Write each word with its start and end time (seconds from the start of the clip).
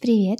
Привет, 0.00 0.38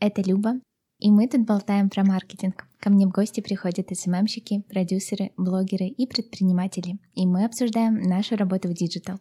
это 0.00 0.22
Люба, 0.22 0.54
и 0.98 1.10
мы 1.10 1.28
тут 1.28 1.42
болтаем 1.44 1.90
про 1.90 2.04
маркетинг. 2.04 2.64
Ко 2.80 2.88
мне 2.88 3.06
в 3.06 3.10
гости 3.10 3.42
приходят 3.42 3.94
SMM 3.94 4.12
щики, 4.12 4.62
продюсеры, 4.62 5.32
блогеры 5.36 5.88
и 5.88 6.06
предприниматели, 6.06 6.98
и 7.14 7.26
мы 7.26 7.44
обсуждаем 7.44 8.00
нашу 8.00 8.36
работу 8.36 8.68
в 8.68 8.72
digital. 8.72 9.18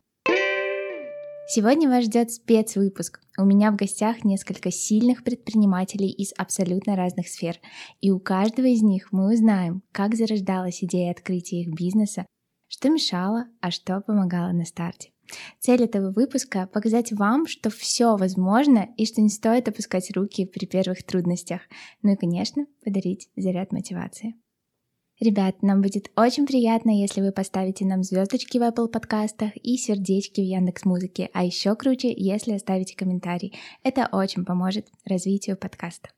Сегодня 1.50 1.90
вас 1.90 2.06
ждет 2.06 2.32
спецвыпуск. 2.32 3.20
У 3.38 3.44
меня 3.44 3.72
в 3.72 3.76
гостях 3.76 4.24
несколько 4.24 4.72
сильных 4.72 5.26
предпринимателей 5.26 6.12
из 6.12 6.32
абсолютно 6.38 6.96
разных 6.96 7.28
сфер, 7.28 7.60
и 8.00 8.10
у 8.10 8.22
каждого 8.22 8.68
из 8.68 8.84
них 8.84 9.12
мы 9.12 9.34
узнаем, 9.34 9.84
как 9.92 10.16
зарождалась 10.16 10.82
идея 10.82 11.12
открытия 11.12 11.60
их 11.60 11.76
бизнеса, 11.76 12.26
что 12.70 12.90
мешало, 12.90 13.48
а 13.60 13.70
что 13.70 14.00
помогало 14.00 14.54
на 14.54 14.64
старте. 14.64 15.13
Цель 15.60 15.84
этого 15.84 16.12
выпуска— 16.12 16.68
показать 16.74 17.12
вам, 17.12 17.48
что 17.48 17.70
все 17.70 18.16
возможно 18.18 18.90
и 18.98 19.06
что 19.06 19.22
не 19.22 19.30
стоит 19.30 19.68
опускать 19.68 20.12
руки 20.12 20.46
при 20.46 20.66
первых 20.66 21.04
трудностях. 21.04 21.62
Ну 22.02 22.14
и, 22.14 22.16
конечно, 22.16 22.66
подарить 22.84 23.30
заряд 23.36 23.72
мотивации. 23.72 24.36
Ребят, 25.20 25.62
нам 25.62 25.82
будет 25.82 26.12
очень 26.18 26.46
приятно, 26.46 26.90
если 26.90 27.22
вы 27.22 27.32
поставите 27.32 27.86
нам 27.86 28.04
звездочки 28.04 28.58
в 28.58 28.62
Apple 28.62 28.88
подкастах 28.88 29.52
и 29.56 29.78
сердечки 29.78 30.42
в 30.42 30.44
Яндекс 30.44 30.86
Музыке, 30.86 31.30
а 31.34 31.46
еще 31.46 31.76
круче, 31.76 32.14
если 32.16 32.54
оставите 32.54 32.96
комментарий. 32.96 33.54
Это 33.84 34.10
очень 34.12 34.44
поможет 34.44 34.88
развитию 35.06 35.56
подкаста. 35.56 36.10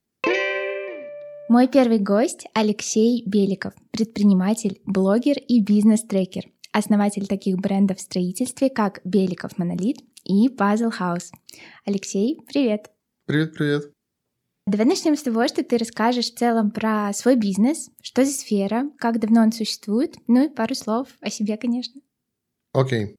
Мой 1.48 1.68
первый 1.68 1.99
гость— 1.99 2.48
Алексей 2.54 3.24
Беликов, 3.27 3.74
предприниматель, 3.91 4.82
блогер 4.85 5.38
и 5.38 5.62
бизнес-трекер, 5.62 6.46
основатель 6.75 7.25
таких 7.25 7.55
брендов 7.55 7.99
в 7.99 8.02
строительстве, 8.02 8.70
как 8.70 8.99
Беликов 9.05 9.57
Монолит 9.57 9.97
и 10.25 10.49
Puzzle 10.49 10.91
House. 10.99 11.31
Алексей, 11.85 12.41
привет! 12.45 12.91
Привет-привет! 13.25 13.91
Давай 14.67 14.85
начнем 14.85 15.15
с 15.15 15.23
того, 15.23 15.48
что 15.48 15.63
ты 15.63 15.77
расскажешь 15.77 16.32
в 16.32 16.37
целом 16.37 16.71
про 16.71 17.13
свой 17.13 17.37
бизнес, 17.37 17.90
что 18.01 18.26
за 18.26 18.32
сфера, 18.32 18.90
как 18.98 19.21
давно 19.21 19.43
он 19.43 19.54
существует, 19.54 20.15
ну 20.27 20.45
и 20.45 20.49
пару 20.49 20.76
слов 20.76 21.07
о 21.21 21.29
себе, 21.29 21.55
конечно. 21.55 22.01
Окей. 22.73 23.05
Okay. 23.05 23.15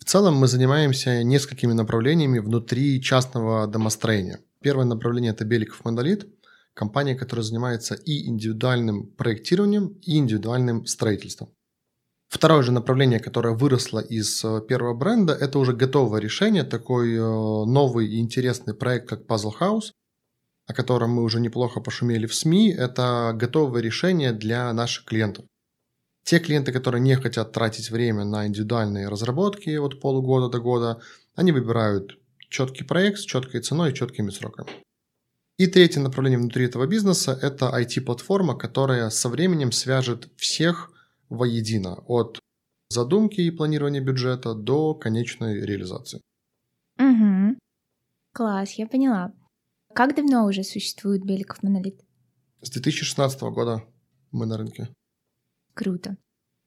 В 0.00 0.04
целом 0.04 0.34
мы 0.34 0.48
занимаемся 0.48 1.22
несколькими 1.22 1.74
направлениями 1.74 2.40
внутри 2.40 3.00
частного 3.00 3.68
домостроения. 3.68 4.40
Первое 4.60 4.86
направление– 4.86 5.30
это 5.32 5.44
Беликов 5.44 5.84
Монолит, 5.84 6.26
компания, 6.74 7.14
которая 7.14 7.44
занимается 7.44 7.94
и 7.94 8.26
индивидуальным 8.26 9.06
проектированием, 9.06 9.98
и 10.02 10.16
индивидуальным 10.16 10.86
строительством. 10.86 11.50
Второе 12.32 12.62
же 12.62 12.72
направление, 12.72 13.20
которое 13.20 13.54
выросло 13.54 13.98
из 13.98 14.42
э, 14.42 14.62
первого 14.66 14.94
бренда, 14.94 15.34
это 15.34 15.58
уже 15.58 15.74
готовое 15.74 16.18
решение, 16.18 16.64
такой 16.64 17.14
э, 17.14 17.20
новый 17.20 18.08
и 18.08 18.20
интересный 18.20 18.72
проект, 18.72 19.06
как 19.06 19.26
Puzzle 19.26 19.52
House, 19.60 19.92
о 20.66 20.72
котором 20.72 21.10
мы 21.10 21.24
уже 21.24 21.40
неплохо 21.40 21.80
пошумели 21.80 22.24
в 22.24 22.34
СМИ, 22.34 22.72
это 22.72 23.32
готовое 23.34 23.82
решение 23.82 24.32
для 24.32 24.72
наших 24.72 25.04
клиентов. 25.04 25.44
Те 26.24 26.38
клиенты, 26.38 26.72
которые 26.72 27.02
не 27.02 27.16
хотят 27.16 27.52
тратить 27.52 27.90
время 27.90 28.24
на 28.24 28.46
индивидуальные 28.46 29.08
разработки 29.08 29.76
от 29.76 30.00
полугода 30.00 30.48
до 30.48 30.58
года, 30.58 31.02
они 31.34 31.52
выбирают 31.52 32.18
четкий 32.48 32.84
проект 32.84 33.18
с 33.18 33.24
четкой 33.26 33.60
ценой 33.60 33.90
и 33.90 33.94
четкими 33.94 34.30
сроками. 34.30 34.70
И 35.58 35.66
третье 35.66 36.00
направление 36.00 36.38
внутри 36.38 36.64
этого 36.64 36.86
бизнеса– 36.86 37.38
это 37.42 37.70
IT-платформа, 37.78 38.54
которая 38.54 39.10
со 39.10 39.28
временем 39.28 39.70
свяжет 39.70 40.30
всех 40.38 40.88
воедино, 41.32 42.04
от 42.06 42.38
задумки 42.90 43.40
и 43.40 43.50
планирования 43.50 44.00
бюджета 44.00 44.54
до 44.54 44.94
конечной 44.94 45.64
реализации. 45.64 46.20
Угу. 46.98 47.58
Класс, 48.34 48.72
я 48.72 48.86
поняла. 48.86 49.32
Как 49.94 50.14
давно 50.14 50.46
уже 50.46 50.62
существует 50.62 51.24
Беликов 51.24 51.62
Монолит? 51.62 52.00
С 52.60 52.70
2016 52.70 53.40
года 53.42 53.82
мы 54.30 54.46
на 54.46 54.56
рынке. 54.56 54.88
Круто. 55.74 56.16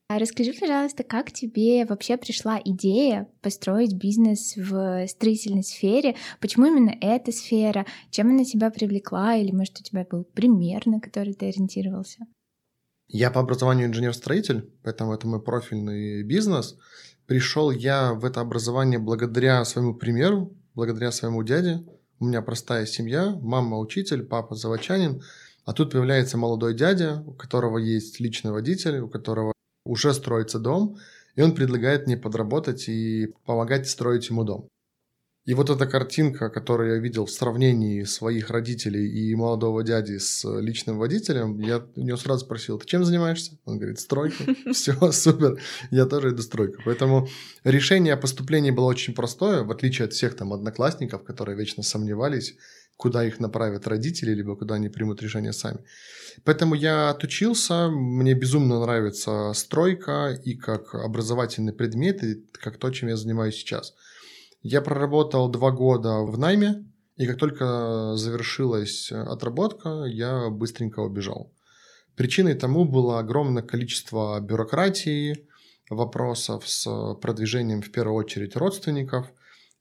А 0.07 0.19
расскажи, 0.19 0.53
пожалуйста, 0.53 1.03
как 1.03 1.31
тебе 1.31 1.85
вообще 1.85 2.17
пришла 2.17 2.59
идея 2.63 3.27
построить 3.41 3.93
бизнес 3.93 4.55
в 4.55 5.07
строительной 5.07 5.63
сфере? 5.63 6.15
Почему 6.39 6.67
именно 6.67 6.95
эта 7.01 7.31
сфера? 7.31 7.87
Чем 8.11 8.29
она 8.29 8.43
тебя 8.43 8.69
привлекла? 8.69 9.35
Или, 9.35 9.51
может, 9.51 9.79
у 9.79 9.83
тебя 9.83 10.05
был 10.09 10.23
пример, 10.23 10.85
на 10.85 10.99
который 10.99 11.33
ты 11.33 11.47
ориентировался? 11.47 12.27
Я 13.07 13.31
по 13.31 13.39
образованию 13.39 13.87
инженер-строитель, 13.87 14.69
поэтому 14.83 15.13
это 15.13 15.27
мой 15.27 15.41
профильный 15.41 16.23
бизнес. 16.23 16.75
Пришел 17.27 17.71
я 17.71 18.13
в 18.13 18.25
это 18.25 18.41
образование 18.41 18.99
благодаря 18.99 19.63
своему 19.65 19.93
примеру, 19.93 20.53
благодаря 20.73 21.11
своему 21.11 21.43
дяде, 21.43 21.83
у 22.19 22.25
меня 22.25 22.41
простая 22.41 22.85
семья, 22.85 23.37
мама 23.41 23.77
учитель, 23.77 24.23
папа 24.23 24.55
заводчанин, 24.55 25.21
а 25.65 25.73
тут 25.73 25.91
появляется 25.91 26.37
молодой 26.37 26.73
дядя, 26.73 27.23
у 27.25 27.33
которого 27.33 27.77
есть 27.77 28.19
личный 28.19 28.51
водитель, 28.51 28.99
у 28.99 29.09
которого 29.09 29.53
уже 29.85 30.13
строится 30.13 30.59
дом, 30.59 30.97
и 31.35 31.41
он 31.41 31.53
предлагает 31.53 32.07
мне 32.07 32.17
подработать 32.17 32.87
и 32.87 33.33
помогать 33.45 33.89
строить 33.89 34.29
ему 34.29 34.43
дом. 34.43 34.69
И 35.45 35.53
вот 35.53 35.69
эта 35.69 35.85
картинка, 35.85 36.49
которую 36.49 36.95
я 36.95 36.99
видел 36.99 37.27
в 37.27 37.31
сравнении 37.31 38.03
своих 38.03 38.49
родителей 38.49 39.07
и 39.07 39.35
молодого 39.35 39.83
дяди 39.83 40.17
с 40.17 40.43
личным 40.59 40.97
водителем, 40.97 41.59
я 41.59 41.85
у 41.95 42.01
него 42.01 42.17
сразу 42.17 42.45
спросил, 42.45 42.79
ты 42.79 42.87
чем 42.87 43.05
занимаешься? 43.05 43.51
Он 43.65 43.77
говорит, 43.77 43.99
стройкой. 43.99 44.57
Все, 44.73 44.93
супер, 45.11 45.61
я 45.91 46.07
тоже 46.07 46.29
иду 46.29 46.41
стройку. 46.41 46.81
Поэтому 46.83 47.27
решение 47.63 48.15
о 48.15 48.17
поступлении 48.17 48.71
было 48.71 48.85
очень 48.85 49.13
простое, 49.13 49.61
в 49.61 49.69
отличие 49.69 50.05
от 50.05 50.13
всех 50.13 50.35
там 50.35 50.51
одноклассников, 50.51 51.23
которые 51.23 51.55
вечно 51.55 51.83
сомневались, 51.83 52.55
куда 52.97 53.23
их 53.23 53.39
направят 53.39 53.87
родители, 53.87 54.33
либо 54.33 54.55
куда 54.55 54.75
они 54.75 54.89
примут 54.89 55.21
решение 55.21 55.53
сами. 55.53 55.77
Поэтому 56.43 56.73
я 56.73 57.11
отучился, 57.11 57.89
мне 57.89 58.33
безумно 58.33 58.79
нравится 58.79 59.53
стройка 59.53 60.35
и 60.43 60.55
как 60.55 60.95
образовательный 60.95 61.73
предмет, 61.73 62.23
и 62.23 62.43
как 62.53 62.77
то, 62.77 62.89
чем 62.89 63.09
я 63.09 63.15
занимаюсь 63.15 63.57
сейчас– 63.57 63.93
я 64.67 64.81
проработал 64.81 65.47
два 65.47 65.69
года 65.69 66.21
в 66.21 66.39
найме, 66.39 66.85
и 67.17 67.27
как 67.27 67.37
только 67.37 68.15
завершилась 68.15 69.11
отработка, 69.11 70.05
я 70.07 70.49
быстренько 70.49 71.01
убежал. 71.01 71.53
Причиной 72.15 72.55
тому 72.55 72.85
было 72.85 73.19
огромное 73.19 73.61
количество 73.61 74.39
бюрократии, 74.39 75.47
вопросов 75.91 76.67
с 76.67 77.13
продвижением 77.21 77.83
в 77.83 77.91
первую 77.91 78.15
очередь 78.15 78.55
родственников, 78.55 79.27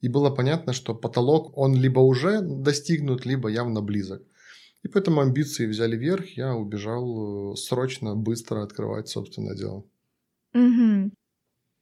и 0.01 0.07
было 0.07 0.29
понятно, 0.29 0.71
что 0.71 0.93
потолок, 0.93 1.57
он 1.57 1.73
либо 1.73 1.99
уже 2.01 2.41
достигнут, 2.41 3.25
либо 3.25 3.49
явно 3.49 3.81
близок. 3.81 4.21
И 4.83 4.87
поэтому 4.87 5.21
амбиции 5.21 5.65
взяли 5.65 5.97
верх, 5.97 6.37
я 6.37 6.53
убежал 6.53 7.53
э, 7.53 7.55
срочно, 7.55 8.15
быстро 8.15 8.61
открывать 8.61 9.07
собственное 9.09 9.55
дело. 9.55 9.83
Угу. 10.53 11.11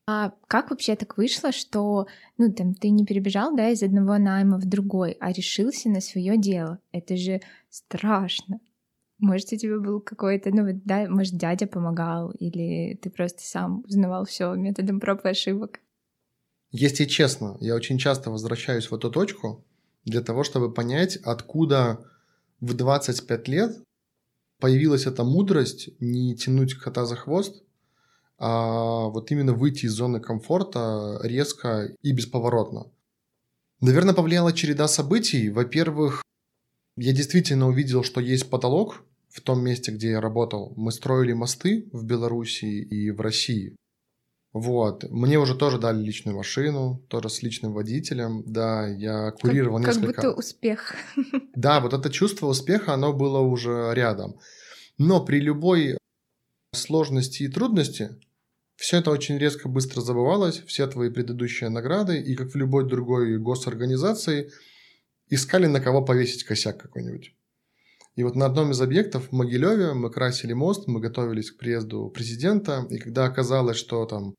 А 0.06 0.34
как 0.48 0.70
вообще 0.70 0.96
так 0.96 1.18
вышло, 1.18 1.54
что, 1.54 2.08
ну, 2.38 2.52
там, 2.52 2.74
ты 2.76 2.90
не 2.90 3.06
перебежал, 3.06 3.56
да, 3.56 3.70
из 3.70 3.84
одного 3.84 4.18
найма 4.18 4.58
в 4.58 4.66
другой, 4.66 5.14
а 5.20 5.32
решился 5.32 5.90
на 5.90 6.02
свое 6.02 6.38
дело? 6.38 6.80
Это 6.92 7.16
же 7.16 7.42
страшно. 7.70 8.60
Может, 9.20 9.54
у 9.54 9.56
тебя 9.56 9.80
был 9.80 10.02
какой-то, 10.02 10.50
ну, 10.50 10.68
да, 10.84 11.08
может, 11.10 11.36
дядя 11.36 11.68
помогал, 11.68 12.32
или 12.32 13.00
ты 13.02 13.10
просто 13.10 13.44
сам 13.44 13.84
узнавал 13.88 14.26
все 14.26 14.54
методом 14.56 15.00
проб 15.00 15.24
и 15.24 15.30
ошибок? 15.30 15.80
Если 16.72 17.06
честно, 17.06 17.56
я 17.62 17.76
очень 17.76 17.98
часто 17.98 18.30
возвращаюсь 18.30 18.92
в 18.92 18.96
эту 18.96 19.10
точку 19.10 19.64
для 20.04 20.22
того, 20.22 20.44
чтобы 20.44 20.74
понять, 20.74 21.16
откуда 21.18 22.04
в 22.60 22.74
25 22.74 23.48
лет 23.48 23.78
появилась 24.60 25.06
эта 25.06 25.24
мудрость 25.24 25.90
не 26.02 26.36
тянуть 26.36 26.74
кота 26.74 27.06
за 27.06 27.16
хвост, 27.16 27.64
а 28.38 29.06
вот 29.08 29.32
именно 29.32 29.54
выйти 29.54 29.86
из 29.86 29.94
зоны 29.94 30.20
комфорта 30.20 31.20
резко 31.24 31.90
и 32.02 32.12
бесповоротно. 32.12 32.92
Наверное, 33.82 34.14
повлияла 34.14 34.54
череда 34.54 34.88
событий. 34.88 35.50
Во-первых, 35.50 36.24
я 36.96 37.12
действительно 37.12 37.68
увидел, 37.68 38.04
что 38.04 38.22
есть 38.22 38.50
потолок 38.50 39.04
в 39.30 39.42
том 39.42 39.64
месте, 39.64 39.92
где 39.92 40.12
я 40.12 40.22
работал. 40.22 40.74
Мы 40.78 40.92
строили 40.92 41.34
мосты 41.34 41.90
в 41.92 42.06
Беларуси 42.06 42.66
и 42.66 43.12
в 43.12 43.20
России. 43.20 43.76
Вот. 44.54 45.10
Мне 45.10 45.40
уже 45.40 45.56
тоже 45.56 45.80
дали 45.80 46.00
личную 46.02 46.38
машину, 46.38 47.04
тоже 47.08 47.30
с 47.30 47.42
личным 47.42 47.74
водителем. 47.74 48.44
Да, 48.46 48.88
я 48.88 49.32
курировал 49.32 49.80
как, 49.80 49.88
несколько... 49.88 50.14
Как 50.14 50.26
будто 50.26 50.38
успех. 50.38 50.96
Да, 51.56 51.80
вот 51.80 51.94
это 51.94 52.12
чувство 52.12 52.48
успеха, 52.48 52.94
оно 52.94 53.12
было 53.14 53.40
уже 53.40 53.92
рядом. 53.94 54.40
Но 55.00 55.26
при 55.26 55.40
любой 55.40 55.98
сложности 56.74 57.44
и 57.44 57.48
трудности, 57.48 58.20
все 58.76 58.98
это 58.98 59.12
очень 59.12 59.38
резко 59.38 59.70
быстро 59.70 60.02
забывалось, 60.02 60.62
все 60.66 60.88
твои 60.88 61.10
предыдущие 61.10 61.70
награды, 61.70 62.20
и 62.20 62.36
как 62.36 62.52
в 62.52 62.56
любой 62.56 62.88
другой 62.88 63.38
госорганизации, 63.38 64.52
искали 65.30 65.68
на 65.68 65.80
кого 65.80 66.04
повесить 66.04 66.44
косяк 66.44 66.82
какой-нибудь. 66.82 67.34
И 68.16 68.24
вот 68.24 68.36
на 68.36 68.46
одном 68.46 68.72
из 68.72 68.82
объектов 68.82 69.30
в 69.30 69.32
Могилеве 69.32 69.94
мы 69.94 70.12
красили 70.12 70.54
мост, 70.54 70.88
мы 70.88 71.00
готовились 71.00 71.52
к 71.52 71.58
приезду 71.58 72.10
президента, 72.10 72.86
и 72.90 72.98
когда 72.98 73.26
оказалось, 73.26 73.78
что 73.78 74.06
там 74.06 74.36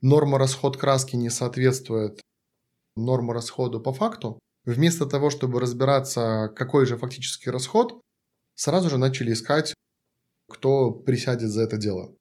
норма 0.00 0.38
расход 0.38 0.76
краски 0.76 1.16
не 1.16 1.30
соответствует 1.30 2.20
норма 2.94 3.34
расходу 3.34 3.80
по 3.80 3.92
факту, 3.92 4.38
Вместо 4.64 5.06
того, 5.06 5.30
чтобы 5.30 5.60
разбираться, 5.60 6.52
какой 6.54 6.86
же 6.86 6.96
фактический 6.96 7.50
расход, 7.50 8.00
сразу 8.54 8.90
же 8.90 8.96
начали 8.96 9.32
искать, 9.32 9.74
кто 10.52 10.90
присядет 10.90 11.50
за 11.50 11.62
это 11.62 11.76
дело. 11.76 12.14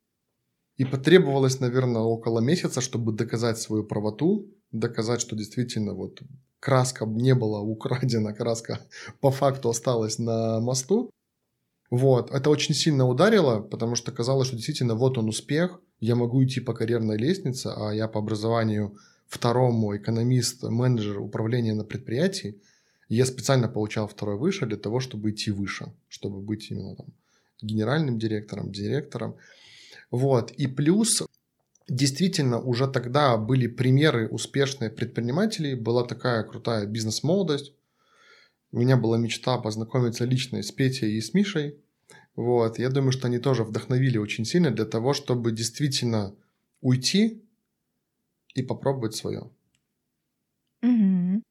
И 0.78 0.86
потребовалось, 0.86 1.60
наверное, 1.60 2.02
около 2.02 2.40
месяца, 2.40 2.82
чтобы 2.82 3.12
доказать 3.12 3.60
свою 3.60 3.84
правоту, 3.84 4.48
доказать, 4.72 5.22
что 5.22 5.36
действительно 5.36 5.94
вот 5.94 6.22
краска 6.60 7.06
не 7.06 7.36
была 7.36 7.62
украдена, 7.62 8.34
краска 8.38 8.80
по 9.20 9.32
факту 9.32 9.70
осталась 9.70 10.18
на 10.18 10.60
мосту. 10.60 11.12
Вот, 11.92 12.32
это 12.32 12.50
очень 12.50 12.74
сильно 12.74 13.06
ударило, 13.06 13.60
потому 13.60 13.96
что 13.96 14.12
казалось, 14.12 14.48
что 14.48 14.56
действительно 14.56 14.96
вот 14.96 15.18
он 15.18 15.28
успех, 15.28 15.82
я 16.00 16.16
могу 16.16 16.44
идти 16.44 16.62
по 16.62 16.74
карьерной 16.74 17.18
лестнице, 17.18 17.68
а 17.76 17.92
я 17.94 18.08
по 18.08 18.20
образованию 18.20 18.98
второму 19.28 19.96
экономист, 19.96 20.64
менеджер 20.64 21.20
управления 21.20 21.74
на 21.74 21.84
предприятии. 21.84 22.62
Я 23.10 23.26
специально 23.26 23.68
получал 23.68 24.08
второй 24.08 24.38
выше 24.38 24.66
для 24.66 24.78
того, 24.78 25.00
чтобы 25.02 25.32
идти 25.32 25.52
выше, 25.52 25.94
чтобы 26.08 26.42
быть 26.42 26.72
именно 26.72 26.96
там 26.96 27.08
генеральным 27.62 28.20
директором, 28.20 28.72
директором. 28.72 29.36
Вот. 30.10 30.52
И 30.52 30.68
плюс 30.68 31.24
действительно 31.88 32.60
уже 32.60 32.88
тогда 32.88 33.38
были 33.38 33.68
примеры 33.68 34.28
успешных 34.28 34.96
предпринимателей, 34.96 35.76
была 35.76 36.04
такая 36.04 36.44
крутая 36.44 36.86
бизнес-молодость. 36.86 37.74
У 38.72 38.80
меня 38.80 38.98
была 38.98 39.18
мечта 39.18 39.58
познакомиться 39.58 40.26
лично 40.26 40.64
с 40.64 40.72
Петей 40.72 41.18
и 41.18 41.22
с 41.22 41.34
Мишей. 41.34 41.78
Вот. 42.36 42.80
Я 42.80 42.90
думаю, 42.90 43.12
что 43.12 43.28
они 43.28 43.40
тоже 43.40 43.64
вдохновили 43.64 44.18
очень 44.18 44.46
сильно 44.46 44.72
для 44.72 44.86
того, 44.86 45.14
чтобы 45.14 45.52
действительно 45.52 46.34
уйти 46.80 47.44
и 48.54 48.64
попробовать 48.64 49.16
свое. 49.16 49.50
Угу. 50.82 51.44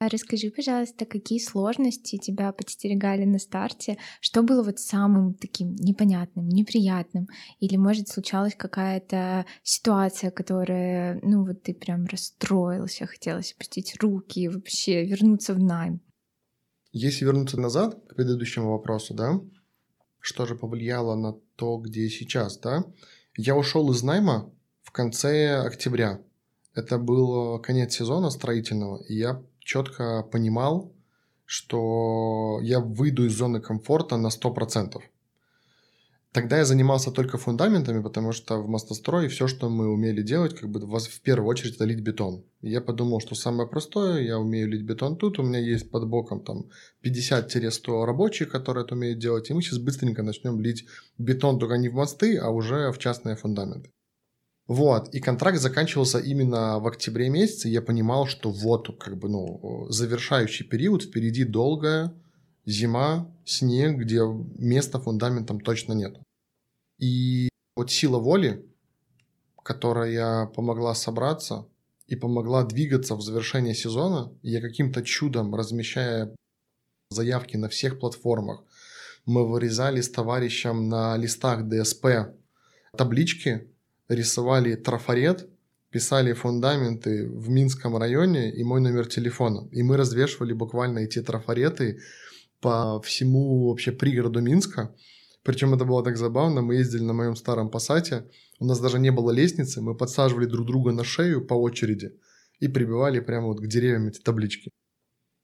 А 0.00 0.08
расскажи, 0.08 0.50
пожалуйста, 0.50 1.06
какие 1.06 1.38
сложности 1.38 2.18
тебя 2.18 2.52
подстерегали 2.52 3.24
на 3.24 3.38
старте? 3.38 3.96
Что 4.20 4.42
было 4.42 4.62
вот 4.62 4.78
самым 4.78 5.34
таким 5.34 5.76
непонятным, 5.76 6.48
неприятным? 6.48 7.28
Или, 7.60 7.76
может, 7.76 8.08
случалась 8.08 8.54
какая-то 8.56 9.46
ситуация, 9.62 10.30
которая, 10.30 11.20
ну 11.22 11.46
вот 11.46 11.62
ты 11.62 11.74
прям 11.74 12.06
расстроился, 12.06 13.06
хотелось 13.06 13.52
опустить 13.52 13.94
руки 14.00 14.40
и 14.40 14.48
вообще 14.48 15.04
вернуться 15.04 15.54
в 15.54 15.60
найм? 15.60 16.00
Если 16.92 17.24
вернуться 17.24 17.58
назад 17.58 17.94
к 18.08 18.16
предыдущему 18.16 18.72
вопросу, 18.72 19.14
да, 19.14 19.40
что 20.20 20.44
же 20.44 20.54
повлияло 20.54 21.14
на 21.14 21.34
то, 21.56 21.78
где 21.78 22.08
сейчас, 22.08 22.58
да? 22.58 22.84
Я 23.36 23.56
ушел 23.56 23.90
из 23.92 24.02
найма 24.02 24.52
в 24.82 24.90
конце 24.90 25.60
октября. 25.60 26.20
Это 26.74 26.98
был 26.98 27.58
конец 27.60 27.94
сезона 27.94 28.30
строительного, 28.30 29.02
и 29.04 29.14
я 29.14 29.42
четко 29.64 30.22
понимал, 30.22 30.92
что 31.46 32.60
я 32.62 32.80
выйду 32.80 33.26
из 33.26 33.36
зоны 33.36 33.60
комфорта 33.60 34.16
на 34.16 34.28
100%. 34.28 35.02
Тогда 36.34 36.58
я 36.58 36.64
занимался 36.64 37.12
только 37.12 37.38
фундаментами, 37.38 38.02
потому 38.02 38.32
что 38.32 38.56
в 38.60 38.68
мостострое 38.68 39.28
все, 39.28 39.46
что 39.46 39.70
мы 39.70 39.86
умели 39.86 40.20
делать, 40.20 40.56
как 40.56 40.68
бы 40.68 40.80
в 40.80 41.20
первую 41.20 41.48
очередь 41.48 41.76
это 41.76 41.84
лить 41.84 42.00
бетон. 42.00 42.44
Я 42.60 42.80
подумал, 42.80 43.20
что 43.20 43.36
самое 43.36 43.68
простое, 43.68 44.22
я 44.22 44.40
умею 44.40 44.68
лить 44.68 44.82
бетон 44.82 45.16
тут, 45.16 45.38
у 45.38 45.44
меня 45.44 45.60
есть 45.60 45.92
под 45.92 46.08
боком 46.08 46.40
там 46.42 46.64
50-100 47.04 48.04
рабочих, 48.04 48.48
которые 48.48 48.84
это 48.84 48.96
умеют 48.96 49.20
делать, 49.20 49.48
и 49.48 49.54
мы 49.54 49.62
сейчас 49.62 49.78
быстренько 49.78 50.24
начнем 50.24 50.60
лить 50.60 50.86
бетон 51.18 51.60
только 51.60 51.76
не 51.76 51.88
в 51.88 51.94
мосты, 51.94 52.36
а 52.36 52.50
уже 52.50 52.90
в 52.90 52.98
частные 52.98 53.36
фундаменты. 53.36 53.90
Вот, 54.66 55.14
и 55.14 55.20
контракт 55.20 55.58
заканчивался 55.58 56.18
именно 56.18 56.78
в 56.78 56.86
октябре 56.86 57.28
месяце, 57.28 57.68
я 57.68 57.82
понимал, 57.82 58.26
что 58.26 58.50
вот, 58.50 58.98
как 58.98 59.18
бы, 59.18 59.28
ну, 59.28 59.86
завершающий 59.90 60.66
период, 60.66 61.02
впереди 61.02 61.44
долгая 61.44 62.14
зима, 62.64 63.30
снег, 63.44 63.98
где 63.98 64.22
места 64.56 64.98
фундаментом 64.98 65.60
точно 65.60 65.92
нет. 65.92 66.18
И 66.98 67.50
вот 67.76 67.90
сила 67.90 68.18
воли, 68.18 68.64
которая 69.62 70.46
помогла 70.46 70.94
собраться 70.94 71.66
и 72.06 72.16
помогла 72.16 72.64
двигаться 72.64 73.16
в 73.16 73.20
завершение 73.20 73.74
сезона, 73.74 74.32
я 74.42 74.62
каким-то 74.62 75.02
чудом, 75.02 75.54
размещая 75.54 76.34
заявки 77.10 77.58
на 77.58 77.68
всех 77.68 77.98
платформах, 77.98 78.64
мы 79.26 79.46
вырезали 79.46 80.00
с 80.00 80.10
товарищем 80.10 80.88
на 80.88 81.16
листах 81.18 81.68
ДСП 81.68 82.34
таблички, 82.96 83.68
рисовали 84.08 84.74
трафарет, 84.74 85.48
писали 85.90 86.32
фундаменты 86.32 87.28
в 87.28 87.48
Минском 87.48 87.96
районе 87.96 88.52
и 88.52 88.64
мой 88.64 88.80
номер 88.80 89.06
телефона. 89.06 89.68
И 89.70 89.82
мы 89.82 89.96
развешивали 89.96 90.52
буквально 90.52 91.00
эти 91.00 91.22
трафареты 91.22 92.00
по 92.60 93.00
всему 93.02 93.68
вообще 93.68 93.92
пригороду 93.92 94.40
Минска. 94.40 94.94
Причем 95.42 95.74
это 95.74 95.84
было 95.84 96.02
так 96.02 96.16
забавно. 96.16 96.62
Мы 96.62 96.76
ездили 96.76 97.02
на 97.02 97.12
моем 97.12 97.36
старом 97.36 97.70
пассате. 97.70 98.24
У 98.58 98.64
нас 98.64 98.80
даже 98.80 98.98
не 98.98 99.10
было 99.12 99.30
лестницы. 99.30 99.82
Мы 99.82 99.94
подсаживали 99.94 100.46
друг 100.46 100.66
друга 100.66 100.90
на 100.92 101.04
шею 101.04 101.46
по 101.46 101.54
очереди 101.54 102.18
и 102.60 102.68
прибивали 102.68 103.20
прямо 103.20 103.48
вот 103.48 103.60
к 103.60 103.66
деревьям 103.66 104.08
эти 104.08 104.20
таблички. 104.20 104.70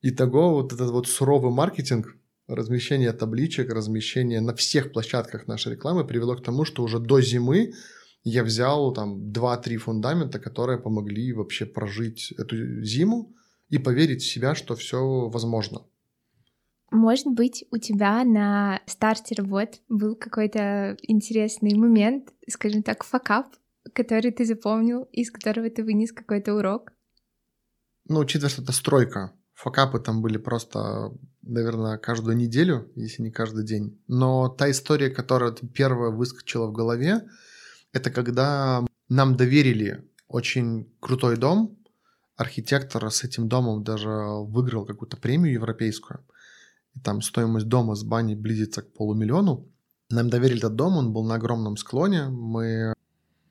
Итого 0.03 0.55
вот 0.55 0.73
этот 0.73 0.91
вот 0.91 1.07
суровый 1.07 1.53
маркетинг, 1.53 2.17
размещение 2.49 3.13
табличек, 3.13 3.71
размещение 3.71 4.41
на 4.41 4.55
всех 4.55 4.93
площадках 4.93 5.47
нашей 5.47 5.73
рекламы 5.73 6.07
привело 6.07 6.35
к 6.37 6.43
тому, 6.43 6.65
что 6.65 6.83
уже 6.83 6.99
до 6.99 7.21
зимы 7.21 7.75
я 8.23 8.45
взял 8.45 8.93
там 8.93 9.31
2-3 9.33 9.77
фундамента, 9.77 10.39
которые 10.39 10.79
помогли 10.79 11.33
вообще 11.33 11.67
прожить 11.67 12.33
эту 12.33 12.83
зиму 12.83 13.35
и 13.69 13.79
поверить 13.79 14.23
в 14.23 14.31
себя, 14.31 14.55
что 14.55 14.75
все 14.75 15.29
возможно. 15.29 15.87
Может 16.91 17.29
быть, 17.29 17.65
у 17.71 17.79
тебя 17.79 18.25
на 18.25 18.81
старте 18.87 19.35
работ 19.37 19.81
был 19.89 20.17
какой-то 20.17 20.97
интересный 21.03 21.75
момент, 21.77 22.33
скажем 22.49 22.83
так, 22.83 23.05
факап, 23.05 23.55
который 23.95 24.33
ты 24.33 24.45
запомнил, 24.45 25.05
из 25.13 25.31
которого 25.31 25.71
ты 25.71 25.85
вынес 25.85 26.13
какой-то 26.13 26.55
урок? 26.55 26.93
Ну, 28.09 28.19
учитывая, 28.19 28.51
что 28.51 28.63
это 28.63 28.73
стройка, 28.73 29.33
факапы 29.55 30.01
там 30.01 30.21
были 30.21 30.37
просто, 30.37 31.13
наверное, 31.43 31.97
каждую 31.97 32.37
неделю, 32.37 32.91
если 32.97 33.23
не 33.23 33.31
каждый 33.31 33.65
день. 33.65 34.03
Но 34.09 34.49
та 34.49 34.69
история, 34.71 35.11
которая 35.11 35.53
первая 35.53 36.11
выскочила 36.11 36.67
в 36.67 36.73
голове, 36.73 37.23
это 37.93 38.11
когда 38.11 38.85
нам 39.09 39.37
доверили 39.37 40.05
очень 40.29 40.93
крутой 41.01 41.37
дом, 41.37 41.77
архитектор 42.37 43.11
с 43.11 43.25
этим 43.25 43.49
домом 43.49 43.85
даже 43.85 44.11
выиграл 44.11 44.87
какую-то 44.87 45.17
премию 45.17 45.55
европейскую, 45.55 46.25
и 46.95 47.01
там 47.01 47.23
стоимость 47.23 47.69
дома 47.69 47.95
с 47.95 48.03
баней 48.03 48.35
близится 48.35 48.83
к 48.83 48.93
полумиллиону. 48.93 49.69
Нам 50.09 50.31
доверили 50.31 50.59
этот 50.59 50.75
дом, 50.75 50.97
он 50.97 51.13
был 51.13 51.25
на 51.25 51.35
огромном 51.35 51.77
склоне, 51.77 52.29
мы 52.29 52.95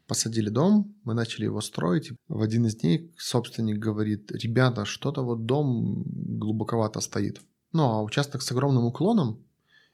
посадили 0.08 0.50
дом, 0.50 0.96
мы 1.04 1.14
начали 1.14 1.46
его 1.46 1.62
строить. 1.62 2.12
В 2.28 2.42
один 2.42 2.66
из 2.66 2.76
дней 2.78 3.14
собственник 3.18 3.78
говорит, 3.78 4.32
ребята, 4.32 4.84
что-то 4.86 5.24
вот 5.24 5.46
дом 5.46 6.04
глубоковато 6.06 7.00
стоит. 7.00 7.42
Ну, 7.72 7.84
а 7.84 8.02
участок 8.02 8.42
с 8.42 8.52
огромным 8.52 8.86
уклоном, 8.86 9.46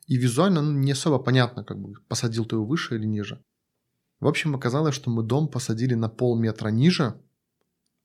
и 0.07 0.15
визуально 0.17 0.61
ну, 0.61 0.79
не 0.79 0.93
особо 0.93 1.19
понятно, 1.19 1.63
как 1.63 1.79
бы 1.79 1.93
посадил 2.07 2.45
ты 2.45 2.55
его 2.55 2.65
выше 2.65 2.95
или 2.95 3.05
ниже. 3.05 3.43
В 4.19 4.27
общем, 4.27 4.55
оказалось, 4.55 4.95
что 4.95 5.09
мы 5.09 5.23
дом 5.23 5.47
посадили 5.47 5.93
на 5.93 6.09
полметра 6.09 6.69
ниже, 6.69 7.21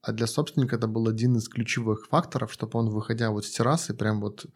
а 0.03 0.13
для 0.13 0.27
собственника 0.27 0.77
это 0.77 0.87
был 0.87 1.09
один 1.09 1.37
из 1.37 1.49
ключевых 1.49 2.09
факторов, 2.09 2.53
чтобы 2.53 2.79
он, 2.79 2.89
выходя 2.89 3.31
вот 3.31 3.45
с 3.45 3.51
террасы, 3.51 3.95
прям 3.95 4.21
вот 4.21 4.47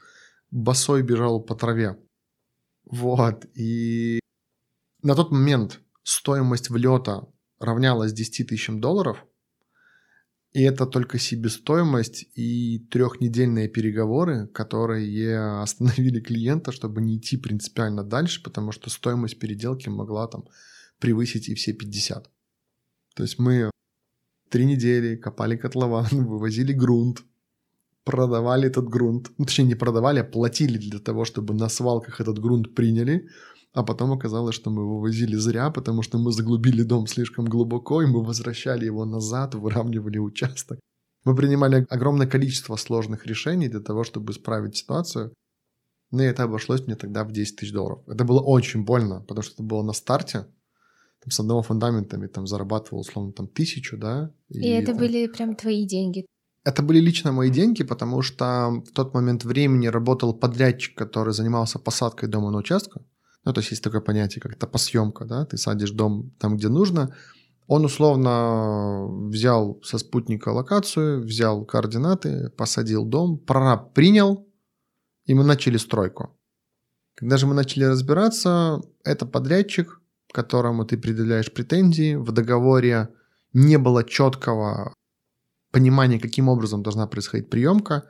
босой 0.50 1.02
бежал 1.02 1.40
по 1.40 1.54
траве. 1.54 1.98
Вот, 2.90 3.46
и 3.54 4.20
на 5.02 5.14
тот 5.14 5.30
момент 5.30 5.80
стоимость 6.02 6.70
влета 6.70 7.26
равнялась 7.58 8.12
10 8.12 8.48
тысячам 8.48 8.80
долларов, 8.80 9.24
и 10.52 10.62
это 10.62 10.86
только 10.86 11.18
себестоимость 11.18 12.26
и 12.34 12.78
трехнедельные 12.90 13.68
переговоры, 13.68 14.46
которые 14.48 15.60
остановили 15.60 16.20
клиента, 16.20 16.72
чтобы 16.72 17.00
не 17.00 17.16
идти 17.16 17.36
принципиально 17.36 18.04
дальше, 18.04 18.42
потому 18.42 18.70
что 18.70 18.88
стоимость 18.90 19.38
переделки 19.38 19.88
могла 19.88 20.28
там 20.28 20.44
превысить 20.98 21.48
и 21.48 21.54
все 21.54 21.72
50. 21.72 22.30
То 23.14 23.22
есть 23.22 23.38
мы 23.38 23.70
три 24.50 24.66
недели 24.66 25.16
копали 25.16 25.56
котлован, 25.56 26.06
вывозили 26.12 26.72
грунт, 26.72 27.24
продавали 28.04 28.68
этот 28.68 28.88
грунт. 28.88 29.30
Ну, 29.38 29.44
точнее, 29.44 29.66
не 29.66 29.74
продавали, 29.74 30.20
а 30.20 30.24
платили 30.24 30.78
для 30.78 30.98
того, 30.98 31.24
чтобы 31.24 31.54
на 31.54 31.68
свалках 31.68 32.20
этот 32.20 32.38
грунт 32.38 32.74
приняли. 32.74 33.28
А 33.72 33.82
потом 33.82 34.12
оказалось, 34.12 34.54
что 34.54 34.70
мы 34.70 34.88
вывозили 34.88 35.34
зря, 35.34 35.70
потому 35.70 36.02
что 36.02 36.18
мы 36.18 36.30
заглубили 36.30 36.84
дом 36.84 37.08
слишком 37.08 37.46
глубоко, 37.46 38.02
и 38.02 38.06
мы 38.06 38.22
возвращали 38.24 38.84
его 38.84 39.04
назад, 39.04 39.54
выравнивали 39.56 40.18
участок. 40.18 40.78
Мы 41.24 41.34
принимали 41.34 41.84
огромное 41.88 42.28
количество 42.28 42.76
сложных 42.76 43.26
решений 43.26 43.68
для 43.68 43.80
того, 43.80 44.04
чтобы 44.04 44.32
исправить 44.32 44.76
ситуацию. 44.76 45.32
Но 46.12 46.22
это 46.22 46.44
обошлось 46.44 46.86
мне 46.86 46.94
тогда 46.94 47.24
в 47.24 47.32
10 47.32 47.56
тысяч 47.56 47.72
долларов. 47.72 48.04
Это 48.06 48.24
было 48.24 48.40
очень 48.40 48.84
больно, 48.84 49.20
потому 49.20 49.42
что 49.42 49.54
это 49.54 49.62
было 49.64 49.82
на 49.82 49.92
старте 49.92 50.46
там, 51.24 51.30
с 51.30 51.40
одного 51.40 51.62
фундаментами 51.62 52.26
там 52.26 52.46
зарабатывал 52.46 53.00
условно 53.00 53.32
там 53.32 53.48
тысячу, 53.48 53.96
да. 53.96 54.30
И, 54.50 54.60
и 54.60 54.68
это 54.68 54.92
там... 54.92 54.98
были 54.98 55.26
прям 55.26 55.56
твои 55.56 55.86
деньги? 55.86 56.26
Это 56.64 56.82
были 56.82 56.98
лично 57.00 57.32
мои 57.32 57.50
деньги, 57.50 57.82
потому 57.82 58.22
что 58.22 58.82
в 58.86 58.92
тот 58.92 59.14
момент 59.14 59.44
времени 59.44 59.86
работал 59.86 60.34
подрядчик, 60.34 60.96
который 60.96 61.32
занимался 61.32 61.78
посадкой 61.78 62.28
дома 62.28 62.50
на 62.50 62.58
участке. 62.58 63.00
Ну, 63.44 63.52
то 63.52 63.60
есть 63.60 63.70
есть 63.70 63.82
такое 63.82 64.00
понятие, 64.00 64.40
как 64.40 64.52
это 64.52 64.66
посъемка, 64.66 65.24
да, 65.24 65.44
ты 65.44 65.56
садишь 65.56 65.90
дом 65.90 66.30
там, 66.38 66.56
где 66.56 66.68
нужно. 66.68 67.14
Он 67.66 67.84
условно 67.84 69.06
взял 69.28 69.80
со 69.82 69.98
спутника 69.98 70.50
локацию, 70.50 71.22
взял 71.22 71.64
координаты, 71.64 72.50
посадил 72.50 73.04
дом, 73.06 73.38
прораб 73.38 73.94
принял, 73.94 74.46
и 75.24 75.34
мы 75.34 75.44
начали 75.44 75.78
стройку. 75.78 76.38
Когда 77.14 77.36
же 77.36 77.46
мы 77.46 77.54
начали 77.54 77.84
разбираться, 77.84 78.80
это 79.04 79.24
подрядчик, 79.24 80.00
которому 80.34 80.84
ты 80.84 80.98
предъявляешь 80.98 81.52
претензии. 81.52 82.16
В 82.16 82.32
договоре 82.32 83.08
не 83.52 83.78
было 83.78 84.04
четкого 84.04 84.92
понимания, 85.70 86.18
каким 86.18 86.48
образом 86.48 86.82
должна 86.82 87.06
происходить 87.06 87.50
приемка. 87.50 88.02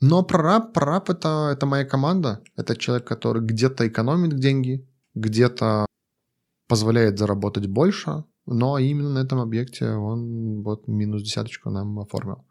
Но 0.00 0.22
прораб, 0.22 0.72
прораб 0.72 1.10
это, 1.10 1.50
это 1.52 1.66
моя 1.66 1.84
команда. 1.84 2.42
Это 2.56 2.76
человек, 2.76 3.06
который 3.06 3.42
где-то 3.42 3.86
экономит 3.88 4.38
деньги, 4.38 4.86
где-то 5.14 5.86
позволяет 6.68 7.18
заработать 7.18 7.66
больше, 7.66 8.24
но 8.46 8.78
именно 8.78 9.10
на 9.10 9.18
этом 9.18 9.40
объекте 9.40 9.90
он 9.90 10.62
вот 10.62 10.88
минус 10.88 11.22
десяточку 11.22 11.70
нам 11.70 11.98
оформил. 11.98 12.44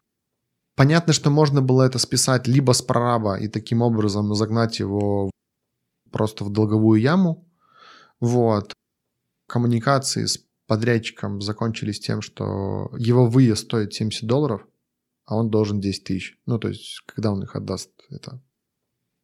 Понятно, 0.76 1.14
что 1.14 1.30
можно 1.30 1.62
было 1.62 1.84
это 1.84 2.00
списать 2.00 2.48
либо 2.48 2.74
с 2.74 2.82
прораба 2.82 3.36
и 3.36 3.48
таким 3.48 3.82
образом 3.82 4.36
загнать 4.36 4.80
его 4.80 5.30
просто 6.12 6.44
в 6.44 6.50
долговую 6.50 7.00
яму. 7.00 7.48
Вот. 8.20 8.74
Коммуникации 9.48 10.26
с 10.26 10.44
подрядчиком 10.68 11.42
закончились 11.42 12.00
тем, 12.00 12.22
что 12.22 12.90
его 12.98 13.28
выезд 13.28 13.66
стоит 13.66 13.94
70 13.94 14.26
долларов, 14.28 14.66
а 15.26 15.36
он 15.36 15.50
должен 15.50 15.80
10 15.80 16.04
тысяч. 16.04 16.40
Ну, 16.46 16.58
то 16.60 16.70
есть, 16.70 17.02
когда 17.06 17.32
он 17.32 17.44
их 17.44 17.56
отдаст, 17.56 17.92
это 18.10 18.42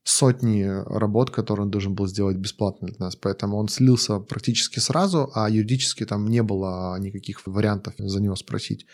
сотни 0.04 0.64
работ, 0.64 1.30
которые 1.30 1.66
он 1.66 1.72
должен 1.72 1.94
был 1.94 2.08
сделать 2.08 2.38
бесплатно 2.38 2.88
для 2.88 2.98
нас. 3.06 3.16
Поэтому 3.16 3.58
он 3.58 3.68
слился 3.68 4.20
практически 4.20 4.80
сразу, 4.80 5.32
а 5.36 5.50
юридически 5.50 6.06
там 6.06 6.28
не 6.28 6.42
было 6.42 6.98
никаких 7.00 7.46
вариантов 7.46 7.94
за 7.98 8.22
него 8.22 8.36
спросить. 8.36 8.88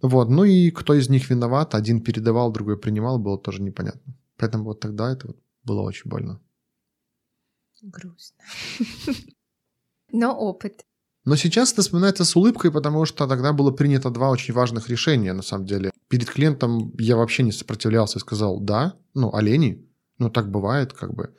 Вот. 0.00 0.30
Ну 0.30 0.44
и 0.44 0.70
кто 0.70 0.94
из 0.94 1.08
них 1.08 1.30
виноват, 1.30 1.74
один 1.74 2.02
передавал, 2.02 2.52
другой 2.52 2.78
принимал, 2.78 3.18
было 3.18 3.38
тоже 3.38 3.62
непонятно. 3.62 4.14
Поэтому 4.36 4.64
вот 4.64 4.80
тогда 4.80 5.12
это 5.12 5.34
было 5.64 5.82
очень 5.82 6.08
больно. 6.08 6.40
Грустно. 7.82 8.44
Но 10.12 10.32
опыт. 10.32 10.84
Но 11.24 11.36
сейчас 11.36 11.72
это 11.72 11.82
вспоминается 11.82 12.24
с 12.24 12.34
улыбкой, 12.34 12.72
потому 12.72 13.04
что 13.04 13.26
тогда 13.26 13.52
было 13.52 13.70
принято 13.70 14.10
два 14.10 14.30
очень 14.30 14.54
важных 14.54 14.88
решения, 14.88 15.32
на 15.32 15.42
самом 15.42 15.66
деле. 15.66 15.92
Перед 16.08 16.30
клиентом 16.30 16.92
я 16.98 17.16
вообще 17.16 17.42
не 17.42 17.52
сопротивлялся 17.52 18.18
и 18.18 18.20
сказал 18.20 18.58
«да», 18.60 18.94
ну, 19.14 19.34
олени, 19.34 19.86
ну, 20.18 20.30
так 20.30 20.50
бывает, 20.50 20.92
как 20.92 21.14
бы. 21.14 21.34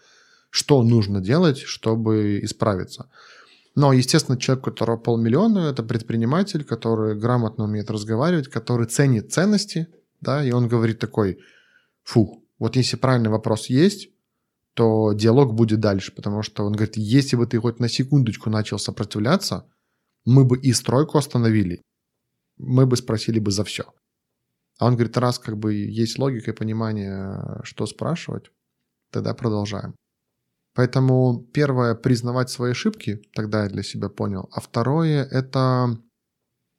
Что 0.49 0.83
нужно 0.83 1.21
делать, 1.21 1.59
чтобы 1.59 2.39
исправиться? 2.43 3.09
Но, 3.75 3.93
естественно, 3.93 4.37
человек, 4.37 4.67
у 4.67 4.71
которого 4.71 4.97
полмиллиона, 4.97 5.69
это 5.69 5.81
предприниматель, 5.81 6.63
который 6.63 7.17
грамотно 7.17 7.63
умеет 7.63 7.89
разговаривать, 7.89 8.49
который 8.49 8.85
ценит 8.85 9.31
ценности, 9.31 9.87
да, 10.19 10.43
и 10.43 10.51
он 10.51 10.67
говорит 10.67 10.99
такой, 10.99 11.39
фу, 12.03 12.43
вот 12.59 12.75
если 12.75 12.97
правильный 12.97 13.29
вопрос 13.29 13.67
есть, 13.67 14.09
то 14.73 15.13
диалог 15.13 15.53
будет 15.53 15.79
дальше, 15.79 16.13
потому 16.13 16.43
что 16.43 16.63
он 16.63 16.73
говорит, 16.73 16.97
если 16.97 17.35
бы 17.35 17.45
ты 17.45 17.59
хоть 17.59 17.79
на 17.79 17.89
секундочку 17.89 18.49
начал 18.49 18.79
сопротивляться, 18.79 19.69
мы 20.25 20.45
бы 20.45 20.57
и 20.57 20.71
стройку 20.71 21.17
остановили, 21.17 21.81
мы 22.57 22.85
бы 22.85 22.95
спросили 22.95 23.39
бы 23.39 23.51
за 23.51 23.63
все. 23.63 23.83
А 24.77 24.87
он 24.87 24.93
говорит, 24.93 25.17
раз 25.17 25.39
как 25.39 25.57
бы 25.57 25.73
есть 25.73 26.17
логика 26.17 26.51
и 26.51 26.55
понимание, 26.55 27.59
что 27.63 27.85
спрашивать, 27.85 28.51
тогда 29.11 29.33
продолжаем. 29.33 29.95
Поэтому 30.73 31.45
первое, 31.53 31.95
признавать 31.95 32.49
свои 32.49 32.71
ошибки, 32.71 33.21
тогда 33.33 33.63
я 33.63 33.69
для 33.69 33.83
себя 33.83 34.09
понял. 34.09 34.49
А 34.53 34.61
второе, 34.61 35.25
это 35.25 35.97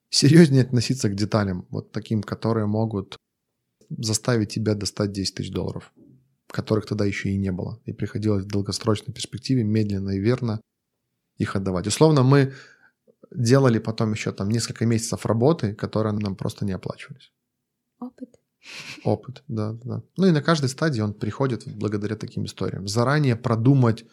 серьезнее 0.09 0.63
относиться 0.63 1.11
к 1.11 1.15
деталям, 1.15 1.67
вот 1.69 1.93
таким, 1.93 2.23
которые 2.23 2.67
могут 2.67 3.17
заставить 3.91 4.49
тебя 4.49 4.75
достать 4.75 5.13
10 5.13 5.35
тысяч 5.35 5.53
долларов 5.53 5.93
которых 6.53 6.87
тогда 6.87 7.05
еще 7.05 7.31
и 7.31 7.37
не 7.37 7.51
было. 7.51 7.81
И 7.85 7.93
приходилось 7.93 8.45
в 8.45 8.49
долгосрочной 8.49 9.13
перспективе 9.13 9.65
медленно 9.65 10.11
и 10.11 10.21
верно 10.21 10.61
их 11.39 11.57
отдавать. 11.57 11.87
Условно, 11.87 12.23
мы 12.23 12.53
делали 13.31 13.79
потом 13.79 14.13
еще 14.13 14.33
там 14.33 14.51
несколько 14.51 14.87
месяцев 14.87 15.27
работы, 15.27 15.75
которые 15.75 16.13
нам 16.13 16.37
просто 16.37 16.65
не 16.65 16.73
оплачивались. 16.73 17.33
Опыт. 17.99 18.29
Опыт, 19.05 19.43
да, 19.49 19.73
да. 19.85 20.03
Ну 20.17 20.27
и 20.27 20.31
на 20.31 20.43
каждой 20.43 20.69
стадии 20.69 21.01
он 21.01 21.15
приходит 21.15 21.67
благодаря 21.67 22.17
таким 22.17 22.45
историям. 22.45 22.87
Заранее 22.87 23.35
продумать, 23.35 24.05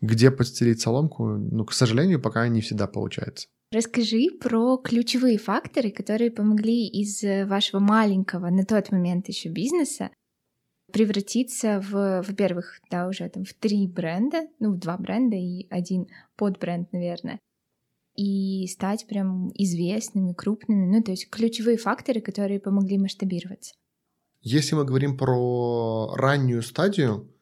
где 0.00 0.30
подстелить 0.30 0.80
соломку, 0.80 1.26
ну, 1.26 1.64
к 1.64 1.72
сожалению, 1.72 2.20
пока 2.20 2.48
не 2.48 2.60
всегда 2.60 2.86
получается. 2.86 3.48
Расскажи 3.70 4.28
про 4.40 4.78
ключевые 4.78 5.36
факторы, 5.38 5.90
которые 5.90 6.30
помогли 6.30 6.88
из 6.88 7.22
вашего 7.46 7.80
маленького 7.80 8.48
на 8.50 8.64
тот 8.64 8.90
момент 8.90 9.28
еще 9.28 9.50
бизнеса 9.50 10.10
превратиться 10.92 11.80
в, 11.80 12.22
во-первых, 12.22 12.80
да, 12.90 13.08
уже 13.08 13.28
там 13.28 13.44
в 13.44 13.54
три 13.54 13.86
бренда, 13.86 14.46
ну, 14.58 14.72
в 14.72 14.78
два 14.78 14.96
бренда 14.96 15.36
и 15.36 15.66
один 15.70 16.06
подбренд, 16.36 16.92
наверное, 16.92 17.38
и 18.16 18.66
стать 18.66 19.06
прям 19.06 19.50
известными, 19.54 20.32
крупными, 20.32 20.86
ну, 20.86 21.02
то 21.02 21.10
есть 21.10 21.28
ключевые 21.30 21.76
факторы, 21.76 22.20
которые 22.20 22.60
помогли 22.60 22.98
масштабироваться. 22.98 23.74
Если 24.40 24.74
мы 24.74 24.84
говорим 24.84 25.16
про 25.16 26.14
раннюю 26.14 26.62
стадию, 26.62 27.32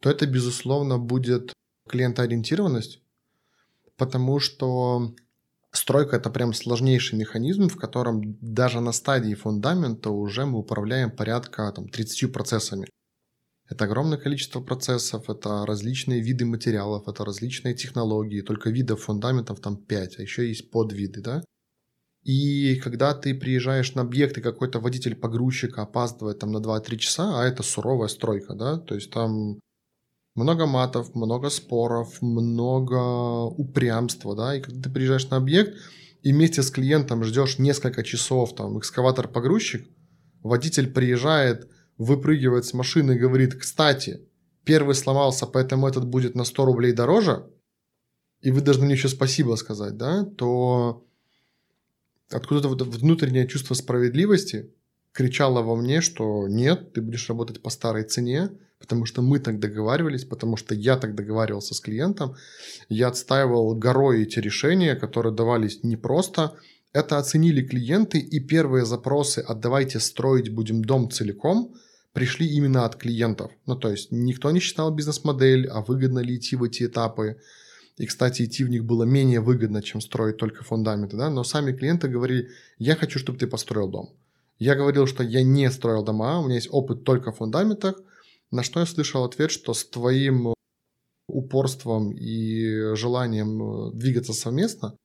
то 0.00 0.10
это, 0.10 0.26
безусловно, 0.26 0.98
будет 0.98 1.52
клиентоориентированность, 1.88 3.02
потому 3.96 4.38
что 4.38 5.14
Стройка— 5.70 6.16
это 6.18 6.30
прям 6.30 6.54
сложнейший 6.54 7.18
механизм, 7.18 7.68
в 7.68 7.76
котором 7.76 8.38
даже 8.40 8.80
на 8.80 8.92
стадии 8.92 9.34
фундамента 9.34 10.10
уже 10.10 10.46
мы 10.46 10.58
управляем 10.58 11.10
порядка 11.10 11.70
там, 11.72 11.88
30 11.88 12.32
процессами. 12.32 12.86
Это 13.68 13.84
огромное 13.84 14.16
количество 14.16 14.60
процессов, 14.60 15.28
это 15.28 15.66
различные 15.66 16.22
виды 16.22 16.46
материалов, 16.46 17.06
это 17.06 17.24
различные 17.24 17.74
технологии, 17.74 18.40
только 18.40 18.70
видов 18.70 19.02
фундаментов 19.02 19.60
там 19.60 19.76
5, 19.76 20.18
а 20.18 20.22
еще 20.22 20.48
есть 20.48 20.70
подвиды, 20.70 21.20
да? 21.20 21.42
И 22.24 22.76
когда 22.76 23.14
ты 23.14 23.34
приезжаешь 23.34 23.94
на 23.94 24.02
объект, 24.02 24.38
и 24.38 24.42
какой-то 24.42 24.80
водитель-погрузчик 24.80 25.76
опаздывает 25.78 26.38
там 26.38 26.50
на 26.50 26.58
2-3 26.58 26.96
часа, 26.96 27.40
а 27.40 27.44
это 27.46 27.62
суровая 27.62 28.08
стройка, 28.08 28.54
да, 28.54 28.78
то 28.78 28.94
есть 28.94 29.10
там 29.10 29.60
много 30.34 30.66
матов, 30.66 31.14
много 31.14 31.50
споров, 31.50 32.20
много 32.22 33.44
упрямства, 33.44 34.34
да, 34.36 34.56
и 34.56 34.60
когда 34.60 34.82
ты 34.82 34.90
приезжаешь 34.90 35.28
на 35.28 35.36
объект 35.36 35.76
и 36.22 36.32
вместе 36.32 36.62
с 36.62 36.70
клиентом 36.70 37.24
ждешь 37.24 37.58
несколько 37.58 38.02
часов, 38.02 38.54
там, 38.54 38.78
экскаватор-погрузчик, 38.78 39.88
водитель 40.42 40.92
приезжает, 40.92 41.68
выпрыгивает 41.96 42.64
с 42.64 42.74
машины 42.74 43.12
и 43.12 43.18
говорит, 43.18 43.54
кстати, 43.54 44.20
первый 44.64 44.94
сломался, 44.94 45.46
поэтому 45.46 45.88
этот 45.88 46.06
будет 46.06 46.34
на 46.34 46.44
100 46.44 46.64
рублей 46.64 46.92
дороже, 46.92 47.50
и 48.40 48.50
вы 48.50 48.60
должны 48.60 48.84
мне 48.84 48.94
еще 48.94 49.08
спасибо 49.08 49.56
сказать, 49.56 49.96
да, 49.96 50.24
то 50.24 51.04
откуда-то 52.30 52.68
вот 52.68 52.82
внутреннее 52.82 53.48
чувство 53.48 53.74
справедливости 53.74 54.72
кричало 55.18 55.62
во 55.62 55.74
мне, 55.74 56.00
что 56.00 56.46
нет, 56.46 56.92
ты 56.92 57.02
будешь 57.02 57.28
работать 57.28 57.60
по 57.60 57.70
старой 57.70 58.04
цене, 58.04 58.50
потому 58.78 59.04
что 59.04 59.20
мы 59.20 59.40
так 59.40 59.58
договаривались, 59.58 60.24
потому 60.24 60.56
что 60.56 60.76
я 60.76 60.96
так 60.96 61.16
договаривался 61.16 61.74
с 61.74 61.80
клиентом. 61.80 62.36
Я 62.88 63.08
отстаивал 63.08 63.74
горой 63.74 64.22
эти 64.22 64.38
решения, 64.38 64.94
которые 64.94 65.34
давались 65.34 65.82
непросто. 65.82 66.54
Это 66.92 67.18
оценили 67.18 67.66
клиенты, 67.66 68.20
и 68.20 68.38
первые 68.38 68.84
запросы 68.84 69.40
«отдавайте 69.40 69.98
строить, 69.98 70.54
будем 70.54 70.84
дом 70.84 71.10
целиком» 71.10 71.74
пришли 72.12 72.46
именно 72.46 72.84
от 72.84 72.94
клиентов. 72.94 73.50
Ну, 73.66 73.74
то 73.74 73.90
есть 73.90 74.12
никто 74.12 74.52
не 74.52 74.60
считал 74.60 74.94
бизнес-модель, 74.94 75.66
а 75.66 75.80
выгодно 75.80 76.20
ли 76.20 76.36
идти 76.36 76.54
в 76.54 76.62
эти 76.62 76.84
этапы. 76.84 77.38
И, 77.96 78.06
кстати, 78.06 78.42
идти 78.42 78.62
в 78.62 78.70
них 78.70 78.84
было 78.84 79.02
менее 79.02 79.40
выгодно, 79.40 79.82
чем 79.82 80.00
строить 80.00 80.36
только 80.36 80.62
фундаменты, 80.62 81.16
да, 81.16 81.28
но 81.28 81.42
сами 81.42 81.72
клиенты 81.72 82.06
говорили, 82.06 82.50
я 82.78 82.94
хочу, 82.94 83.18
чтобы 83.18 83.38
ты 83.40 83.48
построил 83.48 83.88
дом. 83.88 84.14
Я 84.58 84.74
говорил, 84.74 85.06
что 85.06 85.22
я 85.22 85.42
не 85.42 85.70
строил 85.70 86.02
дома, 86.02 86.40
у 86.40 86.44
меня 86.44 86.56
есть 86.56 86.68
опыт 86.70 87.04
только 87.04 87.32
в 87.32 87.36
фундаментах, 87.36 88.00
на 88.50 88.62
что 88.62 88.80
я 88.80 88.86
слышал 88.86 89.24
ответ, 89.24 89.50
что 89.50 89.72
с 89.74 89.84
твоим 89.84 90.54
упорством 91.28 92.12
и 92.12 92.94
желанием 92.94 93.62
э, 93.62 93.92
двигаться 93.92 94.32
совместно, 94.32 94.96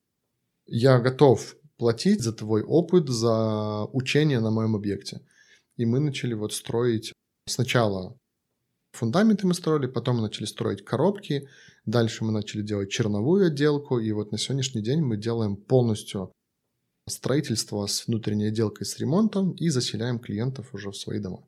я 0.66 1.00
готов 1.00 1.56
платить 1.78 2.22
за 2.22 2.34
твой 2.34 2.64
опыт, 2.64 3.10
за 3.10 3.86
учение 3.92 4.40
на 4.40 4.50
моем 4.50 4.76
объекте. 4.76 5.20
И 5.76 5.86
мы 5.86 6.00
начали 6.00 6.34
вот 6.34 6.54
строить 6.54 7.14
сначала 7.48 8.18
фундаменты 8.94 9.46
мы 9.48 9.54
строили, 9.54 9.88
потом 9.88 10.18
мы 10.18 10.22
начали 10.22 10.46
строить 10.46 10.86
коробки, 10.86 11.48
дальше 11.86 12.24
мы 12.24 12.32
начали 12.32 12.62
делать 12.62 12.92
черновую 12.92 13.48
отделку, 13.48 14.00
и 14.00 14.12
вот 14.12 14.32
на 14.32 14.38
сегодняшний 14.38 14.82
день 14.82 15.02
мы 15.02 15.18
делаем 15.18 15.58
полностью 15.58 16.32
строительство 17.08 17.86
с 17.86 18.08
внутренней 18.08 18.48
отделкой 18.48 18.86
с 18.86 18.98
ремонтом 19.00 19.52
и 19.52 19.70
заселяем 19.70 20.20
клиентов 20.20 20.74
уже 20.74 20.90
в 20.90 20.96
свои 20.96 21.20
дома. 21.20 21.48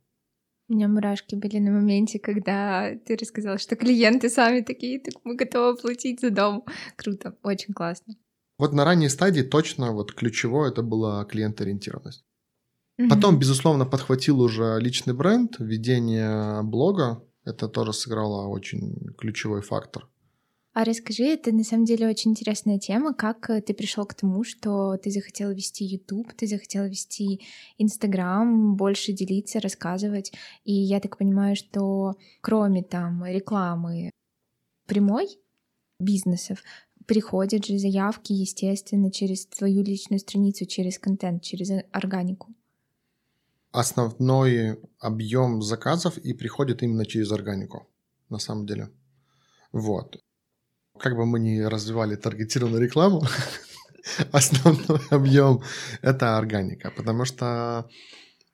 У 0.67 0.73
меня 0.73 0.87
мурашки 0.87 1.35
были 1.35 1.59
на 1.59 1.71
моменте, 1.71 2.17
когда 2.17 2.95
ты 3.05 3.15
рассказал, 3.15 3.59
что 3.59 3.75
клиенты 3.75 4.29
сами 4.29 4.61
такие, 4.61 4.99
так 4.99 5.13
мы 5.23 5.35
готовы 5.35 5.77
платить 5.77 6.21
за 6.21 6.31
дом. 6.31 6.65
Круто, 6.95 7.37
очень 7.43 7.73
классно. 7.73 8.15
Вот 8.57 8.73
на 8.73 8.83
ранней 8.83 9.09
стадии 9.09 9.41
точно 9.41 9.91
вот 9.91 10.13
ключевое 10.13 10.71
это 10.71 10.81
была 10.81 11.23
клиент-ориентированность. 11.25 12.25
Угу. 12.97 13.09
Потом, 13.09 13.37
безусловно, 13.37 13.85
подхватил 13.85 14.41
уже 14.41 14.79
личный 14.79 15.13
бренд, 15.13 15.57
ведение 15.59 16.63
блога. 16.63 17.23
Это 17.43 17.67
тоже 17.67 17.93
сыграло 17.93 18.47
очень 18.47 19.13
ключевой 19.17 19.61
фактор. 19.61 20.09
А 20.75 20.83
расскажи, 20.83 21.23
это 21.23 21.53
на 21.53 21.63
самом 21.63 21.85
деле 21.85 22.05
очень 22.05 22.31
интересная 22.31 22.77
тема, 22.77 23.13
как 23.13 23.49
э, 23.49 23.61
ты 23.61 23.73
пришел 23.73 24.05
к 24.05 24.13
тому, 24.13 24.43
что 24.43 24.97
ты 24.97 25.09
захотел 25.09 25.51
вести 25.51 25.85
YouTube, 25.85 26.33
ты 26.33 26.47
захотел 26.47 26.83
вести 26.83 27.39
Instagram, 27.77 28.75
больше 28.75 29.13
делиться, 29.13 29.61
рассказывать. 29.61 30.33
И 30.65 30.73
я 30.73 30.99
так 30.99 31.17
понимаю, 31.17 31.55
что 31.55 32.15
кроме 32.41 32.83
там 32.83 33.23
рекламы 33.25 34.11
прямой 34.85 35.39
бизнесов, 35.97 36.61
приходят 37.05 37.65
же 37.65 37.79
заявки, 37.79 38.33
естественно, 38.33 39.09
через 39.11 39.45
твою 39.45 39.81
личную 39.81 40.19
страницу, 40.19 40.65
через 40.65 40.99
контент, 40.99 41.41
через 41.41 41.71
органику. 41.93 42.53
Основной 43.71 44.77
объем 44.99 45.61
заказов 45.61 46.17
и 46.17 46.33
приходит 46.33 46.83
именно 46.83 47.05
через 47.05 47.31
органику, 47.31 47.87
на 48.27 48.39
самом 48.39 48.65
деле. 48.65 48.89
Вот. 49.71 50.19
Как 50.99 51.15
бы 51.15 51.25
мы 51.25 51.39
ни 51.39 51.59
развивали 51.59 52.15
таргетированную 52.15 52.81
рекламу, 52.81 53.23
основной 54.31 55.01
объем— 55.09 55.61
это 56.01 56.37
органика, 56.37 56.91
потому 56.95 57.25
что, 57.25 57.89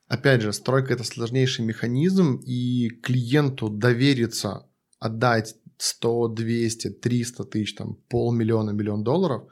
опять 0.08 0.42
же, 0.42 0.54
стройка— 0.54 0.94
это 0.96 1.04
сложнейший 1.04 1.66
механизм, 1.66 2.42
и 2.46 2.90
клиенту 3.04 3.70
довериться, 3.70 4.66
отдать 5.00 5.56
100, 5.78 6.28
200, 6.30 6.90
300 6.90 7.44
тысяч, 7.44 7.76
там, 7.76 7.96
полмиллиона, 8.10 8.72
миллион 8.72 9.04
долларов, 9.04 9.44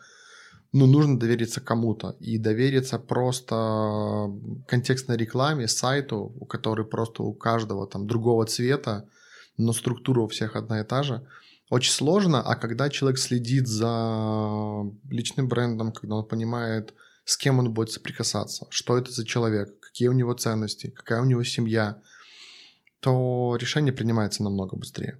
ну, 0.71 0.85
нужно 0.85 1.19
довериться 1.19 1.61
кому-то. 1.61 2.15
И 2.19 2.37
довериться 2.37 2.99
просто 2.99 4.31
контекстной 4.67 5.17
рекламе, 5.17 5.67
сайту, 5.67 6.31
у 6.39 6.45
которой 6.45 6.85
просто 6.85 7.23
у 7.23 7.33
каждого 7.33 7.87
там 7.87 8.05
другого 8.05 8.45
цвета, 8.45 9.09
но 9.57 9.73
структура 9.73 10.21
у 10.21 10.27
всех 10.27 10.55
одна 10.55 10.81
и 10.81 10.83
та 10.83 11.03
же– 11.03 11.27
очень 11.69 11.91
сложно, 11.91 12.41
а 12.41 12.55
когда 12.55 12.89
человек 12.89 13.19
следит 13.19 13.67
за 13.67 14.83
личным 15.09 15.47
брендом, 15.47 15.91
когда 15.91 16.15
он 16.15 16.27
понимает, 16.27 16.93
с 17.25 17.37
кем 17.37 17.59
он 17.59 17.73
будет 17.73 17.91
соприкасаться, 17.91 18.65
что 18.69 18.97
это 18.97 19.11
за 19.11 19.25
человек, 19.25 19.79
какие 19.79 20.07
у 20.07 20.13
него 20.13 20.33
ценности, 20.33 20.89
какая 20.89 21.21
у 21.21 21.25
него 21.25 21.43
семья, 21.43 22.01
то 22.99 23.55
решение 23.59 23.93
принимается 23.93 24.43
намного 24.43 24.75
быстрее. 24.75 25.19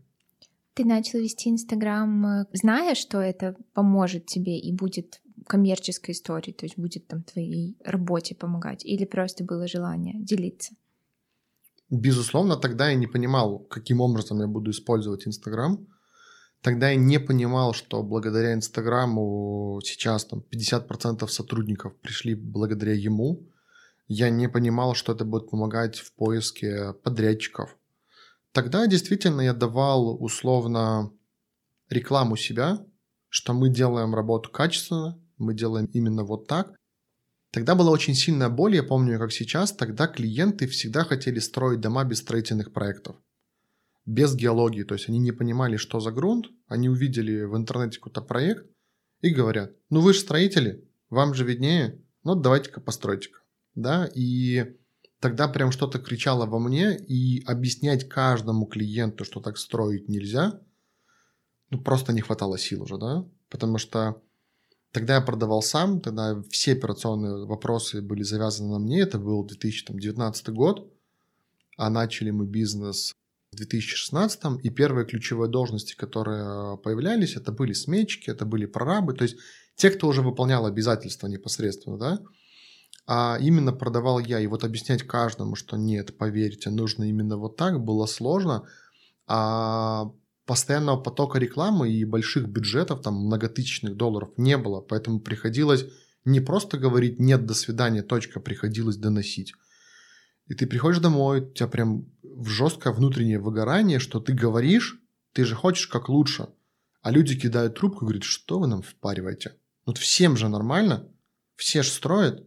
Ты 0.74 0.86
начал 0.86 1.20
вести 1.20 1.50
Инстаграм, 1.50 2.26
э, 2.26 2.46
зная, 2.54 2.96
что 2.96 3.20
это 3.20 3.56
поможет 3.74 4.26
тебе 4.26 4.58
и 4.58 4.74
будет 4.74 5.22
коммерческой 5.46 6.12
историей, 6.12 6.54
то 6.54 6.66
есть 6.66 6.78
будет 6.78 7.08
там 7.08 7.24
твоей 7.24 7.78
работе 7.84 8.36
помогать, 8.36 8.86
или 8.86 9.06
просто 9.06 9.44
было 9.44 9.68
желание 9.68 10.16
делиться? 10.20 10.74
Безусловно, 11.90 12.56
тогда 12.56 12.90
я 12.90 12.96
не 12.96 13.08
понимал, 13.08 13.60
каким 13.60 14.00
образом 14.00 14.40
я 14.40 14.48
буду 14.48 14.72
использовать 14.72 15.28
Инстаграм. 15.28 15.88
Тогда 16.62 16.90
я 16.90 16.98
не 16.98 17.20
понимал, 17.20 17.74
что 17.74 18.04
благодаря 18.04 18.54
Инстаграму 18.54 19.80
сейчас 19.84 20.26
там 20.26 20.44
50% 20.52 21.26
сотрудников 21.28 21.96
пришли 21.98 22.36
благодаря 22.36 22.94
ему. 22.94 23.48
Я 24.08 24.30
не 24.30 24.50
понимал, 24.50 24.94
что 24.94 25.14
это 25.14 25.24
будет 25.24 25.50
помогать 25.50 26.00
в 26.00 26.12
поиске 26.14 26.94
подрядчиков. 27.04 27.78
Тогда 28.52 28.88
действительно 28.88 29.42
я 29.42 29.54
давал 29.54 30.22
условно 30.22 31.14
рекламу 31.90 32.36
себя, 32.36 32.86
что 33.30 33.54
мы 33.54 33.70
делаем 33.70 34.14
работу 34.14 34.50
качественно, 34.50 35.18
мы 35.38 35.54
делаем 35.54 35.86
именно 35.94 36.26
вот 36.26 36.48
так. 36.48 36.76
Тогда 37.52 37.74
была 37.74 37.92
очень 37.92 38.16
сильная 38.16 38.50
боль, 38.50 38.76
я 38.76 38.84
помню, 38.84 39.18
как 39.18 39.32
сейчас, 39.32 39.72
тогда 39.72 40.08
клиенты 40.08 40.68
всегда 40.68 41.06
хотели 41.06 41.40
строить 41.40 41.80
дома 41.80 42.04
без 42.04 42.20
строительных 42.20 42.74
проектов 42.74 43.16
без 44.10 44.36
геологии, 44.36 44.84
то 44.84 44.96
есть 44.96 45.08
они 45.08 45.20
не 45.20 45.32
понимали, 45.32 45.78
что 45.78 46.00
за 46.00 46.12
грунт, 46.12 46.48
они 46.68 46.90
увидели 46.90 47.44
в 47.44 47.56
интернете 47.56 48.00
какой-то 48.00 48.22
проект 48.22 48.66
и 49.22 49.30
говорят, 49.30 49.76
ну 49.92 50.02
вы 50.02 50.14
же 50.14 50.20
строители, 50.20 50.84
вам 51.12 51.36
же 51.36 51.46
виднее, 51.46 52.02
ну 52.24 52.34
давайте-ка 52.34 52.82
постройте-ка, 52.82 53.42
да, 53.76 54.10
и 54.16 54.76
тогда 55.20 55.48
прям 55.48 55.72
что-то 55.72 56.00
кричало 56.00 56.48
во 56.48 56.58
мне, 56.58 56.98
и 56.98 57.44
объяснять 57.46 58.10
каждому 58.10 58.66
клиенту, 58.66 59.26
что 59.26 59.42
так 59.42 59.60
строить 59.60 60.10
нельзя, 60.10 60.60
ну 61.70 61.80
просто 61.80 62.12
не 62.12 62.22
хватало 62.22 62.58
сил 62.58 62.82
уже, 62.82 62.98
да, 62.98 63.28
потому 63.48 63.78
что 63.78 64.24
тогда 64.92 65.18
я 65.18 65.22
продавал 65.22 65.62
сам, 65.62 66.02
тогда 66.02 66.42
все 66.50 66.72
операционные 66.72 67.46
вопросы 67.46 68.02
были 68.02 68.24
завязаны 68.24 68.72
на 68.72 68.80
мне, 68.80 69.02
это 69.02 69.20
был 69.20 69.46
2019 69.46 70.50
год, 70.50 70.92
а 71.78 71.92
начали 71.92 72.32
мы 72.32 72.48
бизнес 72.48 73.14
в 73.52 73.56
2016 73.56 74.64
и 74.64 74.70
первые 74.70 75.06
ключевые 75.06 75.50
должности, 75.50 75.96
которые 75.96 76.78
появлялись, 76.78 77.36
это 77.36 77.52
были 77.52 77.74
сметчики, 77.74 78.30
это 78.30 78.46
были 78.46 78.66
прорабы, 78.66 79.14
то 79.14 79.24
есть 79.24 79.38
те, 79.76 79.90
кто 79.90 80.08
уже 80.08 80.22
выполнял 80.22 80.66
обязательства 80.66 81.28
непосредственно, 81.28 81.98
да, 81.98 82.20
а 83.08 83.38
именно 83.42 83.74
продавал 83.74 84.20
я. 84.20 84.40
И 84.40 84.48
вот 84.48 84.64
объяснять 84.64 85.04
каждому, 85.04 85.56
что 85.56 85.78
нет, 85.78 86.18
поверьте, 86.18 86.70
нужно 86.70 87.06
именно 87.10 87.38
вот 87.38 87.56
так, 87.56 87.80
было 87.84 88.06
сложно. 88.06 88.68
А 89.26 90.12
постоянного 90.46 91.02
потока 91.02 91.40
рекламы 91.40 91.92
и 91.92 92.06
больших 92.06 92.48
бюджетов, 92.48 93.02
там 93.02 93.16
многотысячных 93.16 93.96
долларов 93.96 94.30
не 94.38 94.58
было, 94.58 94.82
поэтому 94.82 95.20
приходилось 95.20 95.86
не 96.26 96.40
просто 96.40 96.78
говорить 96.78 97.20
«нет, 97.20 97.46
до 97.46 97.54
свидания», 97.54 98.04
точка, 98.04 98.40
приходилось 98.40 98.98
доносить. 98.98 99.54
И 100.48 100.56
ты 100.56 100.68
приходишь 100.68 101.00
домой, 101.00 101.42
у 101.42 101.52
тебя 101.52 101.68
прям 101.68 102.06
жесткое 102.48 102.94
внутреннее 102.94 103.40
выгорание, 103.40 104.00
что 104.00 104.20
ты 104.20 104.34
говоришь, 104.34 105.00
ты 105.34 105.46
же 105.46 105.56
хочешь 105.56 105.88
как 105.88 106.10
лучше. 106.10 106.48
А 107.02 107.12
люди 107.12 107.40
кидают 107.40 107.78
трубку 107.78 108.06
и 108.06 108.08
говорят, 108.08 108.24
что 108.24 108.60
вы 108.60 108.68
нам 108.68 108.82
впариваете? 108.82 109.56
Вот 109.86 109.98
всем 109.98 110.38
же 110.38 110.50
нормально, 110.50 111.08
все 111.56 111.82
же 111.82 111.90
строят, 111.90 112.46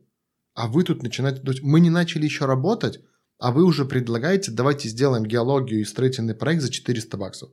а 0.54 0.68
вы 0.68 0.84
тут 0.84 1.02
начинаете... 1.02 1.42
Мы 1.62 1.80
не 1.80 1.90
начали 1.90 2.24
еще 2.24 2.44
работать, 2.44 3.00
а 3.38 3.50
вы 3.50 3.64
уже 3.64 3.84
предлагаете, 3.84 4.52
давайте 4.52 4.88
сделаем 4.88 5.24
геологию 5.24 5.80
и 5.80 5.84
строительный 5.84 6.34
проект 6.34 6.62
за 6.62 6.70
400 6.70 7.16
баксов. 7.16 7.50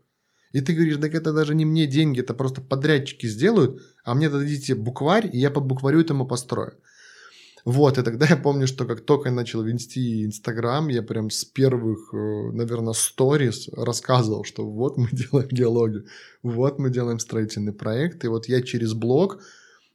И 0.51 0.61
ты 0.61 0.73
говоришь, 0.73 0.97
так 0.97 1.13
это 1.13 1.31
даже 1.31 1.55
не 1.55 1.65
мне 1.65 1.85
деньги, 1.85 2.19
это 2.19 2.33
просто 2.33 2.61
подрядчики 2.61 3.27
сделают, 3.27 3.81
а 4.03 4.15
мне 4.15 4.29
дадите 4.29 4.75
букварь, 4.75 5.29
и 5.31 5.37
я 5.37 5.51
по 5.51 5.61
букварю 5.61 6.01
этому 6.01 6.27
построю. 6.27 6.77
Вот, 7.69 7.99
и 7.99 8.01
тогда 8.01 8.25
я 8.25 8.35
помню, 8.35 8.65
что 8.65 8.85
как 8.85 9.01
только 9.01 9.29
я 9.29 9.35
начал 9.35 9.61
вести 9.61 10.25
Инстаграм, 10.25 10.87
я 10.87 11.03
прям 11.03 11.29
с 11.29 11.45
первых, 11.45 12.11
э, 12.15 12.51
наверное, 12.51 12.93
сторис 12.93 13.69
рассказывал, 13.71 14.43
что 14.43 14.67
вот 14.67 14.97
мы 14.97 15.07
делаем 15.11 15.49
диалоги, 15.51 16.03
вот 16.41 16.79
мы 16.79 16.89
делаем 16.89 17.19
строительный 17.19 17.71
проект, 17.71 18.25
и 18.25 18.27
вот 18.27 18.47
я 18.47 18.63
через 18.63 18.95
блог, 18.95 19.43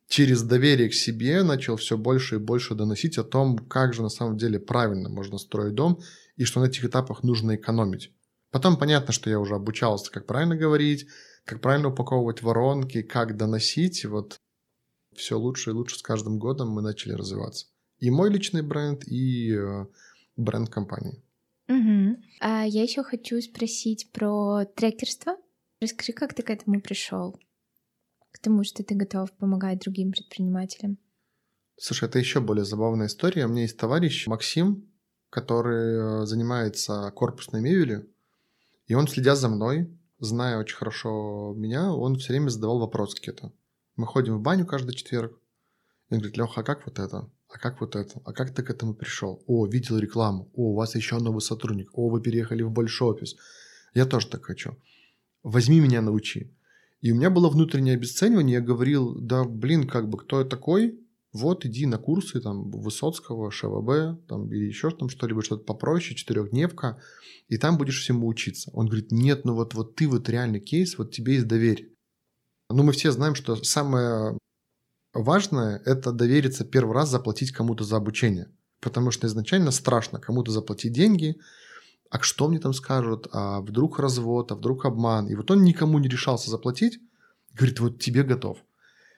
через 0.07 0.43
доверие 0.43 0.89
к 0.89 0.95
себе 0.95 1.43
начал 1.43 1.75
все 1.75 1.99
больше 1.99 2.37
и 2.37 2.39
больше 2.39 2.77
доносить 2.77 3.19
о 3.19 3.25
том, 3.25 3.59
как 3.59 3.93
же 3.93 4.03
на 4.03 4.09
самом 4.09 4.37
деле 4.37 4.61
правильно 4.61 5.09
можно 5.09 5.37
строить 5.37 5.75
дом, 5.75 5.99
и 6.37 6.45
что 6.45 6.61
на 6.61 6.67
этих 6.67 6.85
этапах 6.85 7.25
нужно 7.25 7.57
экономить. 7.57 8.13
Потом 8.53 8.77
понятно, 8.77 9.13
что 9.13 9.31
я 9.31 9.41
уже 9.41 9.57
обучался, 9.57 10.13
как 10.13 10.27
правильно 10.27 10.55
говорить, 10.55 11.09
как 11.45 11.61
правильно 11.61 11.89
упаковывать 11.89 12.41
воронки, 12.41 13.03
как 13.03 13.37
доносить. 13.37 14.05
Вот 14.05 14.39
все 15.17 15.39
лучше 15.39 15.71
и 15.71 15.73
лучше 15.73 15.99
с 15.99 16.03
каждым 16.03 16.39
годом 16.39 16.71
мы 16.71 16.83
начали 16.83 17.13
развиваться. 17.13 17.67
И 17.99 18.11
мой 18.11 18.31
личный 18.31 18.63
бренд, 18.63 19.07
и 19.07 19.55
э, 19.55 19.87
бренд 20.37 20.69
компании. 20.69 21.23
Угу. 21.69 22.17
А 22.41 22.65
я 22.65 22.83
еще 22.83 23.03
хочу 23.03 23.41
спросить 23.41 24.11
про 24.13 24.65
трекерство. 24.65 25.37
Расскажи, 25.81 26.13
как 26.13 26.35
ты 26.35 26.43
к 26.43 26.51
этому 26.51 26.81
пришел? 26.81 27.39
К 28.31 28.39
тому, 28.39 28.65
что 28.65 28.83
ты 28.83 28.95
готов 28.95 29.33
помогать 29.33 29.81
другим 29.81 30.13
предпринимателям. 30.13 30.99
Слушай, 31.77 32.09
это 32.09 32.19
еще 32.19 32.41
более 32.41 32.65
забавная 32.65 33.07
история. 33.07 33.47
У 33.47 33.49
меня 33.49 33.63
есть 33.63 33.77
товарищ 33.77 34.27
Максим, 34.27 34.91
который 35.31 36.23
э, 36.23 36.27
занимается 36.27 37.11
корпусной 37.15 37.61
мебелью, 37.61 38.09
и 38.87 38.95
он, 38.95 39.09
следя 39.09 39.35
за 39.35 39.49
мной, 39.49 39.89
зная 40.19 40.59
очень 40.59 40.77
хорошо 40.77 41.55
меня, 41.57 41.93
он 41.93 42.17
все 42.17 42.33
время 42.33 42.49
задавал 42.49 42.79
вопросы 42.79 43.17
какие-то. 43.17 43.53
Мы 43.97 44.07
ходим 44.07 44.39
в 44.39 44.41
баню 44.41 44.67
каждый 44.67 44.95
четверг. 44.95 45.39
И 46.11 46.15
он 46.15 46.21
говорит, 46.21 46.37
Леха, 46.37 46.61
а 46.61 46.65
как 46.65 46.87
вот 46.87 46.99
это? 46.99 47.31
А 47.49 47.59
как 47.59 47.81
вот 47.81 47.97
это? 47.97 48.21
А 48.25 48.33
как 48.33 48.55
ты 48.55 48.63
к 48.63 48.71
этому 48.71 48.95
пришел? 48.95 49.43
О, 49.47 49.67
видел 49.67 49.99
рекламу. 49.99 50.51
О, 50.55 50.73
у 50.73 50.75
вас 50.75 50.95
еще 50.95 51.19
новый 51.19 51.41
сотрудник. 51.41 51.91
О, 51.93 52.09
вы 52.09 52.21
переехали 52.21 52.63
в 52.63 52.71
большой 52.71 53.15
офис. 53.15 53.37
Я 53.95 54.07
тоже 54.07 54.29
так 54.29 54.45
хочу. 54.45 54.77
Возьми 55.43 55.81
меня, 55.81 56.01
научи. 56.01 56.53
И 57.01 57.13
у 57.13 57.15
меня 57.15 57.31
было 57.31 57.49
внутреннее 57.49 57.95
обесценивание. 57.95 58.55
Я 58.55 58.61
говорил, 58.61 59.15
да, 59.15 59.45
блин, 59.45 59.87
как 59.87 60.09
бы, 60.09 60.19
кто 60.19 60.41
я 60.41 60.45
такой? 60.45 60.99
вот 61.35 61.67
иди 61.67 61.85
на 61.85 61.99
курсы 61.99 62.41
там 62.41 62.71
Высоцкого, 62.71 63.51
ШВБ, 63.51 64.27
там, 64.29 64.51
или 64.51 64.67
еще 64.67 64.91
там 64.91 65.09
что-либо, 65.09 65.43
что-то 65.43 65.65
попроще, 65.65 66.17
четырехдневка, 66.17 67.03
и 67.49 67.59
там 67.59 67.77
будешь 67.77 68.01
всему 68.01 68.29
учиться. 68.29 68.71
Он 68.73 68.87
говорит, 68.87 69.11
нет, 69.11 69.45
ну 69.45 69.55
вот, 69.55 69.75
вот 69.75 69.97
ты 69.97 70.09
вот 70.09 70.29
реальный 70.29 70.61
кейс, 70.61 70.97
вот 70.97 71.11
тебе 71.11 71.35
есть 71.35 71.49
доверие. 71.49 71.89
Ну, 72.71 72.83
мы 72.83 72.93
все 72.93 73.13
знаем, 73.13 73.35
что 73.35 73.57
самое 73.57 74.39
важное– 75.13 75.83
это 75.85 76.13
довериться 76.13 76.65
первый 76.65 76.95
раз 76.95 77.11
заплатить 77.11 77.53
кому-то 77.53 77.85
за 77.85 77.97
обучение. 77.97 78.49
Потому 78.81 79.11
что 79.11 79.27
изначально 79.27 79.71
страшно 79.71 80.19
кому-то 80.19 80.51
заплатить 80.51 80.93
деньги, 80.93 81.37
а 82.11 82.21
что 82.21 82.49
мне 82.49 82.59
там 82.59 82.73
скажут, 82.73 83.29
а 83.33 83.61
вдруг 83.61 83.99
развод, 83.99 84.53
а 84.53 84.55
вдруг 84.55 84.85
обман. 84.85 85.27
И 85.29 85.35
вот 85.35 85.51
он 85.51 85.63
никому 85.63 85.99
не 85.99 86.09
решался 86.09 86.51
заплатить, 86.51 86.99
говорит, 87.53 87.81
вот 87.81 88.01
тебе 88.01 88.23
готов. 88.23 88.59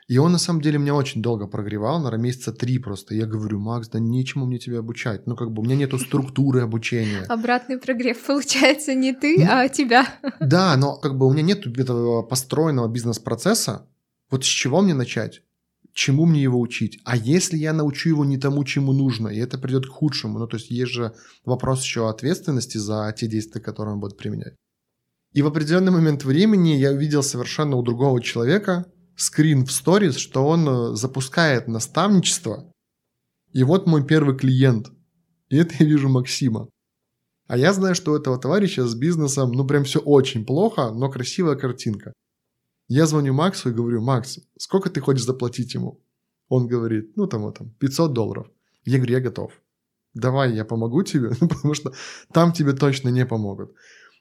И 0.08 0.18
он 0.18 0.30
на 0.30 0.38
самом 0.38 0.60
деле 0.60 0.78
меня 0.78 0.94
очень 0.94 1.20
долго 1.20 1.48
прогревал, 1.48 1.98
наверное, 1.98 2.24
месяца 2.24 2.52
три 2.52 2.78
просто. 2.78 3.14
Я 3.14 3.26
говорю, 3.26 3.58
Макс, 3.58 3.88
да 3.88 3.98
нечему 3.98 4.46
мне 4.46 4.58
тебя 4.58 4.78
обучать. 4.78 5.26
Ну, 5.26 5.34
как 5.34 5.50
бы 5.50 5.62
у 5.62 5.64
меня 5.64 5.74
нету 5.74 5.98
структуры 5.98 6.60
обучения. 6.60 7.22
Обратный 7.28 7.78
прогрев 7.78 8.24
получается 8.24 8.94
не 8.94 9.12
ты, 9.12 9.36
ну, 9.38 9.46
а 9.48 9.68
тебя. 9.68 10.06
Да, 10.38 10.76
но 10.76 10.96
как 10.96 11.18
бы 11.18 11.26
у 11.26 11.32
меня 11.32 11.42
нет 11.42 11.66
этого 11.66 12.22
построенного 12.22 12.88
бизнес-процесса. 12.88 13.88
Вот 14.30 14.44
с 14.44 14.48
чего 14.48 14.80
мне 14.80 14.94
начать? 14.94 15.42
чему 15.96 16.26
мне 16.26 16.42
его 16.42 16.60
учить? 16.60 17.00
А 17.04 17.16
если 17.16 17.56
я 17.56 17.72
научу 17.72 18.10
его 18.10 18.24
не 18.24 18.36
тому, 18.36 18.62
чему 18.64 18.92
нужно, 18.92 19.28
и 19.28 19.38
это 19.38 19.58
придет 19.58 19.86
к 19.86 19.90
худшему? 19.90 20.38
Ну, 20.38 20.46
то 20.46 20.58
есть 20.58 20.70
есть 20.70 20.92
же 20.92 21.14
вопрос 21.44 21.82
еще 21.82 22.08
ответственности 22.10 22.76
за 22.76 23.12
те 23.16 23.26
действия, 23.26 23.62
которые 23.62 23.94
он 23.94 24.00
будет 24.00 24.18
применять. 24.18 24.54
И 25.32 25.42
в 25.42 25.46
определенный 25.46 25.92
момент 25.92 26.22
времени 26.24 26.70
я 26.76 26.92
увидел 26.92 27.22
совершенно 27.22 27.76
у 27.76 27.82
другого 27.82 28.22
человека 28.22 28.84
скрин 29.16 29.64
в 29.64 29.72
сторис, 29.72 30.16
что 30.16 30.46
он 30.46 30.68
э, 30.68 30.94
запускает 30.94 31.68
наставничество, 31.68 32.72
и 33.52 33.64
вот 33.64 33.86
мой 33.86 34.06
первый 34.06 34.36
клиент. 34.36 34.92
И 35.48 35.56
это 35.56 35.74
я 35.78 35.86
вижу 35.86 36.08
Максима. 36.08 36.68
А 37.46 37.56
я 37.56 37.72
знаю, 37.72 37.94
что 37.94 38.12
у 38.12 38.16
этого 38.16 38.38
товарища 38.38 38.86
с 38.86 38.94
бизнесом, 38.94 39.52
ну 39.52 39.66
прям 39.66 39.84
все 39.84 40.00
очень 40.00 40.44
плохо, 40.44 40.90
но 40.90 41.08
красивая 41.10 41.56
картинка. 41.56 42.12
Я 42.88 43.06
звоню 43.06 43.32
Максу 43.32 43.70
и 43.70 43.72
говорю, 43.72 44.02
Макс, 44.02 44.38
сколько 44.58 44.90
ты 44.90 45.00
хочешь 45.00 45.24
заплатить 45.24 45.74
ему? 45.74 46.00
Он 46.48 46.66
говорит, 46.66 47.16
ну 47.16 47.26
там, 47.26 47.42
вот, 47.42 47.58
там 47.58 47.70
500 47.78 48.12
долларов. 48.12 48.48
Я 48.84 48.98
говорю, 48.98 49.14
я 49.14 49.20
готов. 49.20 49.52
Давай, 50.14 50.54
я 50.54 50.64
помогу 50.64 51.02
тебе, 51.02 51.30
потому 51.40 51.74
что 51.74 51.92
там 52.32 52.52
тебе 52.52 52.72
точно 52.72 53.08
не 53.10 53.26
помогут. 53.26 53.74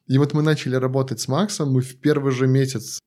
И 0.08 0.17
вот 0.17 0.34
мы 0.34 0.41
начали 0.43 0.75
работать 0.75 1.19
с 1.19 1.27
Максом, 1.27 1.71
мы 1.71 1.81
в 1.81 1.99
первый 1.99 2.31
же 2.31 2.47
месяц 2.47 2.99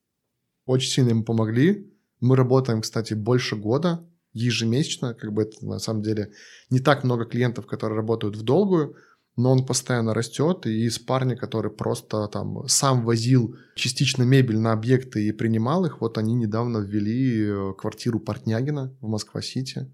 очень 0.68 0.90
сильно 0.90 1.11
ему 1.11 1.24
помогли. 1.24 1.90
Мы 2.20 2.37
работаем, 2.37 2.83
кстати, 2.83 3.14
больше 3.14 3.57
года, 3.57 4.07
ежемесячно, 4.33 5.14
как 5.14 5.33
бы 5.33 5.42
это 5.42 5.64
на 5.64 5.78
самом 5.78 6.02
деле 6.02 6.33
не 6.68 6.81
так 6.81 7.04
много 7.04 7.24
клиентов, 7.24 7.66
которые 7.66 7.96
работают 7.96 8.37
в 8.37 8.42
долгую, 8.42 8.96
но 9.37 9.52
он 9.52 9.64
постоянно 9.64 10.12
растет, 10.12 10.66
и 10.66 10.85
из 10.85 10.98
парня, 10.98 11.37
который 11.37 11.70
просто 11.70 12.26
там 12.28 12.68
сам 12.68 13.04
возил 13.04 13.57
частично 13.76 14.24
мебель 14.24 14.59
на 14.59 14.72
объекты 14.72 15.26
и 15.26 15.33
принимал 15.33 15.87
их, 15.87 16.00
вот 16.00 16.18
они 16.18 16.35
недавно 16.35 16.78
ввели 16.78 17.46
э, 17.46 17.72
квартиру 17.78 18.20
Портнягина 18.20 18.94
в 19.00 19.09
Москва-Сити, 19.09 19.90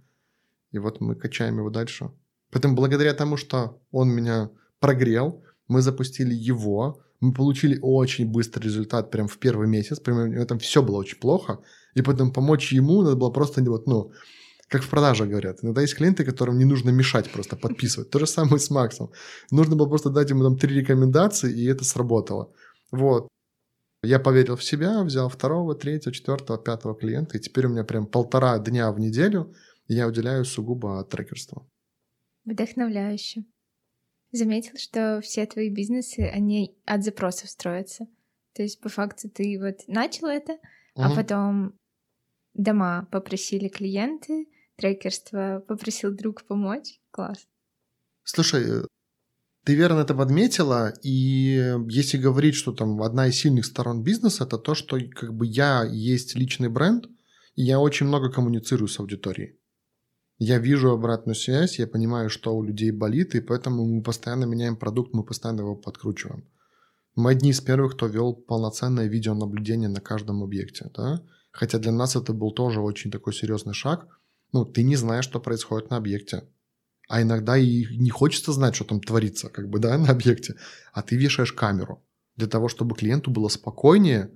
и 0.72 0.78
вот 0.78 1.00
мы 1.00 1.14
качаем 1.14 1.58
его 1.58 1.70
дальше. 1.70 2.10
Поэтому 2.50 2.74
благодаря 2.74 3.14
тому, 3.14 3.36
что 3.36 3.80
он 3.92 4.10
меня 4.10 4.50
прогрел, 4.80 5.44
мы 5.68 5.82
запустили 5.82 6.34
его, 6.34 7.03
мы 7.24 7.32
получили 7.32 7.78
очень 7.80 8.30
быстрый 8.30 8.64
результат 8.64 9.10
прям 9.10 9.28
в 9.28 9.38
первый 9.38 9.66
месяц, 9.66 9.98
прям 10.00 10.32
этом 10.32 10.58
все 10.58 10.82
было 10.82 10.98
очень 10.98 11.18
плохо, 11.18 11.58
и 11.94 12.02
потом 12.02 12.32
помочь 12.32 12.72
ему 12.72 13.02
надо 13.02 13.16
было 13.16 13.30
просто 13.30 13.62
вот, 13.62 13.86
ну, 13.86 14.12
как 14.68 14.82
в 14.82 14.90
продаже 14.90 15.26
говорят. 15.26 15.58
Иногда 15.62 15.80
есть 15.80 15.94
клиенты, 15.94 16.24
которым 16.24 16.58
не 16.58 16.64
нужно 16.64 16.90
мешать, 16.90 17.30
просто 17.32 17.56
подписывать. 17.56 18.10
То 18.10 18.18
же 18.18 18.26
самое 18.26 18.58
с 18.58 18.70
Максом. 18.70 19.10
Нужно 19.50 19.76
было 19.76 19.88
просто 19.88 20.10
дать 20.10 20.30
ему 20.30 20.42
там 20.42 20.58
три 20.58 20.74
рекомендации, 20.74 21.52
и 21.52 21.64
это 21.66 21.84
сработало. 21.84 22.52
Вот. 22.90 23.28
Я 24.02 24.18
поверил 24.18 24.56
в 24.56 24.64
себя, 24.64 25.02
взял 25.02 25.28
второго, 25.28 25.74
третьего, 25.74 26.12
четвертого, 26.12 26.58
пятого 26.58 26.94
клиента, 26.94 27.38
и 27.38 27.40
теперь 27.40 27.66
у 27.66 27.70
меня 27.70 27.84
прям 27.84 28.06
полтора 28.06 28.58
дня 28.58 28.92
в 28.92 28.98
неделю 28.98 29.54
я 29.88 30.06
уделяю 30.06 30.44
сугубо 30.44 31.02
трекерству. 31.04 31.70
Вдохновляюще. 32.44 33.44
Заметил, 34.34 34.76
что 34.78 35.20
все 35.22 35.46
твои 35.46 35.70
бизнесы, 35.70 36.28
они 36.34 36.76
от 36.86 37.04
запросов 37.04 37.48
строятся. 37.48 38.08
То 38.52 38.62
есть, 38.62 38.80
по 38.80 38.88
факту, 38.88 39.30
ты 39.30 39.56
вот 39.60 39.86
начал 39.86 40.26
это, 40.26 40.54
угу. 40.54 41.04
а 41.04 41.14
потом 41.14 41.78
дома 42.52 43.06
попросили 43.12 43.68
клиенты, 43.68 44.48
трекерство 44.74 45.62
попросил 45.68 46.12
друг 46.12 46.42
помочь. 46.42 47.00
Класс. 47.12 47.46
Слушай, 48.24 48.64
э, 48.64 48.86
ты 49.64 49.76
верно 49.76 50.00
это 50.00 50.16
подметила, 50.16 50.92
и 51.04 51.72
если 51.88 52.18
говорить, 52.18 52.56
что 52.56 52.72
там 52.72 53.04
одна 53.04 53.28
из 53.28 53.36
сильных 53.36 53.64
сторон 53.64 54.02
бизнеса, 54.02 54.42
это 54.42 54.58
то, 54.58 54.74
что 54.74 54.98
как 55.10 55.32
бы 55.32 55.46
я 55.46 55.84
есть 55.84 56.34
личный 56.34 56.68
бренд, 56.68 57.06
и 57.54 57.62
я 57.62 57.78
очень 57.78 58.06
много 58.06 58.32
коммуницирую 58.32 58.88
с 58.88 58.98
аудиторией. 58.98 59.60
Я 60.38 60.58
вижу 60.58 60.90
обратную 60.90 61.36
связь, 61.36 61.78
я 61.78 61.86
понимаю, 61.86 62.28
что 62.28 62.56
у 62.56 62.62
людей 62.62 62.90
болит, 62.90 63.34
и 63.34 63.40
поэтому 63.40 63.86
мы 63.86 64.02
постоянно 64.02 64.44
меняем 64.44 64.76
продукт, 64.76 65.14
мы 65.14 65.22
постоянно 65.22 65.60
его 65.60 65.76
подкручиваем. 65.76 66.44
Мы 67.14 67.30
одни 67.30 67.50
из 67.50 67.60
первых, 67.60 67.94
кто 67.94 68.06
вел 68.06 68.34
полноценное 68.34 69.06
видеонаблюдение 69.06 69.88
на 69.88 70.00
каждом 70.00 70.42
объекте. 70.42 70.90
Да? 70.94 71.22
Хотя 71.52 71.78
для 71.78 71.92
нас 71.92 72.16
это 72.16 72.32
был 72.32 72.50
тоже 72.50 72.80
очень 72.80 73.12
такой 73.12 73.32
серьезный 73.32 73.74
шаг. 73.74 74.08
Ну, 74.52 74.64
ты 74.64 74.82
не 74.82 74.96
знаешь, 74.96 75.24
что 75.24 75.38
происходит 75.38 75.90
на 75.90 75.96
объекте. 75.96 76.42
А 77.08 77.22
иногда 77.22 77.56
и 77.56 77.84
не 77.96 78.10
хочется 78.10 78.52
знать, 78.52 78.74
что 78.74 78.84
там 78.84 79.00
творится, 79.00 79.48
как 79.48 79.68
бы, 79.68 79.78
да, 79.78 79.96
на 79.98 80.08
объекте. 80.08 80.56
А 80.92 81.02
ты 81.02 81.16
вешаешь 81.16 81.52
камеру 81.52 82.04
для 82.34 82.48
того, 82.48 82.68
чтобы 82.68 82.96
клиенту 82.96 83.30
было 83.30 83.48
спокойнее. 83.48 84.32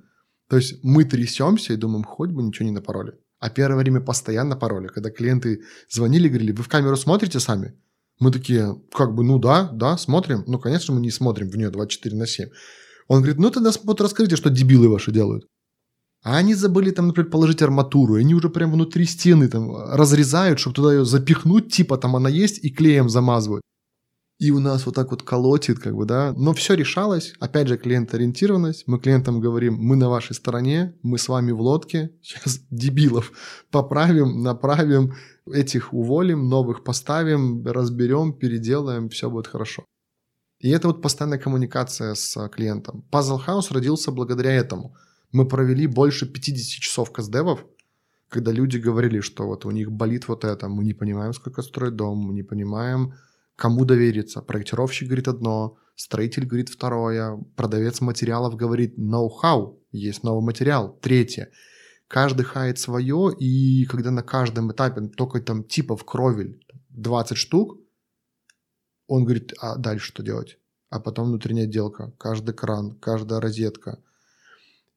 То 0.49 0.57
есть 0.57 0.85
мы 0.85 1.05
трясемся 1.05 1.73
и 1.73 1.77
думаем, 1.77 2.05
хоть 2.05 2.31
бы 2.31 2.43
ничего 2.43 2.67
не 2.67 2.75
напороли. 2.75 3.15
А 3.41 3.51
первое 3.51 3.79
время 3.79 4.01
постоянно 4.01 4.57
пароли. 4.57 4.89
Когда 4.89 5.11
клиенты 5.11 5.63
звонили, 5.89 6.29
говорили, 6.29 6.53
вы 6.53 6.63
в 6.63 6.69
камеру 6.69 6.97
смотрите 6.97 7.41
сами? 7.41 7.75
Мы 8.19 8.33
такие, 8.33 8.81
как 8.93 9.15
бы, 9.15 9.23
ну 9.23 9.39
да, 9.39 9.71
да, 9.73 9.97
смотрим. 9.97 10.43
Ну, 10.47 10.59
конечно, 10.59 10.95
мы 10.95 11.01
не 11.01 11.11
смотрим 11.11 11.49
в 11.49 11.57
нее 11.57 11.71
24 11.71 12.17
на 12.17 12.27
7. 12.27 12.49
Он 13.07 13.19
говорит, 13.19 13.39
ну 13.39 13.51
тогда 13.51 13.71
вот 13.85 14.01
расскажите, 14.01 14.37
что 14.37 14.51
дебилы 14.51 14.89
ваши 14.89 15.13
делают. 15.13 15.47
А 16.23 16.37
они 16.37 16.55
забыли 16.55 16.91
там, 16.91 17.07
например, 17.07 17.31
положить 17.31 17.63
арматуру, 17.63 18.17
и 18.17 18.21
они 18.21 18.35
уже 18.35 18.49
прям 18.49 18.73
внутри 18.73 19.05
стены 19.05 19.49
там 19.49 19.71
разрезают, 19.93 20.59
чтобы 20.59 20.75
туда 20.75 20.93
ее 20.95 21.05
запихнуть, 21.05 21.73
типа 21.73 21.97
там 21.97 22.17
она 22.17 22.29
есть, 22.29 22.65
и 22.65 22.71
клеем 22.71 23.09
замазывают. 23.09 23.63
И 24.39 24.53
у 24.53 24.61
нас 24.61 24.87
вот 24.87 24.95
так 24.95 25.11
вот 25.11 25.23
колотит, 25.23 25.79
как 25.81 25.97
бы, 25.97 26.05
да. 26.05 26.33
Но 26.37 26.55
все 26.55 26.75
решалось. 26.75 27.35
Опять 27.41 27.69
же, 27.69 27.77
клиент-ориентированность. 27.77 28.87
Мы 28.87 29.01
клиентам 29.01 29.41
говорим, 29.41 29.75
мы 29.75 29.97
на 29.97 30.09
вашей 30.09 30.35
стороне, 30.35 30.95
мы 31.03 31.19
с 31.19 31.29
вами 31.29 31.51
в 31.51 31.61
лодке. 31.61 32.11
Сейчас 32.23 32.61
дебилов 32.71 33.33
поправим, 33.71 34.43
направим, 34.43 35.15
этих 35.53 35.93
уволим, 35.93 36.49
новых 36.49 36.85
поставим, 36.85 37.67
разберем, 37.67 38.33
переделаем, 38.33 39.09
все 39.09 39.29
будет 39.29 39.49
хорошо. 39.49 39.85
И 40.61 40.71
это 40.71 40.89
вот 40.89 41.03
постоянная 41.03 41.39
коммуникация 41.39 42.15
с 42.15 42.49
клиентом. 42.49 43.05
Puzzle 43.11 43.41
House 43.45 43.73
родился 43.73 44.13
благодаря 44.13 44.53
этому– 44.53 44.97
мы 45.33 45.47
провели 45.47 45.87
больше 45.87 46.27
50 46.27 46.81
часов 46.81 47.13
каздевов, 47.13 47.65
когда 48.29 48.53
люди 48.53 48.79
говорили, 48.79 49.21
что 49.21 49.47
вот 49.47 49.67
у 49.67 49.71
них 49.71 49.91
болит 49.91 50.29
вот 50.29 50.45
это, 50.45 50.69
мы 50.69 50.85
не 50.85 50.95
понимаем, 50.95 51.33
сколько 51.33 51.63
строить 51.63 51.97
дом, 51.97 52.19
мы 52.19 52.35
не 52.35 52.43
понимаем, 52.43 53.15
кому 53.59 53.85
довериться. 53.85 54.41
Проектировщик 54.41 55.09
говорит 55.09 55.27
одно, 55.27 55.77
строитель 55.97 56.47
говорит 56.47 56.69
второе, 56.69 57.45
продавец 57.57 58.01
материалов 58.01 58.55
говорит 58.55 58.97
ноу-хау, 58.97 59.83
есть 59.91 60.23
новый 60.23 60.45
материал, 60.45 60.97
третье. 61.03 61.51
Каждый 62.07 62.45
хает 62.45 62.79
свое, 62.79 63.35
и 63.37 63.85
когда 63.87 64.13
на 64.13 64.23
каждом 64.23 64.71
этапе 64.71 65.09
только 65.09 65.41
там 65.41 65.65
типов 65.65 66.05
кровель 66.05 66.65
20 66.91 67.37
штук, 67.37 67.81
он 69.09 69.25
говорит, 69.25 69.53
а 69.61 69.77
дальше 69.77 70.07
что 70.07 70.23
делать? 70.23 70.59
А 70.89 71.01
потом 71.01 71.27
внутренняя 71.29 71.67
отделка, 71.67 72.13
каждый 72.17 72.55
кран, 72.55 72.97
каждая 73.01 73.41
розетка, 73.41 73.99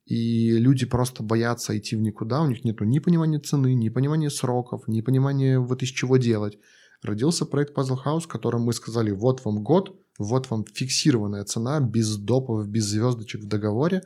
и 0.06 0.52
люди 0.52 0.86
просто 0.86 1.24
боятся 1.24 1.76
идти 1.76 1.96
в 1.96 2.02
никуда, 2.02 2.44
у 2.44 2.48
них 2.48 2.64
нет 2.64 2.80
ни 2.82 3.00
понимания 3.00 3.40
цены, 3.40 3.74
ни 3.74 3.90
понимания 3.90 4.30
сроков, 4.30 4.88
ни 4.88 5.02
понимания 5.02 5.58
вот 5.58 5.82
из 5.82 5.90
чего 5.90 6.18
делать. 6.18 6.60
Родился 7.04 7.46
проект 7.46 7.76
Puzzle 7.76 7.98
House, 8.06 8.28
которым 8.28 8.62
мы 8.64 8.74
сказали, 8.74 9.12
вот 9.12 9.44
вам 9.44 9.64
год, 9.64 10.00
вот 10.20 10.50
вам 10.50 10.66
фиксированная 10.66 11.44
цена, 11.46 11.80
без 11.80 12.18
допов, 12.18 12.68
без 12.68 12.86
звездочек 12.86 13.42
в 13.42 13.48
договоре, 13.48 14.04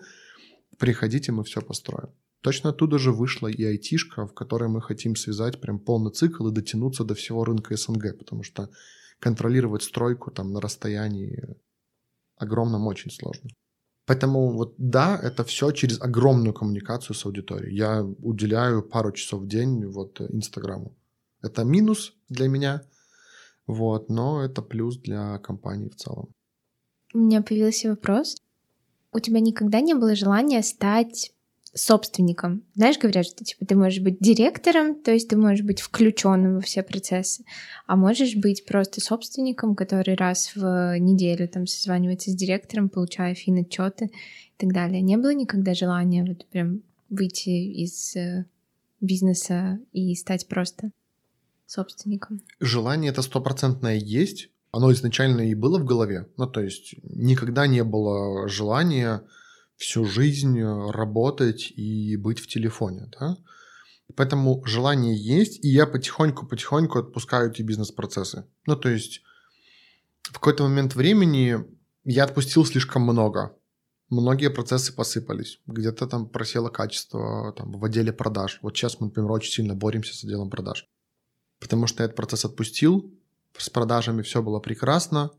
приходите, 0.78 1.32
мы 1.32 1.44
все 1.44 1.62
построим. 1.62 2.10
Точно 2.42 2.70
оттуда 2.70 3.00
же 3.00 3.12
вышла 3.12 3.48
и 3.48 3.64
айтишка, 3.64 4.28
в 4.28 4.34
которой 4.34 4.70
мы 4.70 4.82
хотим 4.82 5.16
связать 5.16 5.60
прям 5.60 5.80
полный 5.80 6.12
цикл 6.12 6.48
и 6.48 6.54
дотянуться 6.54 7.04
до 7.04 7.16
всего 7.16 7.44
рынка 7.44 7.76
СНГ, 7.76 8.18
потому 8.18 8.44
что 8.44 8.70
контролировать 9.20 9.84
стройку 9.84 10.32
там 10.32 10.54
на 10.54 10.62
расстоянии 10.62 11.56
огромном 12.38 12.88
очень 12.88 13.12
сложно. 13.12 13.50
Поэтому 14.06 14.52
вот 14.52 14.76
да, 14.78 15.20
это 15.22 15.44
все 15.44 15.72
через 15.72 16.00
огромную 16.00 16.54
коммуникацию 16.54 17.16
с 17.16 17.26
аудиторией. 17.26 17.76
Я 17.76 18.04
уделяю 18.04 18.84
пару 18.84 19.12
часов 19.12 19.42
в 19.42 19.48
день 19.48 19.86
вот 19.88 20.22
Инстаграму. 20.22 20.96
Это 21.46 21.64
минус 21.64 22.14
для 22.30 22.48
меня, 22.48 22.82
вот, 23.68 24.10
но 24.10 24.44
это 24.44 24.62
плюс 24.62 24.98
для 24.98 25.38
компании 25.40 25.90
в 25.90 25.96
целом. 25.96 26.30
У 27.14 27.20
меня 27.20 27.42
появился 27.42 27.90
вопрос. 27.90 28.38
У 29.12 29.20
тебя 29.20 29.40
никогда 29.40 29.80
не 29.80 29.94
было 29.94 30.16
желания 30.16 30.62
стать 30.62 31.32
собственником. 31.76 32.64
Знаешь, 32.74 32.98
говорят, 32.98 33.26
что 33.26 33.44
типа 33.44 33.66
ты 33.66 33.76
можешь 33.76 34.02
быть 34.02 34.18
директором, 34.20 34.96
то 34.96 35.12
есть 35.12 35.28
ты 35.28 35.36
можешь 35.36 35.64
быть 35.64 35.82
включенным 35.82 36.56
во 36.56 36.62
все 36.62 36.84
процессы, 36.84 37.44
а 37.86 37.98
можешь 37.98 38.36
быть 38.36 38.66
просто 38.66 39.02
собственником, 39.02 39.76
который 39.76 40.16
раз 40.16 40.56
в 40.56 40.98
неделю 41.00 41.48
там 41.50 41.68
созванивается 41.68 42.32
с 42.32 42.36
директором, 42.36 42.90
получая 42.90 43.36
фин-отчеты 43.36 44.06
и 44.06 44.58
так 44.58 44.74
далее. 44.74 45.02
Не 45.02 45.18
было 45.18 45.34
никогда 45.34 45.74
желания 45.74 46.24
вот 46.24 46.46
прям 46.48 46.82
выйти 47.10 47.50
из 47.50 48.16
э, 48.16 48.46
бизнеса 49.02 49.80
и 49.92 50.16
стать 50.16 50.48
просто 50.48 50.92
собственником? 51.66 52.42
Желание 52.60 53.12
это 53.12 53.22
стопроцентное 53.22 53.96
есть. 53.96 54.50
Оно 54.72 54.92
изначально 54.92 55.42
и 55.50 55.56
было 55.56 55.80
в 55.80 55.86
голове. 55.86 56.28
Ну, 56.38 56.48
то 56.48 56.62
есть 56.62 56.96
никогда 57.04 57.68
не 57.68 57.84
было 57.84 58.48
желания 58.48 59.24
всю 59.78 60.06
жизнь 60.06 60.60
э, 60.60 60.92
работать 60.92 61.72
и 61.76 62.18
быть 62.18 62.40
в 62.40 62.48
телефоне, 62.48 63.10
да? 63.20 63.38
Поэтому 64.16 64.64
желание 64.66 65.16
есть, 65.16 65.64
и 65.64 65.70
я 65.70 65.88
потихоньку-потихоньку 65.88 67.00
отпускаю 67.00 67.52
эти 67.52 67.64
бизнес-процессы. 67.64 68.46
Ну, 68.68 68.76
то 68.76 68.90
есть 68.90 69.22
в 70.24 70.34
какой-то 70.34 70.64
момент 70.64 70.96
времени 70.96 71.66
я 72.04 72.24
отпустил 72.24 72.66
слишком 72.66 73.02
много. 73.02 73.58
Многие 74.10 74.52
процессы 74.52 74.94
посыпались. 74.94 75.60
Где-то 75.66 76.06
там 76.06 76.30
просело 76.30 76.70
качество 76.70 77.54
там, 77.58 77.72
в 77.72 77.84
отделе 77.84 78.14
продаж. 78.14 78.60
Вот 78.62 78.78
сейчас 78.78 79.00
мы, 79.00 79.08
например, 79.08 79.32
очень 79.32 79.52
сильно 79.52 79.74
боремся 79.74 80.14
с 80.16 80.24
отделом 80.24 80.50
продаж. 80.52 80.88
Потому 81.60 81.88
что 81.88 82.04
я 82.04 82.06
этот 82.06 82.18
процесс 82.18 82.46
отпустил, 82.46 83.14
с 83.58 83.70
продажами 83.70 84.22
все 84.22 84.42
было 84.42 84.60
прекрасно, 84.60 85.32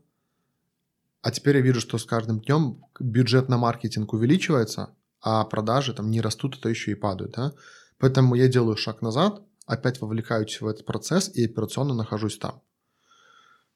а 1.21 1.31
теперь 1.31 1.57
я 1.57 1.61
вижу, 1.61 1.81
что 1.81 1.97
с 1.97 2.05
каждым 2.05 2.39
днем 2.39 2.83
бюджет 2.99 3.49
на 3.49 3.57
маркетинг 3.57 4.13
увеличивается, 4.13 4.95
а 5.21 5.43
продажи 5.45 5.93
там 5.93 6.09
не 6.09 6.21
растут, 6.21 6.55
а 6.55 6.61
то 6.61 6.69
еще 6.69 6.91
и 6.91 6.95
падают. 6.95 7.33
Да? 7.33 7.53
Поэтому 7.97 8.35
я 8.35 8.47
делаю 8.47 8.77
шаг 8.77 9.01
назад, 9.01 9.41
опять 9.65 10.01
вовлекаюсь 10.01 10.61
в 10.61 10.67
этот 10.67 10.85
процесс 10.85 11.29
и 11.33 11.45
операционно 11.45 11.93
нахожусь 11.93 12.37
там. 12.37 12.61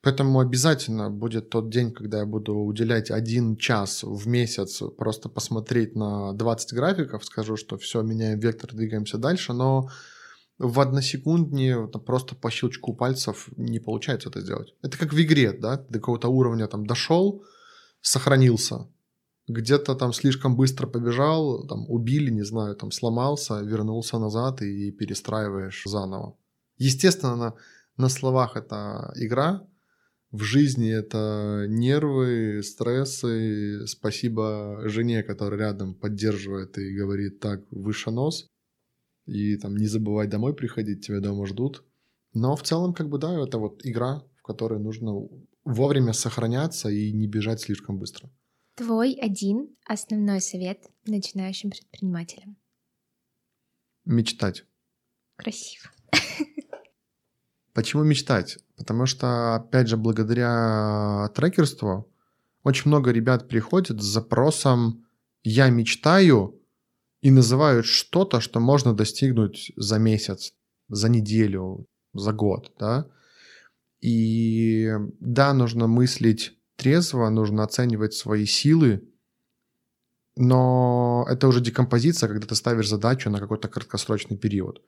Поэтому 0.02 0.40
обязательно 0.40 1.12
будет 1.12 1.50
тот 1.50 1.70
день, 1.70 1.92
когда 1.92 2.20
я 2.20 2.26
буду 2.26 2.56
уделять 2.56 3.12
один 3.12 3.56
час 3.56 4.02
в 4.02 4.28
месяц, 4.28 4.82
просто 4.98 5.30
посмотреть 5.30 5.96
на 5.96 6.34
20 6.34 6.74
графиков, 6.74 7.24
скажу, 7.24 7.56
что 7.56 7.78
все, 7.78 8.02
меняем 8.02 8.40
вектор, 8.40 8.74
двигаемся 8.74 9.20
дальше, 9.20 9.54
но 9.54 9.90
в 10.62 10.80
односекундне 10.80 11.88
просто 11.88 12.36
по 12.36 12.52
щелчку 12.52 12.94
пальцев 12.94 13.50
не 13.58 13.80
получается 13.80 14.30
это 14.30 14.42
сделать. 14.42 14.76
Это 14.84 14.98
как 14.98 15.14
в 15.14 15.22
игре, 15.22 15.54
да, 15.54 15.78
до 15.78 16.00
какого-то 16.00 16.30
уровня 16.30 16.68
там 16.68 16.86
дошел, 16.86 17.44
сохранился, 18.02 18.88
где-то 19.48 19.96
там 19.96 20.14
слишком 20.14 20.56
быстро 20.56 20.88
побежал, 20.88 21.68
там 21.68 21.90
убили, 21.90 22.30
не 22.30 22.44
знаю, 22.44 22.76
там 22.76 22.92
сломался, 22.92 23.62
вернулся 23.62 24.20
назад 24.20 24.62
и 24.62 24.92
перестраиваешь 24.92 25.84
заново. 25.86 26.38
Естественно, 26.78 27.36
на, 27.36 27.54
на 27.98 28.10
словах 28.10 28.56
это 28.56 29.12
игра, 29.16 29.68
в 30.32 30.44
жизни 30.44 30.90
это 30.90 31.66
нервы, 31.68 32.62
стрессы. 32.64 33.86
Спасибо 33.88 34.82
жене, 34.86 35.24
которая 35.24 35.60
рядом 35.60 35.94
поддерживает 35.94 36.78
и 36.78 36.96
говорит 36.96 37.40
так, 37.40 37.62
выше 37.72 38.12
нос 38.12 38.51
и 39.32 39.56
там 39.58 39.78
не 39.78 39.88
забывать 39.88 40.30
домой 40.30 40.54
приходить, 40.54 41.06
тебя 41.06 41.22
дома 41.22 41.46
ждут. 41.46 41.84
Но 42.34 42.56
в 42.56 42.64
целом, 42.64 42.94
как 42.94 43.10
бы, 43.10 43.18
да, 43.18 43.42
это 43.42 43.58
вот 43.58 43.86
игра, 43.86 44.24
в 44.36 44.42
которой 44.42 44.80
нужно 44.80 45.14
вовремя 45.64 46.14
сохраняться 46.14 46.90
и 46.90 47.14
не 47.14 47.28
бежать 47.28 47.62
слишком 47.62 47.98
быстро. 47.98 48.30
Твой 48.76 49.14
один 49.14 49.76
основной 49.86 50.42
совет 50.42 50.90
начинающим 51.06 51.72
предпринимателям? 51.72 52.58
Мечтать. 54.06 54.66
Красиво. 55.36 55.90
Почему 57.74 58.04
мечтать? 58.04 58.58
Потому 58.76 59.06
что, 59.06 59.56
опять 59.56 59.88
же, 59.88 59.96
благодаря 59.96 61.30
трекерству 61.36 62.12
очень 62.64 62.90
много 62.90 63.12
ребят 63.12 63.48
приходят 63.48 64.02
с 64.02 64.06
запросом 64.06 65.06
«я 65.44 65.70
мечтаю», 65.70 66.61
и 67.22 67.32
называют 67.32 67.86
что-то, 67.86 68.42
что 68.42 68.60
можно 68.60 68.94
достигнуть 68.94 69.72
за 69.76 70.00
месяц, 70.00 70.54
за 70.90 71.10
неделю, 71.10 71.86
за 72.14 72.34
год, 72.34 72.74
да. 72.80 73.08
И 74.02 74.90
да, 75.20 75.54
нужно 75.54 75.88
мыслить 75.88 76.58
трезво, 76.76 77.30
нужно 77.30 77.64
оценивать 77.64 78.14
свои 78.14 78.46
силы, 78.46 79.08
но 80.36 81.26
это 81.30 81.48
уже 81.48 81.62
декомпозиция, 81.62 82.28
когда 82.28 82.48
ты 82.48 82.56
ставишь 82.56 82.90
задачу 82.90 83.30
на 83.30 83.40
какой-то 83.40 83.68
краткосрочный 83.68 84.38
период. 84.38 84.82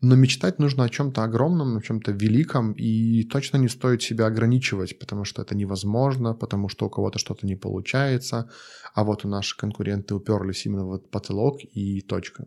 Но 0.00 0.14
мечтать 0.14 0.60
нужно 0.60 0.84
о 0.84 0.88
чем-то 0.88 1.24
огромном, 1.24 1.76
о 1.76 1.82
чем-то 1.82 2.12
великом, 2.12 2.72
и 2.72 3.24
точно 3.24 3.56
не 3.56 3.68
стоит 3.68 4.00
себя 4.00 4.26
ограничивать, 4.26 4.96
потому 4.98 5.24
что 5.24 5.42
это 5.42 5.56
невозможно, 5.56 6.34
потому 6.34 6.68
что 6.68 6.86
у 6.86 6.90
кого-то 6.90 7.18
что-то 7.18 7.44
не 7.46 7.56
получается, 7.56 8.48
а 8.94 9.02
вот 9.02 9.24
у 9.24 9.28
наши 9.28 9.56
конкуренты 9.56 10.14
уперлись 10.14 10.66
именно 10.66 10.86
в 10.86 10.94
этот 10.94 11.10
потолок 11.10 11.58
и 11.64 12.00
точка. 12.02 12.46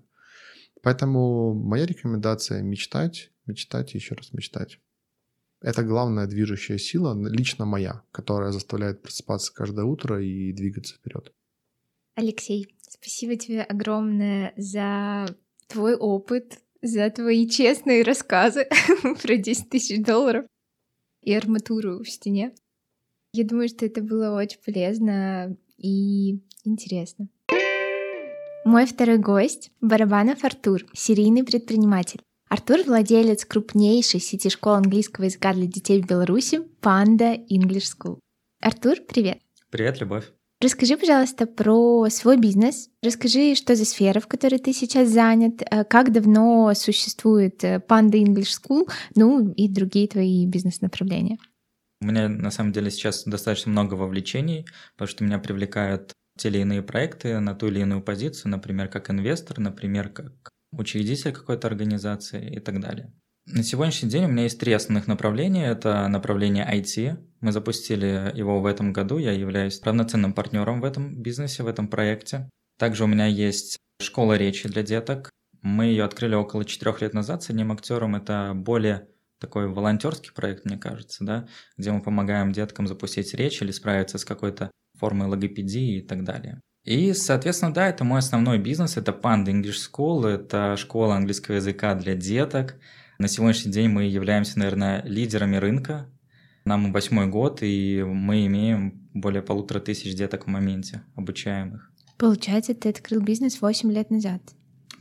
Поэтому 0.81 1.53
моя 1.53 1.85
рекомендация– 1.85 2.61
мечтать, 2.63 3.31
мечтать 3.45 3.93
и 3.93 3.97
еще 3.97 4.15
раз 4.15 4.31
мечтать. 4.31 4.79
Это 5.59 5.83
главная 5.83 6.27
движущая 6.27 6.77
сила, 6.77 7.15
лично 7.29 7.65
моя, 7.65 8.01
которая 8.11 8.51
заставляет 8.51 9.03
просыпаться 9.03 9.53
каждое 9.53 9.85
утро 9.85 10.23
и 10.23 10.53
двигаться 10.53 10.95
вперед. 10.95 11.33
Алексей, 12.15 12.75
спасибо 12.81 13.35
тебе 13.35 13.61
огромное 13.61 14.53
за 14.57 15.27
твой 15.67 15.95
опыт, 15.95 16.61
за 16.81 17.09
твои 17.09 17.47
честные 17.47 18.03
рассказы 18.03 18.67
про 19.21 19.37
10 19.37 19.69
тысяч 19.69 20.03
долларов 20.03 20.45
и 21.21 21.33
арматуру 21.33 22.03
в 22.03 22.09
стене. 22.09 22.53
Я 23.33 23.45
думаю, 23.45 23.69
что 23.69 23.85
это 23.85 24.01
было 24.01 24.35
очень 24.35 24.59
полезно 24.65 25.55
и 25.77 26.39
интересно. 26.65 27.29
Мой 28.65 28.85
второй 28.85 29.17
гость— 29.17 29.71
Барабанов 29.81 30.43
Артур, 30.43 30.85
серийный 30.93 31.43
предприниматель. 31.43 32.21
Артур— 32.49 32.83
владелец 32.85 33.45
крупнейшей 33.45 34.19
сети 34.19 34.49
школ 34.49 34.73
английского 34.73 35.25
языка 35.25 35.53
для 35.53 35.65
детей 35.65 36.01
в 36.01 36.05
Беларуси 36.05 36.59
Panda 36.81 37.39
English 37.49 37.95
School. 37.97 38.19
Артур, 38.61 38.97
привет! 39.07 39.39
Привет, 39.71 39.99
Любовь! 40.01 40.31
Расскажи, 40.61 40.95
пожалуйста, 40.95 41.47
про 41.47 42.07
свой 42.09 42.37
бизнес. 42.37 42.89
Расскажи, 43.01 43.55
что 43.55 43.75
за 43.75 43.83
сфера, 43.83 44.19
в 44.19 44.27
которой 44.27 44.59
ты 44.59 44.73
сейчас 44.73 45.09
занят, 45.09 45.63
э, 45.63 45.83
как 45.85 46.11
давно 46.11 46.71
существует 46.75 47.63
э, 47.63 47.79
Panda 47.79 48.23
English 48.23 48.59
School, 48.61 48.87
ну 49.15 49.51
и 49.53 49.67
другие 49.67 50.07
твои 50.07 50.45
бизнес-направления. 50.45 51.37
У 51.99 52.05
меня 52.05 52.29
на 52.29 52.51
самом 52.51 52.73
деле 52.73 52.91
сейчас 52.91 53.23
достаточно 53.23 53.71
много 53.71 53.95
вовлечений, 53.95 54.67
потому 54.95 55.07
что 55.07 55.23
меня 55.23 55.39
привлекают 55.39 56.13
те 56.37 56.49
или 56.49 56.59
иные 56.59 56.83
проекты 56.83 57.39
на 57.39 57.55
ту 57.55 57.67
или 57.67 57.79
иную 57.79 58.03
позицию, 58.03 58.51
например, 58.51 58.87
как 58.87 59.09
инвестор, 59.09 59.59
например, 59.59 60.09
как 60.09 60.49
учредитель 60.71 61.31
какой-то 61.31 61.67
организации 61.67 62.55
и 62.55 62.59
так 62.59 62.79
далее. 62.79 63.11
На 63.47 63.63
сегодняшний 63.63 64.09
день 64.09 64.25
у 64.25 64.27
меня 64.27 64.43
есть 64.43 64.59
три 64.59 64.71
основных 64.71 65.07
направления. 65.07 65.65
Это 65.65 66.07
направление 66.07 66.63
IT. 66.63 67.17
Мы 67.39 67.51
запустили 67.51 68.31
его 68.35 68.61
в 68.61 68.67
этом 68.67 68.93
году. 68.93 69.17
Я 69.17 69.31
являюсь 69.31 69.81
равноценным 69.81 70.33
партнером 70.33 70.79
в 70.79 70.85
этом 70.85 71.21
бизнесе, 71.21 71.63
в 71.63 71.67
этом 71.67 71.87
проекте. 71.87 72.49
Также 72.77 73.03
у 73.03 73.07
меня 73.07 73.25
есть 73.25 73.77
школа 73.99 74.33
речи 74.33 74.69
для 74.69 74.83
деток. 74.83 75.31
Мы 75.63 75.85
ее 75.85 76.03
открыли 76.03 76.35
около 76.35 76.65
четырех 76.65 77.01
лет 77.01 77.15
назад 77.15 77.41
с 77.41 77.49
одним 77.49 77.71
актером. 77.71 78.15
Это 78.15 78.53
более 78.53 79.07
такой 79.39 79.67
волонтерский 79.67 80.31
проект, 80.33 80.65
мне 80.65 80.77
кажется, 80.77 81.23
да, 81.23 81.47
где 81.77 81.91
мы 81.91 82.01
помогаем 82.03 82.51
деткам 82.51 82.85
запустить 82.85 83.33
речь 83.33 83.59
или 83.63 83.71
справиться 83.71 84.19
с 84.19 84.25
какой-то 84.25 84.69
формой 84.99 85.27
логопедии 85.27 85.97
и 85.97 86.01
так 86.01 86.23
далее. 86.23 86.61
И, 86.83 87.13
соответственно, 87.13 87.73
да, 87.73 87.87
это 87.89 88.03
мой 88.03 88.19
основной 88.19 88.59
бизнес, 88.59 88.97
это 88.97 89.11
Panda 89.11 89.47
English 89.47 89.89
School, 89.91 90.27
это 90.27 90.77
школа 90.77 91.15
английского 91.15 91.55
языка 91.55 91.95
для 91.95 92.13
деток– 92.13 92.75
на 93.21 93.27
сегодняшний 93.27 93.71
день 93.71 93.87
мы 93.87 94.05
являемся, 94.05 94.57
наверное, 94.57 95.03
лидерами 95.05 95.57
рынка. 95.57 96.09
Нам 96.65 96.91
восьмой 96.91 97.27
год, 97.27 97.59
и 97.61 98.03
мы 98.03 98.47
имеем 98.47 99.07
более 99.13 99.43
полутора 99.43 99.79
тысяч 99.79 100.15
деток 100.15 100.45
в 100.45 100.47
моменте, 100.47 101.03
обучаемых. 101.15 101.91
Получается, 102.17 102.73
ты 102.73 102.89
открыл 102.89 103.21
бизнес 103.21 103.61
8 103.61 103.91
лет 103.91 104.09
назад. 104.09 104.41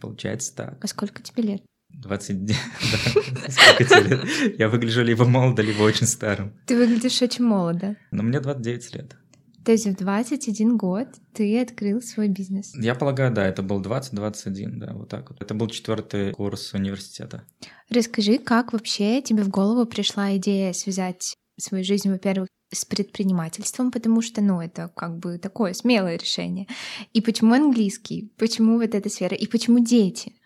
Получается 0.01 0.55
так. 0.55 0.85
А 0.85 0.87
сколько 0.87 1.23
тебе 1.23 1.43
лет? 1.43 1.63
20... 1.91 2.45
Да, 2.47 2.55
сколько 3.49 3.85
тебе 3.85 4.17
лет? 4.17 4.59
Я 4.59 4.69
выгляжу 4.69 5.03
либо 5.03 5.25
молодо, 5.25 5.63
либо 5.63 5.83
очень 5.83 6.07
старым. 6.07 6.53
Ты 6.67 6.77
выглядишь 6.77 7.21
очень 7.23 7.45
молодо. 7.45 7.97
Но 8.11 8.23
мне 8.23 8.41
29 8.41 8.95
лет. 8.95 9.17
То 9.65 9.73
есть 9.73 9.87
в 9.87 9.95
21 9.95 10.77
год 10.77 11.09
ты 11.35 11.61
открыл 11.61 12.01
свой 12.01 12.29
бизнес? 12.29 12.75
Я 12.75 12.95
полагаю, 12.95 13.33
да, 13.33 13.47
это 13.47 13.63
был 13.63 13.83
20-21, 13.83 14.77
да, 14.77 14.93
вот 14.95 15.09
так 15.09 15.31
вот. 15.31 15.41
Это 15.43 15.55
был 15.55 15.69
четвертый 15.69 16.33
курс 16.33 16.73
университета. 16.73 17.45
Расскажи, 17.91 18.39
как 18.39 18.73
вообще 18.73 19.21
тебе 19.21 19.43
в 19.43 19.49
голову 19.49 19.85
пришла 19.87 20.37
идея 20.37 20.73
связать 20.73 21.35
свою 21.59 21.85
жизнь, 21.85 22.11
во-первых, 22.11 22.49
с 22.73 22.85
предпринимательством, 22.85 23.91
потому 23.91 24.23
что, 24.23 24.41
ну, 24.41 24.61
это 24.61 24.91
как 24.95 25.19
бы 25.19 25.39
такое 25.39 25.73
смелое 25.75 26.17
решение. 26.17 26.67
И 27.13 27.21
почему 27.21 27.55
английский? 27.55 28.33
Почему 28.39 28.79
вот 28.79 28.95
эта 28.95 29.09
сфера? 29.11 29.37
И 29.37 29.47
почему 29.47 29.81
дети? 29.81 30.37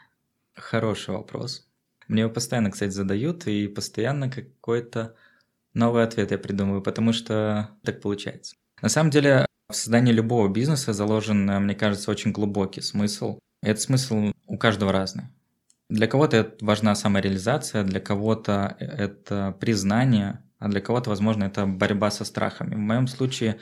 Хороший 0.54 1.14
вопрос. 1.14 1.68
Мне 2.08 2.22
его 2.22 2.30
постоянно, 2.30 2.70
кстати, 2.70 2.90
задают, 2.90 3.46
и 3.46 3.68
постоянно 3.68 4.30
какой-то 4.30 5.14
новый 5.74 6.02
ответ 6.02 6.30
я 6.30 6.38
придумываю, 6.38 6.82
потому 6.82 7.12
что 7.12 7.70
так 7.82 8.00
получается. 8.00 8.56
На 8.84 8.90
самом 8.90 9.08
деле, 9.08 9.46
в 9.70 9.74
создании 9.74 10.12
любого 10.12 10.46
бизнеса 10.46 10.92
заложен, 10.92 11.46
мне 11.46 11.74
кажется, 11.74 12.10
очень 12.10 12.32
глубокий 12.32 12.82
смысл. 12.82 13.38
Этот 13.62 13.80
смысл 13.80 14.32
у 14.46 14.58
каждого 14.58 14.92
разный. 14.92 15.24
Для 15.88 16.06
кого-то 16.06 16.36
это 16.36 16.62
важна 16.62 16.94
самореализация, 16.94 17.82
для 17.82 17.98
кого-то 17.98 18.76
это 18.78 19.56
признание, 19.58 20.42
а 20.58 20.68
для 20.68 20.82
кого-то, 20.82 21.08
возможно, 21.08 21.44
это 21.44 21.64
борьба 21.64 22.10
со 22.10 22.26
страхами. 22.26 22.74
В 22.74 22.78
моем 22.78 23.06
случае 23.06 23.58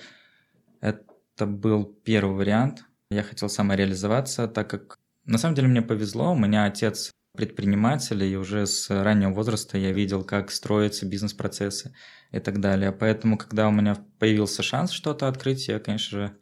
это 0.81 1.47
был 1.47 1.85
первый 1.85 2.35
вариант. 2.35 2.85
Я 3.09 3.23
хотел 3.23 3.49
самореализоваться, 3.49 4.49
так 4.49 4.69
как 4.69 4.99
на 5.25 5.39
самом 5.39 5.55
деле 5.55 5.69
мне 5.69 5.83
повезло. 5.83 6.33
У 6.33 6.37
меня 6.37 6.65
отец 6.65 7.13
предприниматель, 7.35 8.23
и 8.25 8.37
уже 8.37 8.67
с 8.67 8.91
раннего 8.91 9.33
возраста 9.33 9.79
я 9.79 9.93
видел, 9.93 10.25
как 10.25 10.51
строятся 10.51 11.07
бизнес-процессы 11.07 11.95
и 12.31 12.39
так 12.39 12.61
далее. 12.61 12.93
Поэтому, 12.93 13.39
когда 13.39 13.69
у 13.69 13.73
меня 13.73 14.05
появился 14.19 14.63
шанс 14.63 14.91
что-то 14.91 15.29
открыть, 15.29 15.69
я, 15.69 15.79
конечно 15.79 16.19
же, 16.19 16.37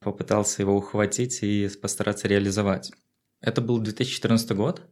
попытался 0.00 0.62
его 0.62 0.76
ухватить 0.76 1.42
и 1.42 1.68
постараться 1.80 2.28
реализовать. 2.28 2.92
Это 3.40 3.60
был 3.60 3.78
2014 3.78 4.52
год. 4.52 4.82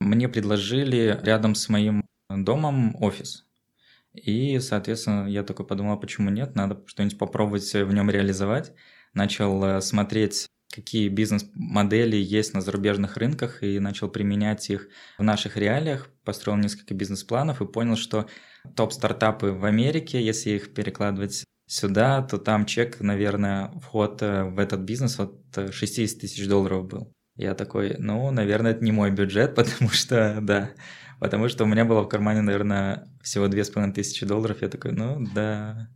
Мне 0.00 0.28
предложили 0.28 1.18
рядом 1.22 1.54
с 1.54 1.68
моим 1.68 2.06
домом 2.28 2.96
офис. 3.02 3.46
И, 4.12 4.58
соответственно, 4.60 5.28
я 5.28 5.42
такой 5.42 5.66
подумал, 5.66 5.94
а 5.94 5.96
почему 5.96 6.30
нет, 6.30 6.54
надо 6.54 6.82
что-нибудь 6.86 7.18
попробовать 7.18 7.72
в 7.72 7.92
нем 7.92 8.10
реализовать. 8.10 8.72
Начал 9.12 9.62
э, 9.64 9.80
смотреть, 9.80 10.48
какие 10.72 11.08
бизнес-модели 11.08 12.16
есть 12.16 12.54
на 12.54 12.60
зарубежных 12.60 13.16
рынках 13.16 13.62
и 13.62 13.78
начал 13.78 14.08
применять 14.08 14.68
их 14.70 14.88
в 15.18 15.22
наших 15.22 15.56
реалиях. 15.56 16.10
Построил 16.24 16.58
несколько 16.58 16.94
бизнес-планов 16.94 17.62
и 17.62 17.66
понял, 17.66 17.96
что 17.96 18.26
топ-стартапы 18.74 19.52
в 19.52 19.64
Америке, 19.64 20.24
если 20.24 20.50
их 20.50 20.74
перекладывать 20.74 21.44
сюда, 21.66 22.22
то 22.22 22.38
там 22.38 22.66
чек, 22.66 23.00
наверное, 23.00 23.70
вход 23.80 24.22
э, 24.22 24.44
в 24.44 24.58
этот 24.58 24.80
бизнес 24.80 25.18
от 25.18 25.34
60 25.72 26.20
тысяч 26.20 26.46
долларов 26.46 26.86
был. 26.86 27.12
Я 27.36 27.54
такой, 27.54 27.96
ну, 27.98 28.30
наверное, 28.30 28.72
это 28.72 28.84
не 28.84 28.92
мой 28.92 29.10
бюджет, 29.10 29.54
потому 29.56 29.90
что, 29.90 30.38
да, 30.40 30.70
потому 31.20 31.48
что 31.48 31.64
у 31.64 31.66
меня 31.66 31.84
было 31.84 32.02
в 32.02 32.08
кармане, 32.08 32.42
наверное, 32.42 33.08
всего 33.22 33.48
две 33.48 33.64
с 33.64 33.70
половиной 33.70 33.94
тысячи 33.94 34.24
долларов. 34.24 34.62
Я 34.62 34.68
такой, 34.68 34.92
ну, 34.92 35.24
да, 35.34 35.88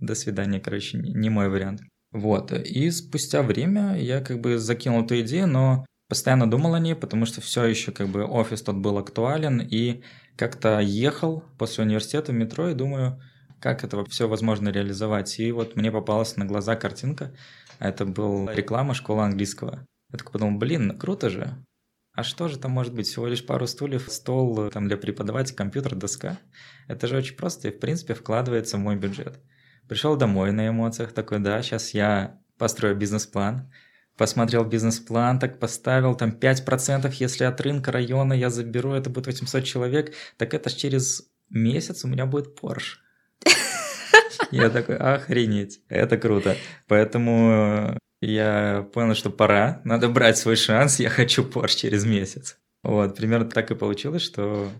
до 0.00 0.14
свидания, 0.14 0.60
короче, 0.60 0.98
не 0.98 1.30
мой 1.30 1.48
вариант. 1.48 1.82
Вот, 2.12 2.52
и 2.52 2.90
спустя 2.90 3.42
время 3.42 3.96
я 3.96 4.20
как 4.20 4.40
бы 4.40 4.58
закинул 4.58 5.04
эту 5.04 5.20
идею, 5.20 5.46
но 5.46 5.86
постоянно 6.08 6.50
думал 6.50 6.74
о 6.74 6.80
ней, 6.80 6.96
потому 6.96 7.24
что 7.24 7.40
все 7.40 7.64
еще 7.64 7.92
как 7.92 8.08
бы 8.08 8.24
офис 8.24 8.62
тот 8.62 8.76
был 8.76 8.98
актуален, 8.98 9.60
и 9.60 10.02
как-то 10.36 10.80
ехал 10.80 11.44
после 11.56 11.84
университета 11.84 12.32
в 12.32 12.34
метро 12.34 12.68
и 12.68 12.74
думаю, 12.74 13.20
как 13.60 13.84
это 13.84 14.04
все 14.06 14.26
возможно 14.26 14.70
реализовать. 14.70 15.38
И 15.38 15.52
вот 15.52 15.76
мне 15.76 15.92
попалась 15.92 16.36
на 16.36 16.46
глаза 16.46 16.74
картинка, 16.74 17.32
это 17.78 18.04
была 18.06 18.52
реклама 18.52 18.94
школы 18.94 19.22
английского. 19.22 19.86
Я 20.12 20.18
такой 20.18 20.32
подумал, 20.32 20.58
блин, 20.58 20.98
круто 20.98 21.30
же. 21.30 21.64
А 22.12 22.24
что 22.24 22.48
же 22.48 22.58
там 22.58 22.72
может 22.72 22.92
быть? 22.92 23.06
Всего 23.06 23.28
лишь 23.28 23.46
пару 23.46 23.68
стульев, 23.68 24.10
стол 24.10 24.68
там 24.70 24.88
для 24.88 24.96
преподавателя, 24.96 25.54
компьютер, 25.54 25.94
доска. 25.94 26.38
Это 26.88 27.06
же 27.06 27.16
очень 27.16 27.36
просто 27.36 27.68
и, 27.68 27.70
в 27.70 27.78
принципе, 27.78 28.14
вкладывается 28.14 28.76
в 28.76 28.80
мой 28.80 28.96
бюджет. 28.96 29.40
Пришел 29.90 30.14
домой 30.14 30.52
на 30.52 30.68
эмоциях, 30.68 31.10
такой, 31.10 31.40
да, 31.40 31.60
сейчас 31.62 31.94
я 31.94 32.38
построю 32.58 32.94
бизнес-план. 32.94 33.72
Посмотрел 34.16 34.64
бизнес-план, 34.64 35.40
так 35.40 35.58
поставил 35.58 36.14
там 36.14 36.30
5%, 36.30 37.12
если 37.18 37.42
от 37.42 37.60
рынка 37.60 37.90
района 37.90 38.32
я 38.32 38.50
заберу, 38.50 38.92
это 38.92 39.10
будет 39.10 39.26
800 39.26 39.64
человек, 39.64 40.14
так 40.36 40.54
это 40.54 40.70
ж 40.70 40.74
через 40.74 41.28
месяц 41.48 42.04
у 42.04 42.08
меня 42.08 42.26
будет 42.26 42.56
Porsche. 42.56 42.98
Я 44.52 44.70
такой, 44.70 44.96
охренеть, 44.96 45.80
это 45.88 46.16
круто. 46.16 46.56
Поэтому 46.86 47.98
я 48.20 48.88
понял, 48.94 49.16
что 49.16 49.30
пора, 49.30 49.80
надо 49.82 50.08
брать 50.08 50.38
свой 50.38 50.54
шанс, 50.54 51.00
я 51.00 51.10
хочу 51.10 51.42
Porsche 51.42 51.76
через 51.76 52.04
месяц. 52.04 52.58
Вот, 52.84 53.16
примерно 53.16 53.50
так 53.50 53.72
и 53.72 53.74
получилось, 53.74 54.22
что 54.22 54.70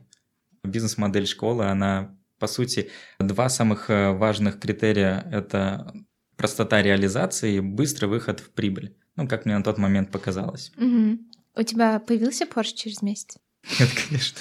бизнес-модель 0.62 1.26
школы, 1.26 1.64
она, 1.64 2.16
по 2.40 2.46
сути, 2.46 2.90
два 3.18 3.48
самых 3.48 3.90
э, 3.90 4.12
важных 4.12 4.59
критерия– 4.59 5.29
это 5.33 5.92
простота 6.37 6.83
реализации 6.83 7.57
и 7.57 7.61
быстрый 7.61 8.07
выход 8.07 8.40
в 8.40 8.50
прибыль. 8.50 8.96
Ну, 9.16 9.29
как 9.29 9.44
мне 9.44 9.57
на 9.57 9.62
тот 9.62 9.79
момент 9.79 10.11
показалось. 10.11 10.72
Угу. 10.79 11.18
У 11.57 11.62
тебя 11.62 12.00
появился 12.00 12.46
Porsche 12.46 12.74
через 12.74 13.03
месяц? 13.03 13.37
Нет, 13.79 13.90
конечно. 14.09 14.40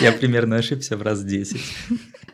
Я 0.00 0.12
примерно 0.12 0.56
ошибся 0.56 0.96
в 0.96 1.02
раз 1.02 1.22
10. 1.22 1.60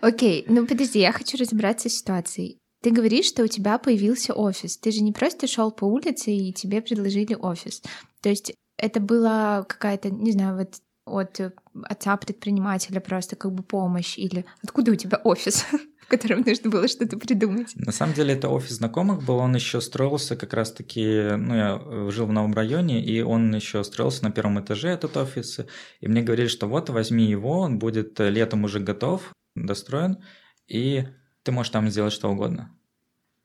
Окей, 0.01 0.45
ну 0.49 0.67
подожди, 0.67 1.01
я 1.01 1.13
хочу 1.13 1.37
разобраться 1.37 1.89
с 1.89 1.99
ситуацией. 1.99 2.59
Ты 2.81 2.93
говоришь, 2.93 3.27
что 3.27 3.43
у 3.43 3.49
тебя 3.49 3.77
появился 3.79 4.33
офис. 4.33 4.79
Ты 4.79 4.93
же 4.93 5.03
не 5.03 5.13
просто 5.13 5.49
шел 5.49 5.73
по 5.73 5.85
улице 5.85 6.31
и 6.31 6.53
тебе 6.53 6.81
предложили 6.81 7.35
офис. 7.35 7.83
То 8.23 8.29
есть 8.29 8.55
это 8.77 9.01
была 9.01 9.65
какая-то, 9.65 10.11
не 10.11 10.31
знаю, 10.31 10.57
вот 10.57 10.77
от 11.09 11.41
отца 11.85 12.17
предпринимателя 12.17 13.01
просто 13.01 13.37
как 13.37 13.53
бы 13.53 13.63
помощь 13.63 14.19
или 14.19 14.45
откуда 14.63 14.93
у 14.93 14.95
тебя 14.95 15.21
офис? 15.25 15.67
в 16.09 16.11
котором 16.11 16.41
нужно 16.41 16.71
было 16.71 16.89
что-то 16.89 17.19
придумать. 17.19 17.77
На 17.77 17.93
самом 17.93 18.15
деле 18.15 18.33
это 18.33 18.49
офис 18.49 18.77
знакомых 18.77 19.23
был, 19.23 19.37
он 19.37 19.55
еще 19.55 19.83
строился 19.83 20.37
как 20.37 20.55
раз-таки, 20.55 21.33
ну 21.37 21.55
я 21.55 22.11
жил 22.11 22.25
в 22.25 22.33
новом 22.33 22.55
районе, 22.55 23.05
и 23.05 23.21
он 23.21 23.55
еще 23.55 23.85
строился 23.85 24.25
на 24.25 24.31
первом 24.31 24.59
этаже, 24.59 24.89
этот 24.89 25.19
офис, 25.19 25.61
и 26.01 26.09
мне 26.09 26.23
говорили, 26.23 26.47
что 26.47 26.67
вот 26.67 26.89
возьми 26.89 27.27
его, 27.27 27.61
он 27.61 27.79
будет 27.79 28.19
летом 28.21 28.65
уже 28.65 28.81
готов, 28.81 29.35
достроен, 29.55 30.25
и 30.67 31.07
ты 31.43 31.53
можешь 31.53 31.73
там 31.73 31.91
сделать 31.91 32.15
что 32.15 32.31
угодно. 32.31 32.75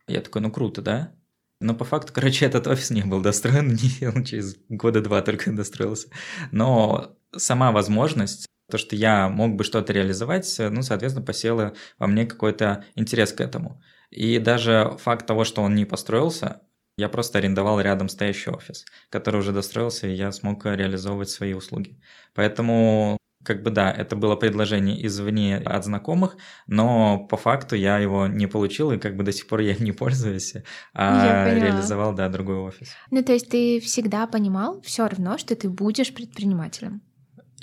Я 0.07 0.21
такой, 0.21 0.41
ну 0.41 0.49
круто, 0.49 0.81
да? 0.81 1.13
Но 1.59 1.75
по 1.75 1.83
факту, 1.83 2.11
короче, 2.15 2.45
этот 2.45 2.67
офис 2.67 2.91
не 2.91 3.03
был 3.03 3.21
достроен, 3.21 3.77
он 4.15 4.23
через 4.23 4.55
года 4.69 5.01
два 5.01 5.21
только 5.21 5.51
достроился. 5.51 6.07
Но 6.51 7.17
сама 7.35 7.71
возможность, 7.71 8.45
то, 8.71 8.77
что 8.77 8.95
я 8.95 9.29
мог 9.29 9.55
бы 9.55 9.63
что-то 9.63 9.93
реализовать, 9.93 10.55
ну, 10.59 10.81
соответственно, 10.81 11.25
посела 11.25 11.73
во 11.99 12.07
мне 12.07 12.25
какой-то 12.25 12.85
интерес 12.95 13.33
к 13.33 13.41
этому. 13.41 13.81
И 14.09 14.39
даже 14.39 14.95
факт 14.99 15.25
того, 15.25 15.43
что 15.43 15.61
он 15.61 15.75
не 15.75 15.85
построился, 15.85 16.61
я 16.97 17.09
просто 17.09 17.39
арендовал 17.39 17.81
рядом 17.81 18.07
стоящий 18.07 18.51
офис, 18.51 18.85
который 19.09 19.39
уже 19.39 19.51
достроился, 19.51 20.07
и 20.07 20.13
я 20.13 20.31
смог 20.31 20.65
реализовывать 20.65 21.29
свои 21.29 21.53
услуги. 21.53 21.99
Поэтому 22.35 23.17
как 23.43 23.61
бы 23.61 23.71
да, 23.71 23.91
это 23.91 24.15
было 24.15 24.35
предложение 24.35 25.05
извне 25.05 25.57
от 25.57 25.83
знакомых, 25.83 26.37
но 26.67 27.27
по 27.27 27.35
факту 27.35 27.75
я 27.75 27.97
его 27.97 28.27
не 28.27 28.47
получил, 28.47 28.91
и 28.91 28.97
как 28.97 29.17
бы 29.17 29.23
до 29.23 29.33
сих 29.33 29.47
пор 29.47 29.59
я 29.59 29.75
не 29.75 29.91
пользуюсь, 29.91 30.53
а 30.93 31.53
реализовал, 31.53 32.13
да, 32.13 32.29
другой 32.29 32.57
офис. 32.57 32.91
Ну, 33.11 33.23
то 33.23 33.33
есть 33.33 33.49
ты 33.49 33.79
всегда 33.81 34.27
понимал 34.27 34.81
все 34.81 35.07
равно, 35.07 35.37
что 35.37 35.55
ты 35.55 35.69
будешь 35.69 36.13
предпринимателем? 36.13 37.01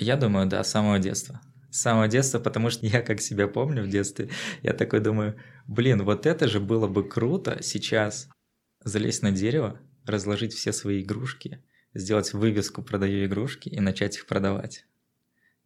Я 0.03 0.17
думаю, 0.17 0.47
да, 0.47 0.63
с 0.63 0.71
самого 0.71 0.99
детства. 0.99 1.41
С 1.69 1.79
самого 1.81 2.07
детства, 2.07 2.39
потому 2.39 2.69
что 2.69 2.85
я 2.85 3.01
как 3.01 3.21
себя 3.21 3.47
помню 3.47 3.83
в 3.83 3.89
детстве, 3.89 4.29
я 4.63 4.73
такой 4.73 4.99
думаю, 4.99 5.35
блин, 5.67 6.03
вот 6.03 6.25
это 6.25 6.47
же 6.47 6.59
было 6.59 6.87
бы 6.87 7.07
круто 7.07 7.59
сейчас 7.61 8.29
залезть 8.83 9.23
на 9.23 9.31
дерево, 9.31 9.79
разложить 10.05 10.53
все 10.53 10.73
свои 10.73 11.01
игрушки, 11.01 11.63
сделать 11.93 12.33
вывеску 12.33 12.83
«Продаю 12.83 13.25
игрушки» 13.25 13.69
и 13.69 13.79
начать 13.79 14.17
их 14.17 14.25
продавать 14.25 14.85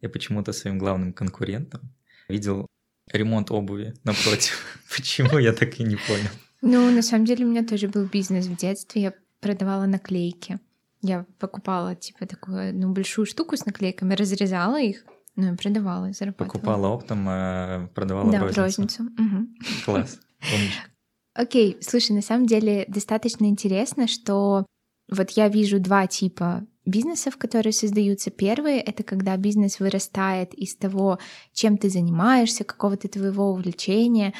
я 0.00 0.08
почему-то 0.08 0.52
своим 0.52 0.78
главным 0.78 1.12
конкурентом 1.12 1.80
видел 2.28 2.66
ремонт 3.12 3.50
обуви 3.50 3.94
напротив. 4.04 4.80
Почему, 4.96 5.38
я 5.38 5.52
так 5.52 5.80
и 5.80 5.84
не 5.84 5.96
понял. 5.96 6.30
Ну, 6.62 6.90
на 6.90 7.02
самом 7.02 7.24
деле 7.24 7.44
у 7.44 7.48
меня 7.48 7.64
тоже 7.64 7.88
был 7.88 8.04
бизнес 8.06 8.46
в 8.46 8.56
детстве. 8.56 9.02
Я 9.02 9.12
продавала 9.40 9.86
наклейки. 9.86 10.58
Я 11.06 11.24
покупала, 11.38 11.94
типа, 11.94 12.26
такую, 12.26 12.74
ну, 12.74 12.92
большую 12.92 13.26
штуку 13.26 13.56
с 13.56 13.64
наклейками, 13.64 14.14
разрезала 14.14 14.80
их, 14.80 15.04
ну, 15.36 15.52
и 15.52 15.56
продавала, 15.56 16.12
зарабатывала. 16.12 16.52
Покупала 16.52 16.88
оптом, 16.88 17.26
а 17.28 17.88
продавала 17.94 18.32
да, 18.32 18.38
в 18.38 18.56
розницу. 18.56 18.62
розницу. 18.62 19.02
Угу. 19.02 19.46
Класс, 19.84 20.18
умничка. 20.52 20.88
Окей, 21.34 21.76
слушай, 21.80 22.12
на 22.12 22.22
самом 22.22 22.46
деле 22.46 22.86
достаточно 22.88 23.44
интересно, 23.44 24.08
что 24.08 24.66
вот 25.08 25.30
я 25.32 25.48
вижу 25.48 25.78
два 25.78 26.06
типа 26.06 26.66
бизнесов, 26.86 27.36
которые 27.36 27.72
создаются. 27.72 28.30
Первые— 28.30 28.80
это 28.82 29.02
когда 29.02 29.36
бизнес 29.36 29.78
вырастает 29.78 30.54
из 30.54 30.74
того, 30.76 31.18
чем 31.52 31.76
ты 31.76 31.90
занимаешься, 31.90 32.64
какого-то 32.64 33.08
твоего 33.08 33.50
увлечения. 33.50 34.32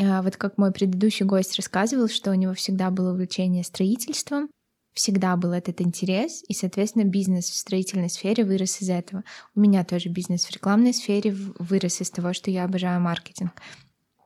А, 0.00 0.22
вот 0.22 0.36
как 0.36 0.58
мой 0.58 0.72
предыдущий 0.72 1.26
гость 1.26 1.56
рассказывал, 1.56 2.08
что 2.08 2.30
у 2.30 2.34
него 2.34 2.54
всегда 2.54 2.90
было 2.90 3.12
увлечение 3.12 3.64
строительством, 3.64 4.48
всегда 4.98 5.36
был 5.36 5.52
этот 5.52 5.80
интерес, 5.80 6.42
и, 6.48 6.52
соответственно, 6.52 7.04
бизнес 7.04 7.48
в 7.48 7.54
строительной 7.54 8.10
сфере 8.10 8.44
вырос 8.44 8.82
из 8.82 8.90
этого. 8.90 9.22
У 9.54 9.60
меня 9.60 9.84
тоже 9.84 10.08
бизнес 10.08 10.44
в 10.44 10.50
рекламной 10.50 10.92
сфере 10.92 11.32
вырос 11.58 12.00
из 12.00 12.10
того, 12.10 12.32
что 12.32 12.50
я 12.50 12.64
обожаю 12.64 13.00
маркетинг. 13.00 13.52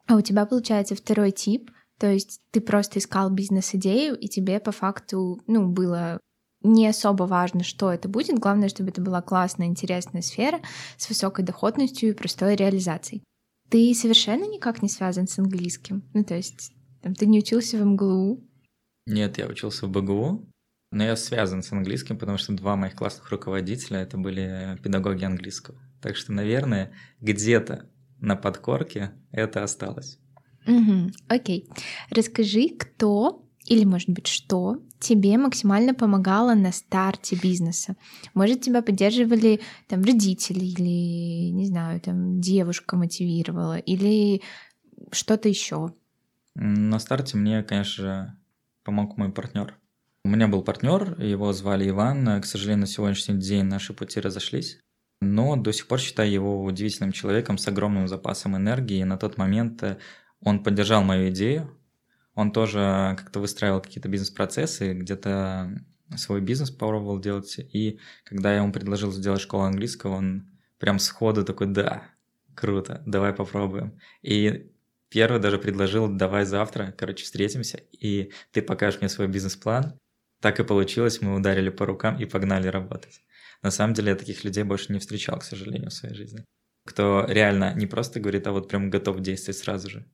А 0.07 0.17
у 0.17 0.23
тебя, 0.23 0.47
получается, 0.47 0.95
второй 0.97 1.31
тип, 1.31 1.71
то 1.99 2.11
есть 2.11 2.41
ты 2.53 2.63
просто 2.63 3.01
искал 3.01 3.29
бизнес-идею, 3.29 4.19
и 4.19 4.29
тебе 4.29 4.61
по 4.61 4.73
факту, 4.73 5.43
ну, 5.47 5.69
было 5.69 6.19
не 6.63 6.87
особо 6.87 7.25
важно, 7.25 7.65
что 7.65 7.93
это 7.93 8.09
будет. 8.09 8.39
Главное, 8.39 8.71
чтобы 8.71 8.89
это 8.89 9.03
была 9.03 9.21
классная, 9.21 9.67
интересная 9.67 10.23
сфера 10.23 10.61
с 10.97 11.07
высокой 11.11 11.45
доходностью 11.45 12.09
и 12.09 12.15
простой 12.15 12.57
реализацией. 12.57 13.23
Ты 13.69 13.95
совершенно 13.95 14.45
никак 14.45 14.81
не 14.83 14.89
связан 14.89 15.29
с 15.29 15.39
английским? 15.39 16.03
Ну, 16.15 16.25
то 16.25 16.35
есть 16.35 16.73
там, 17.03 17.15
ты 17.15 17.27
не 17.27 17.41
учился 17.41 17.77
в 17.77 17.85
МГУ? 17.85 18.43
Нет, 19.07 19.37
я 19.37 19.47
учился 19.47 19.87
в 19.87 19.91
БГУ, 19.91 20.47
но 20.93 21.03
я 21.05 21.17
связан 21.17 21.63
с 21.63 21.73
английским, 21.73 22.19
потому 22.19 22.39
что 22.39 22.53
два 22.53 22.77
моих 22.77 22.95
классных 22.95 23.31
руководителя 23.31 24.01
это 24.01 24.19
были 24.19 24.79
педагоги 24.83 25.25
английского. 25.25 25.79
Так 26.01 26.17
что, 26.17 26.33
наверное, 26.33 26.93
где-то 27.21 27.87
на 28.21 28.37
подкорке 28.37 29.13
это 29.33 29.65
осталось. 29.65 30.19
Угу, 30.67 31.11
окей. 31.29 31.69
Расскажи, 32.11 32.69
кто 32.69 33.43
или, 33.65 33.85
может 33.85 34.11
быть, 34.11 34.27
что 34.27 34.83
тебе 34.99 35.39
максимально 35.39 35.95
помогало 35.95 36.55
на 36.55 36.73
старте 36.73 37.37
бизнеса? 37.37 37.97
Может, 38.35 38.61
тебя 38.61 38.83
поддерживали 38.83 39.61
там 39.89 40.03
родители 40.03 40.65
или, 40.65 41.51
не 41.51 41.67
знаю, 41.67 42.01
там 42.01 42.41
девушка 42.41 42.97
мотивировала 42.97 43.79
или 43.79 44.43
что-то 45.11 45.49
еще? 45.49 45.95
На 46.55 46.99
старте 46.99 47.39
мне, 47.39 47.63
конечно 47.63 48.05
же, 48.05 48.33
помог 48.85 49.17
мой 49.17 49.33
партнер. 49.33 49.79
У 50.25 50.29
меня 50.29 50.47
был 50.47 50.63
партнер, 50.63 51.21
его 51.21 51.53
звали 51.53 51.89
Иван. 51.89 52.41
К 52.41 52.45
сожалению, 52.45 52.83
на 52.83 52.87
сегодняшний 52.87 53.39
день 53.39 53.65
наши 53.65 53.93
пути 53.93 54.21
разошлись. 54.21 54.79
Но 55.21 55.57
до 55.57 55.73
сих 55.73 55.89
пор 55.89 55.99
считаю 55.99 56.31
его 56.31 56.65
удивительным 56.65 57.13
человеком 57.13 57.59
с 57.59 57.67
огромным 57.67 58.09
запасом 58.09 58.57
энергии. 58.57 59.03
На 59.03 59.17
тот 59.17 59.37
момент 59.37 59.83
э, 59.83 59.99
он 60.41 60.63
поддержал 60.63 61.03
мою 61.05 61.31
идею, 61.31 61.77
он 62.35 62.53
тоже 62.53 63.15
как-то 63.19 63.41
выстраивал 63.41 63.81
какие-то 63.81 64.09
бизнес-процессы, 64.09 64.95
где-то 64.95 65.81
свой 66.17 66.41
бизнес 66.41 66.71
попробовал 66.71 67.21
делать. 67.21 67.57
И 67.59 68.01
когда 68.25 68.53
я 68.53 68.59
ему 68.59 68.73
предложил 68.73 69.13
сделать 69.13 69.41
школу 69.41 69.65
английского, 69.65 70.17
он 70.17 70.51
прям 70.79 70.99
сходу 70.99 71.45
такой, 71.45 71.69
да, 71.69 72.03
круто, 72.55 73.03
давай 73.07 73.33
попробуем. 73.33 73.99
И 74.23 74.73
первый 75.09 75.41
даже 75.41 75.59
предложил, 75.59 76.09
давай 76.09 76.45
завтра, 76.45 76.95
короче, 76.97 77.25
встретимся, 77.25 77.79
и 77.93 78.33
ты 78.51 78.63
покажешь 78.63 79.01
мне 79.01 79.09
свой 79.09 79.29
бизнес-план. 79.29 79.99
Так 80.43 80.59
и 80.59 80.65
получилось, 80.65 81.23
мы 81.23 81.37
ударили 81.37 81.71
по 81.71 81.87
рукам 81.87 82.19
и 82.19 82.25
погнали 82.25 82.67
работать. 82.67 83.21
На 83.63 83.71
самом 83.71 83.95
деле 83.95 84.11
я 84.11 84.17
таких 84.17 84.43
людей 84.43 84.65
больше 84.65 84.93
не 84.93 84.99
встречал, 84.99 85.39
к 85.39 85.45
сожалению, 85.45 85.91
в 85.91 85.95
своей 85.95 86.17
жизни. 86.17 86.45
Кто 86.85 87.25
реально 87.29 87.75
не 87.75 87.87
просто 87.87 88.19
говорит, 88.19 88.49
а 88.49 88.53
вот 88.53 88.69
прям 88.69 88.91
готов 88.91 89.21
действовать 89.21 89.59
сразу 89.59 89.89
же. 89.89 90.05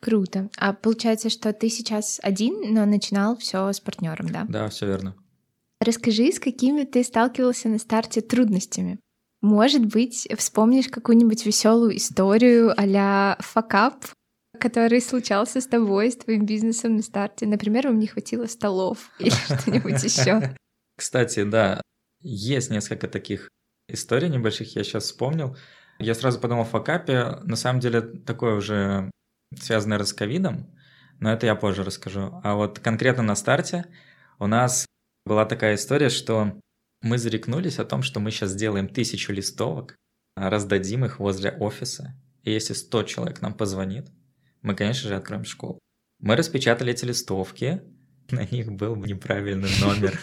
Круто. 0.00 0.48
А 0.56 0.72
получается, 0.72 1.28
что 1.28 1.52
ты 1.52 1.68
сейчас 1.68 2.18
один, 2.22 2.72
но 2.72 2.86
начинал 2.86 3.36
все 3.36 3.70
с 3.70 3.80
партнером, 3.80 4.30
да? 4.30 4.46
Да, 4.48 4.68
все 4.68 4.86
верно. 4.86 5.16
Расскажи, 5.80 6.32
с 6.32 6.40
какими 6.40 6.84
ты 6.84 7.04
сталкивался 7.04 7.68
на 7.68 7.78
старте 7.78 8.22
трудностями? 8.22 8.98
Может 9.42 9.84
быть, 9.84 10.26
вспомнишь 10.38 10.88
какую-нибудь 10.88 11.44
веселую 11.44 11.96
историю 11.98 12.72
а-ля 12.74 13.36
факап, 13.40 14.06
который 14.64 15.02
случался 15.02 15.60
с 15.60 15.66
тобой, 15.66 16.10
с 16.10 16.16
твоим 16.16 16.46
бизнесом 16.46 16.96
на 16.96 17.02
старте. 17.02 17.46
Например, 17.46 17.86
вам 17.88 17.98
не 17.98 18.06
хватило 18.06 18.46
столов 18.46 19.10
или 19.18 19.28
что-нибудь 19.28 20.02
еще. 20.02 20.56
Кстати, 20.96 21.44
да, 21.44 21.82
есть 22.22 22.70
несколько 22.70 23.06
таких 23.06 23.50
историй 23.90 24.30
небольших, 24.30 24.74
я 24.74 24.82
сейчас 24.82 25.04
вспомнил. 25.04 25.54
Я 25.98 26.14
сразу 26.14 26.40
подумал 26.40 26.62
о 26.62 26.64
факапе. 26.64 27.40
На 27.42 27.56
самом 27.56 27.80
деле, 27.80 28.00
такое 28.00 28.54
уже 28.54 29.10
связанное 29.54 30.02
с 30.02 30.14
ковидом, 30.14 30.74
но 31.20 31.30
это 31.30 31.44
я 31.44 31.56
позже 31.56 31.84
расскажу. 31.84 32.40
А 32.42 32.54
вот 32.54 32.78
конкретно 32.78 33.22
на 33.22 33.34
старте 33.34 33.84
у 34.38 34.46
нас 34.46 34.86
была 35.26 35.44
такая 35.44 35.74
история, 35.74 36.08
что 36.08 36.58
мы 37.02 37.18
зарекнулись 37.18 37.78
о 37.78 37.84
том, 37.84 38.02
что 38.02 38.18
мы 38.18 38.30
сейчас 38.30 38.52
сделаем 38.52 38.88
тысячу 38.88 39.30
листовок, 39.30 39.94
раздадим 40.36 41.04
их 41.04 41.18
возле 41.18 41.50
офиса, 41.50 42.18
и 42.44 42.50
если 42.50 42.72
100 42.72 43.02
человек 43.02 43.42
нам 43.42 43.52
позвонит, 43.52 44.08
мы, 44.64 44.74
конечно 44.74 45.08
же, 45.08 45.14
откроем 45.14 45.44
школу. 45.44 45.78
Мы 46.20 46.36
распечатали 46.36 46.92
эти 46.92 47.04
листовки, 47.04 47.82
на 48.30 48.44
них 48.44 48.72
был 48.72 48.96
неправильный 48.96 49.70
номер. 49.80 50.18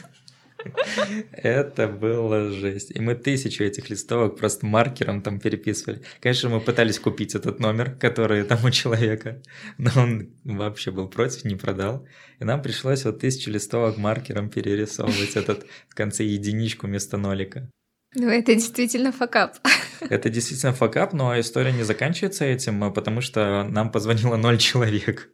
Это 1.32 1.88
было 1.88 2.52
жесть. 2.52 2.92
И 2.92 3.00
мы 3.00 3.16
тысячу 3.16 3.64
этих 3.64 3.90
листовок 3.90 4.38
просто 4.38 4.66
маркером 4.66 5.22
там 5.22 5.40
переписывали. 5.40 6.02
Конечно, 6.20 6.50
мы 6.50 6.60
пытались 6.60 7.00
купить 7.00 7.36
этот 7.36 7.60
номер, 7.60 7.96
который 7.96 8.44
там 8.44 8.64
у 8.66 8.72
человека, 8.72 9.42
но 9.78 9.92
он 9.96 10.30
вообще 10.44 10.92
был 10.92 11.08
против, 11.08 11.46
не 11.46 11.56
продал. 11.56 12.08
И 12.40 12.44
нам 12.44 12.62
пришлось 12.62 13.06
вот 13.06 13.20
тысячу 13.20 13.52
листовок 13.52 13.98
маркером 13.98 14.50
перерисовывать 14.50 15.36
этот 15.36 15.66
в 15.88 15.96
конце 15.96 16.24
единичку 16.24 16.88
вместо 16.88 17.18
нолика. 17.18 17.70
Ну, 18.14 18.28
это 18.30 18.54
действительно 18.56 19.12
факап. 19.12 19.58
Это 20.02 20.30
действительно 20.30 20.74
факап, 20.74 21.14
но 21.14 21.40
история 21.40 21.72
не 21.72 21.84
заканчивается 21.84 22.44
этим, 22.44 22.92
потому 22.92 23.22
что 23.22 23.64
нам 23.64 23.92
позвонило 23.92 24.36
ноль 24.36 24.58
человек. 24.58 25.30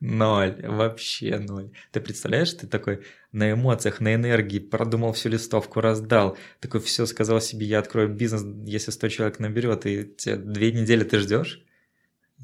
Ноль, 0.00 0.60
вообще 0.62 1.38
ноль. 1.38 1.70
Ты 1.92 2.00
представляешь, 2.00 2.52
ты 2.52 2.66
такой 2.66 3.04
на 3.32 3.52
эмоциях, 3.52 4.00
на 4.00 4.14
энергии 4.14 4.58
продумал 4.58 5.14
всю 5.14 5.30
листовку, 5.30 5.80
раздал. 5.80 6.36
Такой 6.60 6.80
все 6.80 7.06
сказал 7.06 7.40
себе, 7.40 7.64
я 7.64 7.78
открою 7.78 8.10
бизнес, 8.10 8.44
если 8.66 8.90
100 8.90 9.08
человек 9.08 9.38
наберет, 9.38 9.86
и 9.86 10.04
тебе 10.04 10.36
две 10.36 10.72
недели 10.72 11.02
ты 11.02 11.18
ждешь, 11.18 11.64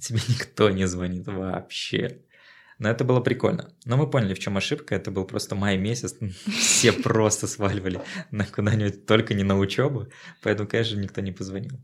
тебе 0.00 0.20
никто 0.28 0.70
не 0.70 0.86
звонит 0.86 1.26
вообще. 1.26 2.22
Но 2.82 2.88
это 2.88 3.04
было 3.04 3.20
прикольно. 3.20 3.70
Но 3.84 3.96
мы 3.96 4.10
поняли, 4.10 4.34
в 4.34 4.40
чем 4.40 4.56
ошибка. 4.56 4.96
Это 4.96 5.12
был 5.12 5.24
просто 5.24 5.54
май 5.54 5.78
месяц. 5.78 6.16
Все 6.46 6.92
просто 6.92 7.46
сваливали 7.46 8.00
на 8.32 8.44
куда-нибудь, 8.44 9.06
только 9.06 9.34
не 9.34 9.44
на 9.44 9.56
учебу. 9.56 10.08
Поэтому, 10.42 10.68
конечно, 10.68 10.98
никто 10.98 11.20
не 11.20 11.30
позвонил. 11.30 11.78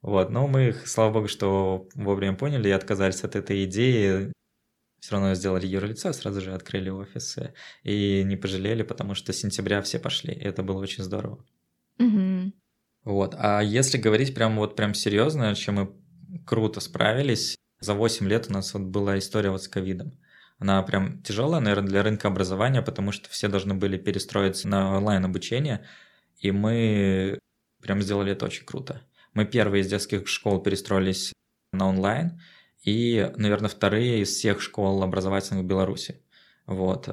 Вот, 0.00 0.30
но 0.30 0.48
мы, 0.48 0.74
слава 0.84 1.12
богу, 1.12 1.28
что 1.28 1.86
вовремя 1.94 2.34
поняли 2.34 2.68
и 2.68 2.72
отказались 2.72 3.22
от 3.22 3.36
этой 3.36 3.66
идеи 3.66 4.32
все 4.98 5.12
равно 5.12 5.34
сделали 5.34 5.66
юрлицо, 5.66 6.12
сразу 6.12 6.40
же 6.40 6.54
открыли 6.54 6.90
офисы 6.90 7.54
и 7.84 8.24
не 8.24 8.36
пожалели, 8.36 8.82
потому 8.82 9.14
что 9.14 9.32
с 9.32 9.36
сентября 9.36 9.80
все 9.80 10.00
пошли, 10.00 10.34
и 10.34 10.42
это 10.42 10.64
было 10.64 10.78
очень 10.78 11.04
здорово. 11.04 11.44
Угу. 12.00 12.52
Вот, 13.04 13.34
а 13.38 13.60
если 13.60 13.96
говорить 13.96 14.34
прям 14.34 14.56
вот 14.56 14.74
прям 14.74 14.94
серьезно, 14.94 15.54
чем 15.54 15.74
мы 15.76 15.92
круто 16.44 16.80
справились, 16.80 17.56
за 17.78 17.94
8 17.94 18.28
лет 18.28 18.46
у 18.48 18.52
нас 18.52 18.74
вот 18.74 18.82
была 18.82 19.18
история 19.18 19.50
вот 19.50 19.62
с 19.62 19.68
ковидом. 19.68 20.12
Она 20.62 20.80
прям 20.84 21.20
тяжелая, 21.22 21.60
наверное, 21.60 21.88
для 21.88 22.02
рынка 22.04 22.28
образования, 22.28 22.82
потому 22.82 23.10
что 23.10 23.28
все 23.28 23.48
должны 23.48 23.74
были 23.74 23.98
перестроиться 23.98 24.68
на 24.68 24.96
онлайн 24.96 25.24
обучение, 25.24 25.84
и 26.38 26.52
мы 26.52 27.40
прям 27.80 28.00
сделали 28.00 28.30
это 28.30 28.46
очень 28.46 28.64
круто. 28.64 29.02
Мы 29.34 29.44
первые 29.44 29.82
из 29.82 29.88
детских 29.88 30.28
школ 30.28 30.62
перестроились 30.62 31.32
на 31.72 31.88
онлайн, 31.88 32.40
и, 32.84 33.32
наверное, 33.36 33.68
вторые 33.68 34.20
из 34.20 34.28
всех 34.28 34.60
школ 34.60 35.02
образовательных 35.02 35.64
в 35.64 35.66
Беларуси. 35.66 36.22
Вот. 36.66 37.08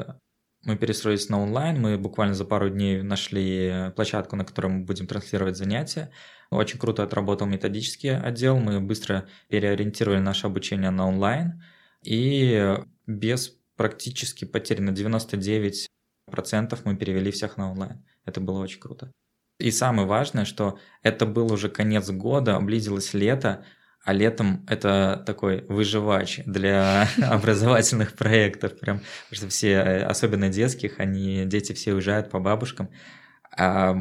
Мы 0.63 0.77
перестроились 0.77 1.29
на 1.29 1.41
онлайн, 1.41 1.81
мы 1.81 1.97
буквально 1.97 2.35
за 2.35 2.45
пару 2.45 2.69
дней 2.69 3.01
нашли 3.01 3.91
площадку, 3.95 4.35
на 4.35 4.45
которой 4.45 4.67
мы 4.67 4.85
будем 4.85 5.07
транслировать 5.07 5.57
занятия. 5.57 6.11
Очень 6.51 6.77
круто 6.77 7.01
отработал 7.01 7.47
методический 7.47 8.15
отдел, 8.15 8.59
мы 8.59 8.79
быстро 8.79 9.27
переориентировали 9.47 10.19
наше 10.19 10.45
обучение 10.45 10.91
на 10.91 11.07
онлайн, 11.07 11.63
и 12.03 12.77
без 13.07 13.55
практически 13.75 14.45
потерь 14.45 14.81
на 14.81 14.91
99% 14.91 15.87
мы 16.83 16.95
перевели 16.95 17.31
всех 17.31 17.57
на 17.57 17.71
онлайн. 17.71 18.05
Это 18.25 18.41
было 18.41 18.59
очень 18.59 18.79
круто. 18.79 19.11
И 19.59 19.71
самое 19.71 20.07
важное, 20.07 20.45
что 20.45 20.79
это 21.03 21.25
был 21.25 21.51
уже 21.51 21.69
конец 21.69 22.09
года, 22.09 22.59
близилось 22.59 23.13
лето, 23.13 23.65
а 24.03 24.13
летом 24.13 24.65
это 24.69 25.21
такой 25.25 25.65
выживач 25.67 26.39
для 26.45 27.09
образовательных 27.21 28.13
проектов, 28.13 28.79
прям, 28.79 29.01
что 29.31 29.49
все, 29.49 29.81
особенно 29.81 30.49
детских, 30.49 30.99
они, 30.99 31.45
дети 31.45 31.73
все 31.73 31.93
уезжают 31.93 32.29
по 32.29 32.39
бабушкам, 32.39 32.89
а 33.55 33.97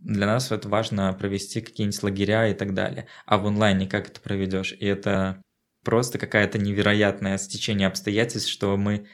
для 0.00 0.26
нас 0.26 0.52
это 0.52 0.68
важно 0.68 1.12
провести 1.14 1.60
какие-нибудь 1.60 2.02
лагеря 2.02 2.48
и 2.48 2.54
так 2.54 2.74
далее. 2.74 3.08
А 3.26 3.38
в 3.38 3.46
онлайне 3.46 3.88
как 3.88 4.08
это 4.08 4.20
проведешь? 4.20 4.72
И 4.72 4.84
это 4.86 5.42
просто 5.84 6.18
какая-то 6.18 6.58
невероятное 6.58 7.38
стечение 7.38 7.88
обстоятельств, 7.88 8.50
что 8.50 8.76
мы 8.76 9.06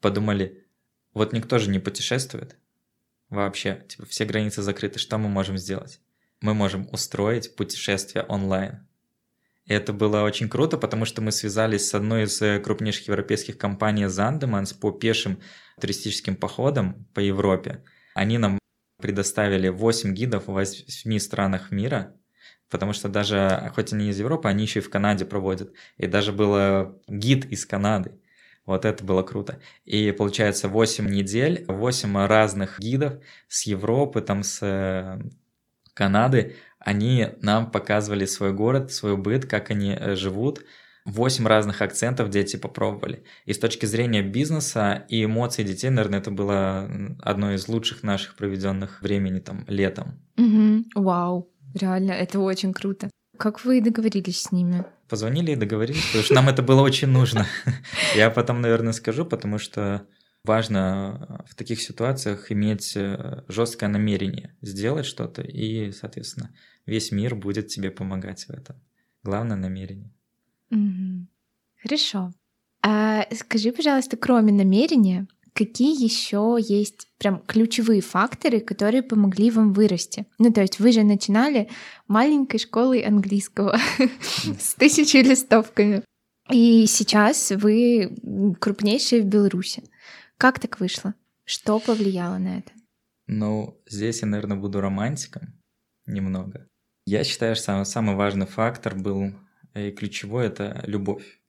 подумали, 0.00 0.66
вот 1.14 1.32
никто 1.32 1.58
же 1.58 1.70
не 1.70 1.78
путешествует 1.78 2.56
вообще, 3.32 3.84
типа 3.88 4.06
все 4.06 4.24
границы 4.24 4.62
закрыты, 4.62 4.98
что 4.98 5.18
мы 5.18 5.28
можем 5.28 5.58
сделать? 5.58 6.00
Мы 6.40 6.54
можем 6.54 6.88
устроить 6.92 7.54
путешествие 7.56 8.24
онлайн 8.24 8.86
И 9.64 9.72
это 9.72 9.92
было 9.92 10.22
очень 10.22 10.48
круто, 10.48 10.76
потому 10.76 11.04
что 11.04 11.22
мы 11.22 11.32
связались 11.32 11.88
с 11.88 11.94
одной 11.94 12.24
из 12.24 12.42
э, 12.42 12.58
крупнейших 12.58 13.08
европейских 13.08 13.58
компаний 13.58 14.04
Zandemans 14.04 14.76
по 14.78 14.90
пешим 14.90 15.40
туристическим 15.80 16.36
походам 16.36 17.06
по 17.14 17.20
Европе. 17.20 17.84
Они 18.14 18.38
нам 18.38 18.58
предоставили 19.00 19.68
8 19.68 20.14
гидов 20.14 20.46
в 20.46 20.52
8 20.52 21.18
странах 21.18 21.70
мира, 21.70 22.14
потому 22.72 22.92
что 22.92 23.08
даже, 23.08 23.70
хоть 23.74 23.92
они 23.92 24.08
из 24.08 24.18
Европы, 24.18 24.48
они 24.48 24.64
еще 24.64 24.80
и 24.80 24.82
в 24.82 24.90
Канаде 24.90 25.24
проводят. 25.24 25.72
И 25.98 26.08
даже 26.08 26.32
был 26.32 26.98
гид 27.06 27.44
из 27.44 27.64
Канады. 27.66 28.18
Вот 28.66 28.84
это 28.84 29.04
было 29.04 29.22
круто. 29.22 29.60
И 29.84 30.12
получается 30.12 30.68
8 30.68 31.08
недель, 31.08 31.64
8 31.68 32.26
разных 32.26 32.80
гидов 32.80 33.14
с 33.48 33.66
Европы, 33.66 34.20
там 34.22 34.42
с 34.42 34.60
э, 34.62 35.20
Канады, 35.94 36.56
они 36.78 37.28
нам 37.40 37.70
показывали 37.70 38.24
свой 38.24 38.52
город, 38.52 38.92
свой 38.92 39.16
быт, 39.16 39.46
как 39.46 39.70
они 39.70 39.96
э, 39.98 40.14
живут. 40.16 40.64
Восемь 41.04 41.48
разных 41.48 41.82
акцентов 41.82 42.30
дети 42.30 42.56
попробовали. 42.56 43.24
И 43.44 43.52
с 43.52 43.58
точки 43.58 43.86
зрения 43.86 44.22
бизнеса 44.22 45.04
и 45.08 45.24
эмоций 45.24 45.64
детей, 45.64 45.90
наверное, 45.90 46.20
это 46.20 46.30
было 46.30 46.88
одно 47.20 47.54
из 47.54 47.66
лучших 47.66 48.04
наших 48.04 48.36
проведенных 48.36 49.02
времени 49.02 49.40
там 49.40 49.64
летом. 49.66 50.20
Угу. 50.38 51.02
Вау, 51.02 51.51
реально, 51.74 52.12
это 52.12 52.40
очень 52.40 52.72
круто. 52.72 53.10
Как 53.38 53.64
вы 53.64 53.80
договорились 53.80 54.42
с 54.42 54.52
ними? 54.52 54.84
Позвонили 55.08 55.52
и 55.52 55.56
договорились, 55.56 56.06
потому 56.06 56.24
что 56.24 56.34
нам 56.34 56.48
это 56.48 56.62
было 56.62 56.82
очень 56.82 57.08
нужно. 57.08 57.46
Я 58.16 58.30
потом, 58.30 58.60
наверное, 58.60 58.92
скажу, 58.92 59.24
потому 59.24 59.58
что 59.58 60.06
важно 60.44 61.44
в 61.48 61.54
таких 61.54 61.80
ситуациях 61.80 62.52
иметь 62.52 62.96
э, 62.96 63.42
жесткое 63.48 63.88
намерение 63.88 64.54
сделать 64.60 65.06
что-то, 65.06 65.42
и, 65.42 65.92
соответственно, 65.92 66.54
весь 66.86 67.12
мир 67.12 67.34
будет 67.34 67.68
тебе 67.68 67.90
помогать 67.90 68.44
в 68.44 68.50
этом. 68.50 68.76
Главное 69.22 69.56
намерение. 69.56 70.12
Угу. 70.70 71.26
Хорошо. 71.82 72.32
А 72.84 73.26
скажи, 73.34 73.72
пожалуйста, 73.72 74.16
кроме 74.16 74.52
намерения, 74.52 75.26
какие 75.54 76.02
еще 76.02 76.56
есть 76.58 77.08
прям 77.18 77.40
ключевые 77.40 78.00
факторы, 78.00 78.60
которые 78.60 79.02
помогли 79.02 79.50
вам 79.50 79.72
вырасти? 79.72 80.26
Ну, 80.38 80.52
то 80.52 80.60
есть 80.60 80.78
вы 80.80 80.92
же 80.92 81.02
начинали 81.02 81.68
маленькой 82.08 82.58
школой 82.58 83.00
английского 83.00 83.78
с 84.58 84.74
тысячей 84.74 85.22
листовками. 85.22 86.02
И 86.50 86.86
сейчас 86.86 87.50
вы 87.50 88.16
крупнейшие 88.60 89.22
в 89.22 89.26
Беларуси. 89.26 89.84
Как 90.36 90.58
так 90.58 90.80
вышло? 90.80 91.14
Что 91.44 91.78
повлияло 91.78 92.38
на 92.38 92.58
это? 92.58 92.72
Ну, 93.26 93.80
здесь 93.86 94.22
я, 94.22 94.28
наверное, 94.28 94.56
буду 94.56 94.80
романтиком 94.80 95.60
немного. 96.06 96.68
Я 97.06 97.24
считаю, 97.24 97.56
что 97.56 97.64
самый, 97.64 97.86
самый 97.86 98.16
важный 98.16 98.46
фактор 98.46 98.94
был 98.94 99.32
и 99.74 99.90
ключевой– 99.90 100.46
это 100.48 100.82
любовь. 100.86 101.40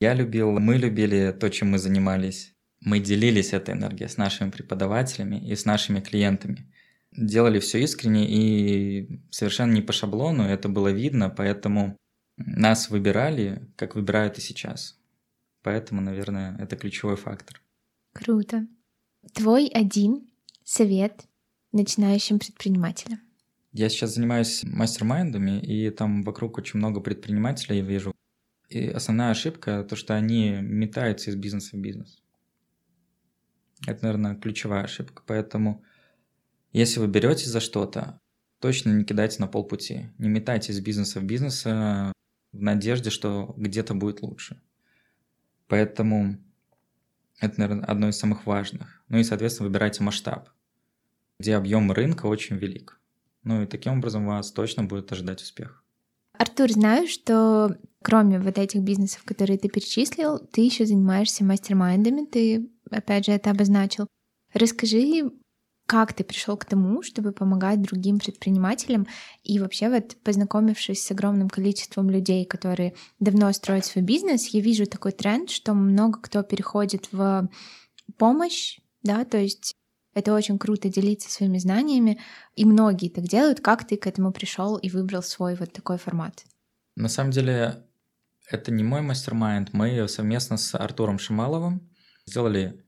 Я 0.00 0.14
любил, 0.14 0.58
мы 0.58 0.76
любили 0.76 1.36
то, 1.38 1.50
чем 1.50 1.72
мы 1.72 1.78
занимались. 1.78 2.54
Мы 2.80 3.00
делились 3.00 3.52
этой 3.52 3.74
энергией 3.74 4.08
с 4.08 4.16
нашими 4.16 4.50
преподавателями 4.50 5.36
и 5.36 5.54
с 5.54 5.64
нашими 5.64 6.00
клиентами. 6.00 6.72
Делали 7.12 7.58
все 7.58 7.82
искренне 7.82 8.26
и 8.28 9.20
совершенно 9.30 9.72
не 9.72 9.82
по 9.82 9.92
шаблону, 9.92 10.44
это 10.44 10.68
было 10.68 10.88
видно, 10.88 11.28
поэтому 11.28 11.96
нас 12.36 12.88
выбирали, 12.88 13.68
как 13.76 13.96
выбирают 13.96 14.38
и 14.38 14.40
сейчас. 14.40 14.98
Поэтому, 15.62 16.00
наверное, 16.00 16.56
это 16.58 16.76
ключевой 16.76 17.16
фактор. 17.16 17.60
Круто. 18.12 18.66
Твой 19.34 19.66
один 19.66 20.30
совет 20.64 21.24
начинающим 21.72 22.38
предпринимателям? 22.38 23.20
Я 23.72 23.88
сейчас 23.88 24.14
занимаюсь 24.14 24.64
мастер-майндами, 24.64 25.60
и 25.60 25.90
там 25.90 26.22
вокруг 26.22 26.58
очень 26.58 26.78
много 26.78 27.00
предпринимателей 27.00 27.78
я 27.78 27.84
вижу. 27.84 28.14
И 28.68 28.86
основная 28.86 29.30
ошибка 29.30 29.84
то, 29.84 29.96
что 29.96 30.14
они 30.14 30.58
метаются 30.60 31.30
из 31.30 31.36
бизнеса 31.36 31.76
в 31.76 31.80
бизнес. 31.80 32.19
Это, 33.86 34.04
наверное, 34.04 34.34
ключевая 34.36 34.84
ошибка. 34.84 35.22
Поэтому, 35.26 35.84
если 36.72 37.00
вы 37.00 37.06
беретесь 37.06 37.46
за 37.46 37.60
что-то, 37.60 38.20
точно 38.58 38.90
не 38.90 39.04
кидайте 39.04 39.40
на 39.40 39.46
полпути. 39.46 40.10
Не 40.18 40.28
метайте 40.28 40.72
из 40.72 40.80
бизнеса 40.80 41.20
в 41.20 41.24
бизнес 41.24 41.64
в 41.64 42.12
надежде, 42.52 43.10
что 43.10 43.54
где-то 43.56 43.94
будет 43.94 44.22
лучше. 44.22 44.60
Поэтому 45.68 46.38
это, 47.40 47.60
наверное, 47.60 47.86
одно 47.86 48.08
из 48.08 48.18
самых 48.18 48.46
важных. 48.46 49.02
Ну 49.08 49.18
и, 49.18 49.24
соответственно, 49.24 49.68
выбирайте 49.68 50.02
масштаб, 50.02 50.50
где 51.38 51.56
объем 51.56 51.90
рынка 51.90 52.26
очень 52.26 52.56
велик. 52.56 53.00
Ну 53.44 53.62
и 53.62 53.66
таким 53.66 53.94
образом 53.94 54.26
вас 54.26 54.52
точно 54.52 54.84
будет 54.84 55.10
ожидать 55.10 55.40
успех. 55.40 55.82
Артур, 56.40 56.72
знаю, 56.72 57.06
что 57.06 57.76
кроме 58.02 58.40
вот 58.40 58.56
этих 58.56 58.80
бизнесов, 58.80 59.24
которые 59.24 59.58
ты 59.58 59.68
перечислил, 59.68 60.38
ты 60.38 60.62
еще 60.62 60.86
занимаешься 60.86 61.44
мастер-майндами, 61.44 62.24
ты 62.24 62.70
опять 62.90 63.26
же 63.26 63.32
это 63.32 63.50
обозначил. 63.50 64.06
Расскажи, 64.54 65.32
как 65.86 66.14
ты 66.14 66.24
пришел 66.24 66.56
к 66.56 66.64
тому, 66.64 67.02
чтобы 67.02 67.32
помогать 67.32 67.82
другим 67.82 68.18
предпринимателям 68.18 69.06
и 69.42 69.58
вообще 69.58 69.90
вот 69.90 70.16
познакомившись 70.24 71.04
с 71.04 71.10
огромным 71.10 71.50
количеством 71.50 72.08
людей, 72.08 72.46
которые 72.46 72.94
давно 73.18 73.52
строят 73.52 73.84
свой 73.84 74.02
бизнес, 74.02 74.46
я 74.46 74.62
вижу 74.62 74.86
такой 74.86 75.12
тренд, 75.12 75.50
что 75.50 75.74
много 75.74 76.20
кто 76.22 76.42
переходит 76.42 77.12
в 77.12 77.50
помощь, 78.16 78.78
да, 79.02 79.26
то 79.26 79.36
есть 79.36 79.74
это 80.14 80.34
очень 80.34 80.58
круто 80.58 80.88
делиться 80.88 81.30
своими 81.30 81.58
знаниями, 81.58 82.20
и 82.56 82.64
многие 82.64 83.08
так 83.08 83.24
делают. 83.24 83.60
Как 83.60 83.86
ты 83.86 83.96
к 83.96 84.06
этому 84.06 84.32
пришел 84.32 84.76
и 84.76 84.90
выбрал 84.90 85.22
свой 85.22 85.54
вот 85.54 85.72
такой 85.72 85.98
формат? 85.98 86.44
На 86.96 87.08
самом 87.08 87.30
деле, 87.30 87.84
это 88.50 88.72
не 88.72 88.82
мой 88.82 89.02
мастер-майнд. 89.02 89.72
Мы 89.72 90.08
совместно 90.08 90.56
с 90.56 90.74
Артуром 90.74 91.18
Шималовым 91.18 91.88
сделали, 92.26 92.84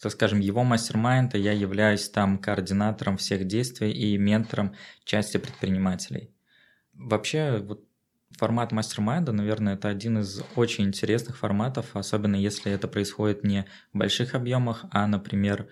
так 0.00 0.12
скажем, 0.12 0.40
его 0.40 0.62
мастер-майнд, 0.62 1.34
и 1.34 1.40
я 1.40 1.52
являюсь 1.52 2.08
там 2.08 2.38
координатором 2.38 3.16
всех 3.16 3.46
действий 3.46 3.90
и 3.90 4.16
ментором 4.16 4.74
части 5.04 5.38
предпринимателей. 5.38 6.32
Вообще, 6.92 7.58
вот 7.58 7.84
формат 8.38 8.72
мастер-майнда, 8.72 9.32
наверное, 9.32 9.74
это 9.74 9.88
один 9.88 10.20
из 10.20 10.42
очень 10.54 10.84
интересных 10.84 11.36
форматов, 11.36 11.96
особенно 11.96 12.36
если 12.36 12.70
это 12.70 12.88
происходит 12.88 13.42
не 13.42 13.66
в 13.92 13.98
больших 13.98 14.34
объемах, 14.34 14.84
а, 14.90 15.06
например, 15.06 15.68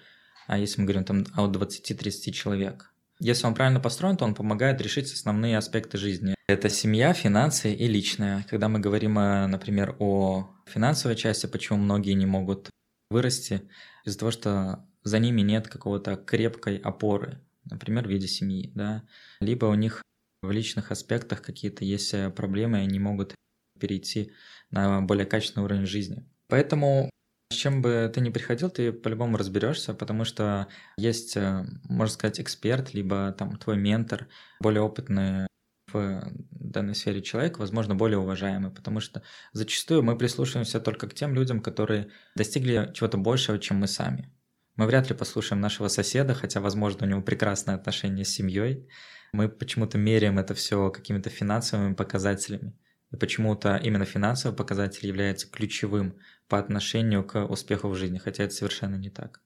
а 0.49 0.59
если 0.59 0.81
мы 0.81 0.87
говорим 0.87 1.05
там 1.05 1.25
от 1.37 1.55
20-30 1.55 2.33
человек. 2.33 2.93
Если 3.21 3.47
он 3.47 3.55
правильно 3.55 3.81
построен, 3.81 4.17
то 4.17 4.25
он 4.25 4.35
помогает 4.35 4.81
решить 4.81 5.13
основные 5.13 5.59
аспекты 5.59 5.99
жизни. 5.99 6.35
Это 6.49 6.71
семья, 6.71 7.13
финансы 7.13 7.73
и 7.73 7.87
личное. 7.87 8.47
Когда 8.49 8.69
мы 8.69 8.81
говорим, 8.81 9.19
э, 9.19 9.47
например, 9.47 9.95
о 9.99 10.51
финансовой 10.67 11.17
части, 11.17 11.47
почему 11.47 11.79
многие 11.79 12.15
не 12.15 12.27
могут 12.27 12.71
вырасти, 13.11 13.69
из-за 14.05 14.19
того, 14.19 14.31
что 14.31 14.89
за 15.05 15.19
ними 15.19 15.43
нет 15.43 15.69
какого-то 15.69 16.17
крепкой 16.17 16.79
опоры, 16.79 17.41
например, 17.65 18.07
в 18.07 18.11
виде 18.11 18.27
семьи, 18.27 18.73
да, 18.75 19.03
либо 19.41 19.67
у 19.67 19.75
них 19.75 20.03
в 20.43 20.51
личных 20.51 20.93
аспектах 20.93 21.43
какие-то 21.43 21.85
есть 21.85 22.15
э, 22.15 22.31
проблемы, 22.31 22.79
и 22.79 22.83
они 22.83 22.99
могут 22.99 23.35
перейти 23.79 24.33
на 24.71 25.03
более 25.03 25.27
качественный 25.27 25.65
уровень 25.65 25.87
жизни. 25.87 26.25
Поэтому 26.47 27.11
с 27.51 27.55
чем 27.55 27.81
бы 27.81 28.11
ты 28.13 28.21
ни 28.21 28.31
приходил, 28.31 28.71
ты 28.71 28.93
по-любому 28.93 29.37
разберешься, 29.39 29.95
потому 29.95 30.25
что 30.25 30.69
есть, 30.97 31.37
э, 31.37 31.65
можно 31.85 32.13
сказать, 32.13 32.41
эксперт, 32.41 32.93
либо 32.93 33.33
там 33.33 33.57
твой 33.57 33.77
ментор, 33.79 34.29
более 34.61 34.83
опытный 34.83 35.47
в 35.91 36.31
данной 36.51 36.95
сфере 36.95 37.23
человек, 37.23 37.59
возможно, 37.59 37.95
более 37.95 38.19
уважаемый, 38.19 38.71
потому 38.71 39.01
что 39.01 39.23
зачастую 39.53 40.03
мы 40.03 40.19
прислушиваемся 40.19 40.81
только 40.81 41.09
к 41.09 41.15
тем 41.15 41.35
людям, 41.35 41.61
которые 41.61 42.09
достигли 42.35 42.91
чего-то 42.93 43.17
большего, 43.17 43.59
чем 43.59 43.79
мы 43.79 43.87
сами. 43.87 44.31
Мы 44.77 44.87
вряд 44.87 45.09
ли 45.09 45.17
послушаем 45.17 45.63
нашего 45.63 45.89
соседа, 45.89 46.35
хотя, 46.35 46.61
возможно, 46.61 47.07
у 47.07 47.09
него 47.09 47.23
прекрасные 47.23 47.77
отношения 47.77 48.27
с 48.27 48.31
семьей. 48.31 48.87
Мы 49.33 49.49
почему-то 49.49 49.97
меряем 49.97 50.39
это 50.39 50.55
все 50.55 50.91
какими-то 50.91 51.31
финансовыми 51.31 51.95
показателями. 51.95 52.79
И 53.11 53.17
почему-то 53.17 53.77
именно 53.77 54.05
финансовый 54.05 54.55
показатель 54.55 55.07
является 55.07 55.51
ключевым 55.51 56.19
по 56.49 56.59
отношению 56.59 57.25
к 57.25 57.45
успеху 57.47 57.89
в 57.89 57.95
жизни, 57.95 58.19
хотя 58.19 58.45
это 58.45 58.55
совершенно 58.55 58.97
не 58.97 59.11
так. 59.11 59.43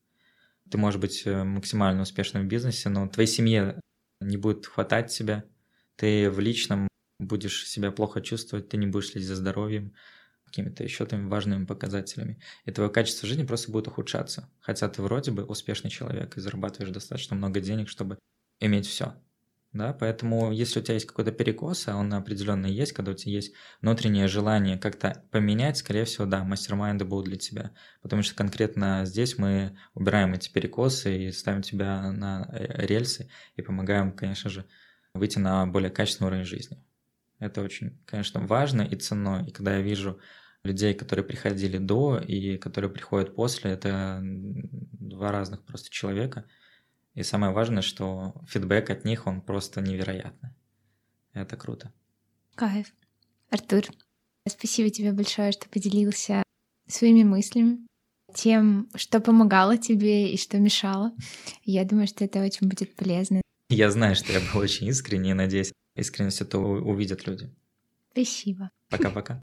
Ты 0.71 0.79
можешь 0.79 1.01
быть 1.01 1.23
э, 1.27 1.45
максимально 1.45 2.03
успешным 2.03 2.45
в 2.45 2.47
бизнесе, 2.47 2.89
но 2.89 3.09
твоей 3.09 3.29
семье 3.29 3.81
не 4.21 4.37
будет 4.37 4.67
хватать 4.67 5.13
тебя, 5.13 5.45
ты 5.97 6.31
в 6.31 6.41
личном 6.41 6.89
будешь 7.19 7.69
себя 7.69 7.91
плохо 7.91 8.21
чувствовать, 8.21 8.69
ты 8.69 8.77
не 8.77 8.87
будешь 8.87 9.11
следить 9.11 9.29
за 9.29 9.37
здоровьем, 9.37 9.95
какими-то 10.45 10.85
еще 10.85 11.07
там 11.07 11.29
важными 11.29 11.65
показателями. 11.65 12.41
И 12.65 12.73
твое 12.73 12.91
качество 12.91 13.27
жизни 13.27 13.45
просто 13.45 13.73
будет 13.73 13.89
ухудшаться. 13.89 14.51
Хотя 14.61 14.89
ты 14.89 15.03
вроде 15.03 15.31
бы 15.31 15.45
успешный 15.45 15.91
человек 15.91 16.37
и 16.37 16.41
зарабатываешь 16.41 16.93
достаточно 16.93 17.37
много 17.37 17.61
денег, 17.61 17.89
чтобы 17.89 18.19
иметь 18.61 18.87
все 18.87 19.15
да, 19.73 19.93
поэтому 19.93 20.53
если 20.53 20.81
у 20.81 20.83
тебя 20.83 20.95
есть 20.95 21.07
какой-то 21.07 21.33
перекос, 21.33 21.89
а 21.89 21.97
он 21.97 22.13
определенно 22.13 22.67
есть, 22.67 22.93
когда 22.93 23.13
у 23.13 23.15
тебя 23.15 23.33
есть 23.33 23.55
внутреннее 23.81 24.29
желание 24.29 24.79
как-то 24.79 25.25
поменять, 25.31 25.79
скорее 25.79 26.05
всего, 26.05 26.27
да, 26.27 26.45
мастер-майнды 26.45 27.05
будут 27.05 27.27
для 27.27 27.39
тебя, 27.39 27.73
потому 28.03 28.23
что 28.23 28.35
конкретно 28.35 29.05
здесь 29.05 29.39
мы 29.39 29.77
убираем 29.95 30.35
эти 30.35 30.51
перекосы 30.53 31.25
и 31.25 31.33
ставим 31.33 31.63
тебя 31.63 32.13
на 32.13 32.49
э, 32.53 32.87
рельсы 32.87 33.31
и 33.57 33.63
помогаем, 33.63 34.13
конечно 34.13 34.51
же, 34.51 34.67
выйти 35.15 35.39
на 35.39 35.67
более 35.67 35.91
качественный 35.91 36.29
уровень 36.29 36.45
жизни. 36.45 36.83
Это 37.39 37.63
очень, 37.63 37.99
конечно, 38.07 38.41
важно 38.41 38.83
и 38.83 38.95
ценно. 38.95 39.45
И 39.47 39.51
когда 39.51 39.77
я 39.77 39.83
вижу 39.83 40.21
людей, 40.65 40.95
которые 40.95 41.25
приходили 41.25 41.79
до 41.79 42.19
и 42.19 42.57
которые 42.57 42.91
приходят 42.91 43.35
после, 43.35 43.73
это 43.73 44.21
два 44.23 45.33
разных 45.33 45.65
просто 45.65 45.91
человека. 45.91 46.45
И 47.15 47.23
самое 47.23 47.53
важное, 47.53 47.83
что 47.83 48.35
фидбэк 48.49 48.91
от 48.91 49.05
них, 49.05 49.27
он 49.27 49.41
просто 49.43 49.81
невероятный. 49.81 50.51
Это 51.35 51.57
круто. 51.57 51.93
Кайф. 52.55 52.93
Артур, 53.51 53.83
спасибо 54.49 54.91
тебе 54.91 55.13
большое, 55.13 55.53
что 55.53 55.69
поделился 55.69 56.43
своими 56.89 57.23
мыслями, 57.23 57.87
тем, 58.35 58.89
что 58.95 59.21
помогало 59.21 59.77
тебе 59.77 60.33
и 60.33 60.39
что 60.39 60.59
мешало. 60.59 61.13
Я 61.65 61.85
думаю, 61.85 62.07
что 62.07 62.25
это 62.25 62.43
очень 62.43 62.69
будет 62.69 62.95
полезно. 62.97 63.43
Я 63.69 63.91
знаю, 63.91 64.15
что 64.17 64.33
я 64.33 64.41
был 64.41 64.61
очень 64.61 64.87
искренне 64.87 65.31
и 65.31 65.35
надеюсь, 65.35 65.73
искренность 65.97 66.41
это 66.41 66.59
увидят 66.59 67.27
люди. 67.27 67.51
Спасибо. 68.13 68.71
Пока-пока. 68.89 69.41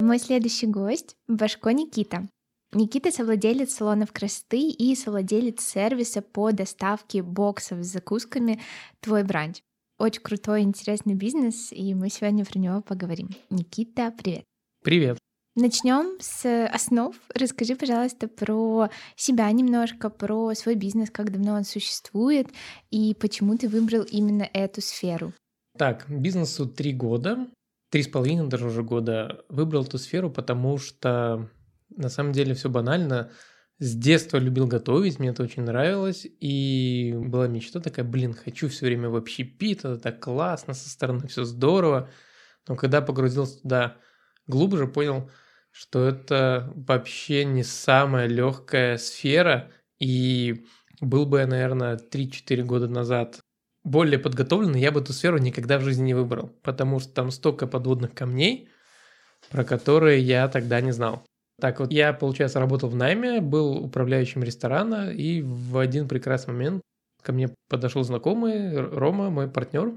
Мой 0.00 0.18
следующий 0.18 0.66
гость— 0.66 1.16
Башко 1.28 1.70
Никита. 1.70 2.28
Никита— 2.72 3.10
совладелец 3.12 3.74
салонов 3.74 4.12
красоты 4.12 4.68
и 4.68 4.94
совладелец 4.94 5.62
сервиса 5.62 6.20
по 6.20 6.52
доставке 6.52 7.22
боксов 7.22 7.82
с 7.82 7.86
закусками 7.86 8.60
«Твой 9.00 9.24
бранч». 9.24 9.62
Очень 9.98 10.20
крутой, 10.20 10.62
интересный 10.62 11.14
бизнес, 11.14 11.72
и 11.72 11.94
мы 11.94 12.10
сегодня 12.10 12.44
про 12.44 12.58
него 12.58 12.82
поговорим. 12.82 13.30
Никита, 13.48 14.12
привет. 14.16 14.44
Привет. 14.84 15.18
Начнем 15.56 16.18
с 16.20 16.66
основ. 16.66 17.16
Расскажи, 17.34 17.74
пожалуйста, 17.74 18.28
про 18.28 18.90
себя 19.16 19.50
немножко, 19.50 20.10
про 20.10 20.54
свой 20.54 20.76
бизнес, 20.76 21.10
как 21.10 21.32
давно 21.32 21.54
он 21.54 21.64
существует 21.64 22.48
и 22.90 23.14
почему 23.18 23.56
ты 23.56 23.68
выбрал 23.68 24.04
именно 24.04 24.48
эту 24.52 24.82
сферу. 24.82 25.32
Так, 25.76 26.04
бизнесу 26.08 26.66
три 26.66 26.92
года, 26.92 27.48
три 27.90 28.02
с 28.02 28.08
половиной 28.08 28.48
даже 28.48 28.66
уже 28.66 28.82
года. 28.82 29.44
Выбрал 29.48 29.84
эту 29.84 29.98
сферу, 29.98 30.30
потому 30.30 30.78
что 30.78 31.50
на 31.98 32.08
самом 32.08 32.32
деле 32.32 32.54
все 32.54 32.68
банально. 32.68 33.30
С 33.80 33.94
детства 33.94 34.38
любил 34.38 34.66
готовить, 34.66 35.20
мне 35.20 35.28
это 35.28 35.44
очень 35.44 35.62
нравилось, 35.62 36.26
и 36.26 37.14
была 37.16 37.46
мечта 37.46 37.78
такая, 37.78 38.04
блин, 38.04 38.34
хочу 38.34 38.68
все 38.68 38.86
время 38.86 39.08
в 39.08 39.14
общепит, 39.14 39.80
это 39.80 39.98
так 39.98 40.20
классно, 40.20 40.74
со 40.74 40.88
стороны 40.88 41.28
все 41.28 41.44
здорово. 41.44 42.10
Но 42.66 42.74
когда 42.74 43.00
погрузился 43.00 43.62
туда 43.62 43.96
глубже, 44.48 44.88
понял, 44.88 45.30
что 45.70 46.08
это 46.08 46.72
вообще 46.74 47.44
не 47.44 47.62
самая 47.62 48.26
легкая 48.26 48.98
сфера, 48.98 49.70
и 50.00 50.66
был 51.00 51.24
бы 51.24 51.38
я, 51.38 51.46
наверное, 51.46 51.96
3-4 51.96 52.62
года 52.64 52.88
назад 52.88 53.38
более 53.84 54.18
подготовленный, 54.18 54.80
я 54.80 54.90
бы 54.90 55.00
эту 55.00 55.12
сферу 55.12 55.38
никогда 55.38 55.78
в 55.78 55.82
жизни 55.82 56.06
не 56.06 56.14
выбрал, 56.14 56.48
потому 56.62 56.98
что 56.98 57.12
там 57.12 57.30
столько 57.30 57.68
подводных 57.68 58.12
камней, 58.12 58.70
про 59.50 59.64
которые 59.64 60.20
я 60.20 60.48
тогда 60.48 60.80
не 60.80 60.90
знал. 60.90 61.24
Так 61.60 61.80
вот, 61.80 61.92
я, 61.92 62.12
получается, 62.12 62.60
работал 62.60 62.88
в 62.88 62.94
найме, 62.94 63.40
был 63.40 63.84
управляющим 63.84 64.44
ресторана, 64.44 65.10
и 65.10 65.42
в 65.42 65.78
один 65.78 66.06
прекрасный 66.06 66.54
момент 66.54 66.82
ко 67.22 67.32
мне 67.32 67.52
подошел 67.68 68.04
знакомый, 68.04 68.76
Рома, 68.80 69.28
мой 69.28 69.48
партнер, 69.48 69.92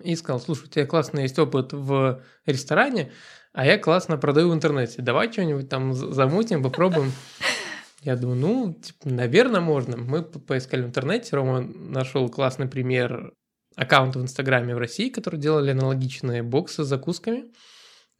и 0.00 0.14
сказал, 0.16 0.40
слушай, 0.40 0.64
у 0.64 0.68
тебя 0.68 0.86
классный 0.86 1.22
есть 1.22 1.38
опыт 1.38 1.72
в 1.72 2.22
ресторане, 2.44 3.10
а 3.52 3.64
я 3.64 3.78
классно 3.78 4.18
продаю 4.18 4.50
в 4.50 4.54
интернете. 4.54 5.00
Давай 5.02 5.32
что-нибудь 5.32 5.68
там 5.68 5.94
замутим, 5.94 6.62
попробуем. 6.62 7.12
Я 8.02 8.16
думаю, 8.16 8.38
ну, 8.40 8.74
типа, 8.74 9.08
наверное, 9.10 9.60
можно. 9.60 9.96
Мы 9.96 10.22
поискали 10.22 10.82
в 10.82 10.86
интернете, 10.86 11.36
Рома 11.36 11.60
нашел 11.60 12.28
классный 12.28 12.66
пример 12.66 13.32
аккаунта 13.76 14.18
в 14.18 14.22
Инстаграме 14.22 14.74
в 14.74 14.78
России, 14.78 15.08
которые 15.08 15.40
делали 15.40 15.70
аналогичные 15.70 16.42
боксы 16.42 16.82
с 16.82 16.88
закусками. 16.88 17.52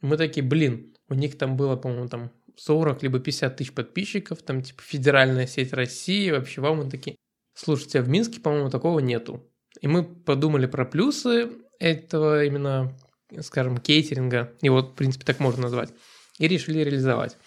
Мы 0.01 0.15
такие, 0.17 0.45
блин, 0.45 0.93
у 1.09 1.15
них 1.15 1.37
там 1.37 1.57
было, 1.57 1.75
по-моему, 1.75 2.07
там 2.07 2.31
40 2.57 3.03
либо 3.03 3.19
50 3.19 3.55
тысяч 3.55 3.73
подписчиков, 3.73 4.41
там 4.41 4.61
типа 4.61 4.81
федеральная 4.81 5.47
сеть 5.47 5.73
России, 5.73 6.31
вообще 6.31 6.61
вам 6.61 6.77
мы 6.77 6.89
такие, 6.89 7.15
слушайте, 7.53 7.99
а 7.99 8.01
в 8.03 8.09
Минске, 8.09 8.39
по-моему, 8.39 8.69
такого 8.69 8.99
нету. 8.99 9.49
И 9.81 9.87
мы 9.87 10.03
подумали 10.03 10.65
про 10.65 10.85
плюсы 10.85 11.51
этого 11.79 12.45
именно, 12.45 12.95
скажем, 13.41 13.77
кейтеринга, 13.77 14.53
вот, 14.61 14.91
в 14.91 14.93
принципе, 14.95 15.25
так 15.25 15.39
можно 15.39 15.63
назвать, 15.63 15.89
и 16.39 16.47
решили 16.47 16.79
реализовать. 16.79 17.37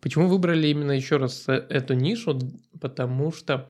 Почему 0.00 0.28
выбрали 0.28 0.66
именно 0.66 0.92
еще 0.92 1.16
раз 1.16 1.44
эту 1.48 1.94
нишу? 1.94 2.38
Потому 2.80 3.32
что, 3.32 3.68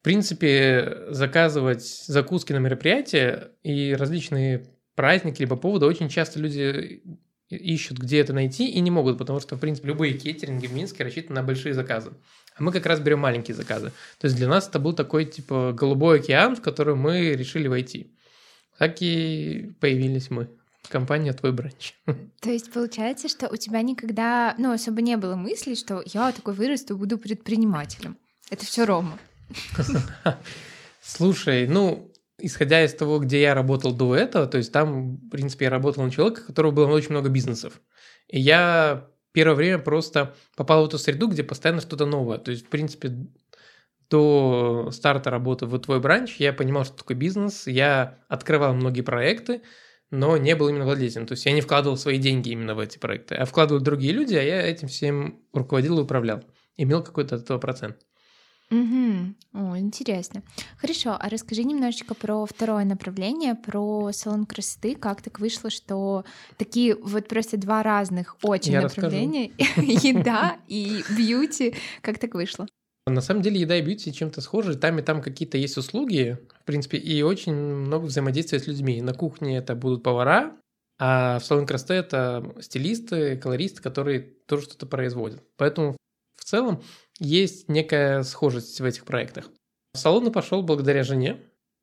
в 0.00 0.04
принципе, 0.04 1.06
заказывать 1.08 1.84
закуски 2.06 2.52
на 2.52 2.58
мероприятия 2.58 3.52
и 3.62 3.94
различные 3.94 4.66
праздники 4.94 5.40
либо 5.40 5.56
поводы 5.56 5.86
очень 5.86 6.08
часто 6.08 6.38
люди 6.38 7.02
ищут, 7.50 7.98
где 7.98 8.20
это 8.20 8.32
найти, 8.32 8.68
и 8.68 8.80
не 8.80 8.90
могут, 8.90 9.18
потому 9.18 9.40
что, 9.40 9.56
в 9.56 9.60
принципе, 9.60 9.88
любые 9.88 10.14
кейтеринги 10.14 10.66
в 10.66 10.72
Минске 10.72 11.04
рассчитаны 11.04 11.40
на 11.40 11.46
большие 11.46 11.74
заказы. 11.74 12.12
А 12.56 12.62
мы 12.62 12.72
как 12.72 12.86
раз 12.86 13.00
берем 13.00 13.20
маленькие 13.20 13.54
заказы. 13.54 13.92
То 14.18 14.26
есть 14.26 14.36
для 14.36 14.48
нас 14.48 14.68
это 14.68 14.78
был 14.78 14.92
такой, 14.92 15.24
типа, 15.24 15.72
голубой 15.72 16.20
океан, 16.20 16.56
в 16.56 16.62
который 16.62 16.94
мы 16.94 17.32
решили 17.32 17.68
войти. 17.68 18.12
Так 18.78 19.02
и 19.02 19.72
появились 19.80 20.30
мы. 20.30 20.48
Компания 20.88 21.32
«Твой 21.32 21.52
бранч». 21.52 21.94
То 22.40 22.50
есть 22.50 22.72
получается, 22.72 23.28
что 23.28 23.48
у 23.48 23.56
тебя 23.56 23.82
никогда, 23.82 24.54
ну, 24.58 24.72
особо 24.72 25.02
не 25.02 25.16
было 25.16 25.36
мысли, 25.36 25.74
что 25.74 26.02
я 26.06 26.32
такой 26.32 26.54
вырасту, 26.54 26.96
буду 26.96 27.18
предпринимателем. 27.18 28.16
Это 28.50 28.64
все 28.64 28.84
Рома. 28.84 29.18
Слушай, 31.02 31.68
ну, 31.68 32.09
исходя 32.40 32.84
из 32.84 32.94
того, 32.94 33.18
где 33.18 33.40
я 33.40 33.54
работал 33.54 33.92
до 33.92 34.14
этого, 34.14 34.46
то 34.46 34.58
есть 34.58 34.72
там, 34.72 35.16
в 35.16 35.28
принципе, 35.30 35.66
я 35.66 35.70
работал 35.70 36.04
на 36.04 36.10
человека, 36.10 36.42
у 36.42 36.46
которого 36.46 36.72
было 36.72 36.86
очень 36.92 37.10
много 37.10 37.28
бизнесов. 37.28 37.80
И 38.28 38.40
я 38.40 39.08
первое 39.32 39.54
время 39.56 39.78
просто 39.78 40.34
попал 40.56 40.84
в 40.84 40.88
эту 40.88 40.98
среду, 40.98 41.28
где 41.28 41.42
постоянно 41.42 41.80
что-то 41.80 42.06
новое. 42.06 42.38
То 42.38 42.50
есть, 42.50 42.66
в 42.66 42.68
принципе, 42.68 43.26
до 44.10 44.90
старта 44.92 45.30
работы 45.30 45.66
в 45.66 45.78
твой 45.78 46.00
бранч 46.00 46.36
я 46.38 46.52
понимал, 46.52 46.84
что 46.84 46.96
такое 46.96 47.16
бизнес, 47.16 47.66
я 47.66 48.18
открывал 48.28 48.74
многие 48.74 49.02
проекты, 49.02 49.62
но 50.10 50.36
не 50.36 50.56
был 50.56 50.68
именно 50.68 50.84
владельцем. 50.84 51.26
То 51.26 51.32
есть 51.32 51.46
я 51.46 51.52
не 51.52 51.60
вкладывал 51.60 51.96
свои 51.96 52.18
деньги 52.18 52.50
именно 52.50 52.74
в 52.74 52.80
эти 52.80 52.98
проекты, 52.98 53.36
а 53.36 53.44
вкладывали 53.44 53.82
другие 53.82 54.12
люди, 54.12 54.34
а 54.34 54.42
я 54.42 54.62
этим 54.62 54.88
всем 54.88 55.40
руководил 55.52 55.98
и 55.98 56.02
управлял. 56.02 56.42
Имел 56.76 57.02
какой-то 57.02 57.36
от 57.36 57.42
этого 57.42 57.58
процент. 57.58 57.96
Угу. 58.70 59.34
О, 59.54 59.78
интересно. 59.78 60.42
Хорошо, 60.76 61.16
а 61.18 61.28
расскажи 61.28 61.64
немножечко 61.64 62.14
про 62.14 62.46
второе 62.46 62.84
направление, 62.84 63.56
про 63.56 64.12
салон 64.12 64.46
красоты. 64.46 64.94
Как 64.94 65.22
так 65.22 65.40
вышло, 65.40 65.70
что 65.70 66.24
такие 66.56 66.94
вот 66.94 67.26
просто 67.26 67.56
два 67.56 67.82
разных 67.82 68.36
очень 68.42 68.72
Я 68.72 68.82
направления, 68.82 69.50
еда 69.76 70.56
и 70.68 71.02
бьюти, 71.16 71.74
как 72.00 72.18
так 72.18 72.34
вышло? 72.34 72.68
На 73.06 73.20
самом 73.20 73.42
деле 73.42 73.60
еда 73.60 73.76
и 73.76 73.82
бьюти 73.82 74.12
чем-то 74.12 74.40
схожи. 74.40 74.76
Там 74.76 75.00
и 75.00 75.02
там 75.02 75.20
какие-то 75.20 75.58
есть 75.58 75.76
услуги, 75.76 76.38
в 76.60 76.64
принципе, 76.64 76.98
и 76.98 77.22
очень 77.22 77.54
много 77.54 78.04
взаимодействия 78.04 78.60
с 78.60 78.68
людьми. 78.68 79.02
На 79.02 79.14
кухне 79.14 79.58
это 79.58 79.74
будут 79.74 80.04
повара, 80.04 80.56
а 81.00 81.40
в 81.40 81.44
салон 81.44 81.66
красоты 81.66 81.94
это 81.94 82.54
стилисты, 82.60 83.36
колористы, 83.36 83.82
которые 83.82 84.20
тоже 84.46 84.64
что-то 84.64 84.86
производят. 84.86 85.42
Поэтому 85.56 85.96
целом 86.50 86.82
есть 87.18 87.68
некая 87.68 88.22
схожесть 88.22 88.80
в 88.80 88.84
этих 88.84 89.04
проектах. 89.04 89.48
Салон 89.94 90.30
пошел 90.32 90.62
благодаря 90.62 91.02
жене. 91.02 91.40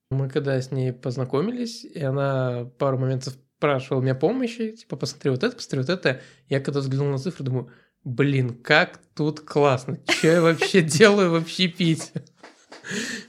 Мы 0.09 0.29
когда 0.29 0.61
с 0.61 0.71
ней 0.71 0.93
познакомились, 0.93 1.83
и 1.83 2.01
она 2.01 2.69
пару 2.77 2.97
моментов 2.97 3.35
спрашивала 3.57 4.01
меня 4.01 4.15
помощи, 4.15 4.71
типа, 4.71 4.95
посмотри 4.95 5.31
вот 5.31 5.43
это, 5.43 5.55
посмотри 5.55 5.79
вот 5.79 5.89
это. 5.89 6.21
Я 6.47 6.59
когда 6.59 6.79
взглянул 6.79 7.07
на 7.07 7.17
цифры, 7.17 7.43
думаю, 7.43 7.71
блин, 8.03 8.53
как 8.53 8.99
тут 9.15 9.41
классно. 9.41 9.99
Что 10.07 10.27
я 10.27 10.41
вообще 10.41 10.81
делаю 10.83 11.31
вообще 11.31 11.67
пить? 11.67 12.13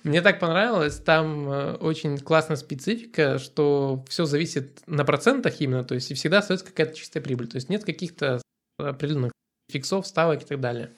Мне 0.04 0.22
так 0.22 0.38
понравилось, 0.38 1.00
там 1.00 1.50
э, 1.50 1.74
очень 1.76 2.18
классная 2.18 2.56
специфика, 2.56 3.38
что 3.38 4.04
все 4.08 4.24
зависит 4.24 4.82
на 4.86 5.04
процентах 5.04 5.60
именно, 5.60 5.82
то 5.82 5.94
есть 5.94 6.12
и 6.12 6.14
всегда 6.14 6.38
остается 6.38 6.66
какая-то 6.66 6.94
чистая 6.94 7.22
прибыль, 7.22 7.48
то 7.48 7.56
есть 7.56 7.68
нет 7.68 7.84
каких-то 7.84 8.40
определенных 8.78 9.32
фиксов, 9.68 10.06
ставок 10.06 10.42
и 10.42 10.46
так 10.46 10.60
далее. 10.60 10.92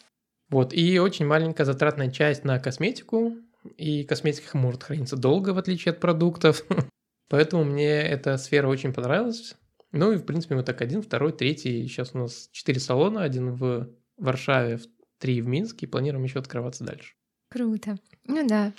Вот, 0.51 0.74
и 0.74 0.98
очень 0.98 1.26
маленькая 1.26 1.64
затратная 1.64 2.11
часть 2.11 2.44
на 2.44 2.59
косметику, 2.59 3.36
и 3.76 4.05
косметика 4.05 4.57
может 4.59 4.82
храниться 4.82 5.16
долго, 5.16 5.51
в 5.51 5.59
отличие 5.59 5.92
от 5.92 6.01
продуктов. 6.01 6.64
Поэтому 7.28 7.64
мне 7.64 8.03
эта 8.03 8.36
сфера 8.36 8.68
очень 8.68 8.92
понравилась. 8.92 9.55
Ну 9.92 10.12
и, 10.12 10.16
в 10.16 10.24
принципе, 10.24 10.57
мы 10.57 10.62
так 10.62 10.80
один, 10.82 11.03
второй, 11.03 11.32
третий. 11.32 11.86
Сейчас 11.86 12.11
у 12.14 12.18
нас 12.18 12.48
четыре 12.53 12.80
салона, 12.80 13.22
один 13.22 13.53
в 13.53 13.88
Варшаве, 14.16 14.80
три 15.18 15.40
в 15.40 15.46
Минске, 15.46 15.86
и 15.86 15.88
планируем 15.88 16.24
еще 16.24 16.40
открываться 16.40 16.84
дальше. 16.84 17.14
Круто. 17.48 17.96
Ну 18.26 18.46
да, 18.46 18.72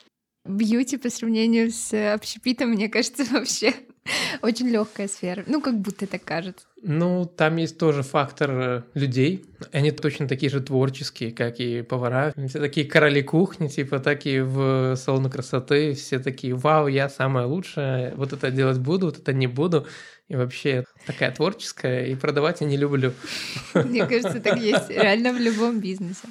бьюти 0.46 0.98
по 0.98 1.10
сравнению 1.10 1.72
с 1.72 2.14
общепитом, 2.14 2.70
мне 2.72 2.90
кажется, 2.90 3.24
вообще 3.32 3.74
очень 4.42 4.68
легкая 4.70 5.08
сфера. 5.08 5.44
Ну, 5.48 5.62
как 5.62 5.80
будто 5.80 6.08
так 6.08 6.24
кажется. 6.24 6.66
Ну, 6.82 7.26
там 7.26 7.58
есть 7.58 7.78
тоже 7.78 8.04
фактор 8.04 8.52
э, 8.52 8.84
людей. 8.94 9.46
Они 9.72 9.92
точно 9.92 10.28
такие 10.28 10.50
же 10.50 10.62
творческие, 10.62 11.32
как 11.32 11.60
и 11.60 11.82
повара. 11.82 12.34
Все 12.48 12.60
такие 12.60 12.88
короли 12.88 13.22
кухни, 13.22 13.68
типа, 13.68 14.00
так 14.00 14.26
и 14.26 14.40
в 14.40 14.96
салоне 14.96 15.30
красоты. 15.30 15.94
Все 15.94 16.20
такие, 16.20 16.56
вау, 16.56 16.88
я 16.88 17.10
самая 17.10 17.46
лучшая, 17.46 18.16
вот 18.16 18.34
это 18.34 18.52
делать 18.52 18.80
буду, 18.80 19.08
вот 19.08 19.20
это 19.20 19.34
не 19.34 19.48
буду. 19.48 19.88
И 20.28 20.36
вообще 20.36 20.86
такая 21.06 21.32
творческая, 21.32 22.06
и 22.06 22.16
продавать 22.16 22.62
я 22.62 22.68
не 22.68 22.78
люблю. 22.78 23.14
Мне 23.74 24.06
кажется, 24.08 24.40
так 24.40 24.58
есть 24.60 24.90
реально 24.90 25.34
в 25.34 25.40
любом 25.40 25.80
бизнесе. 25.80 26.28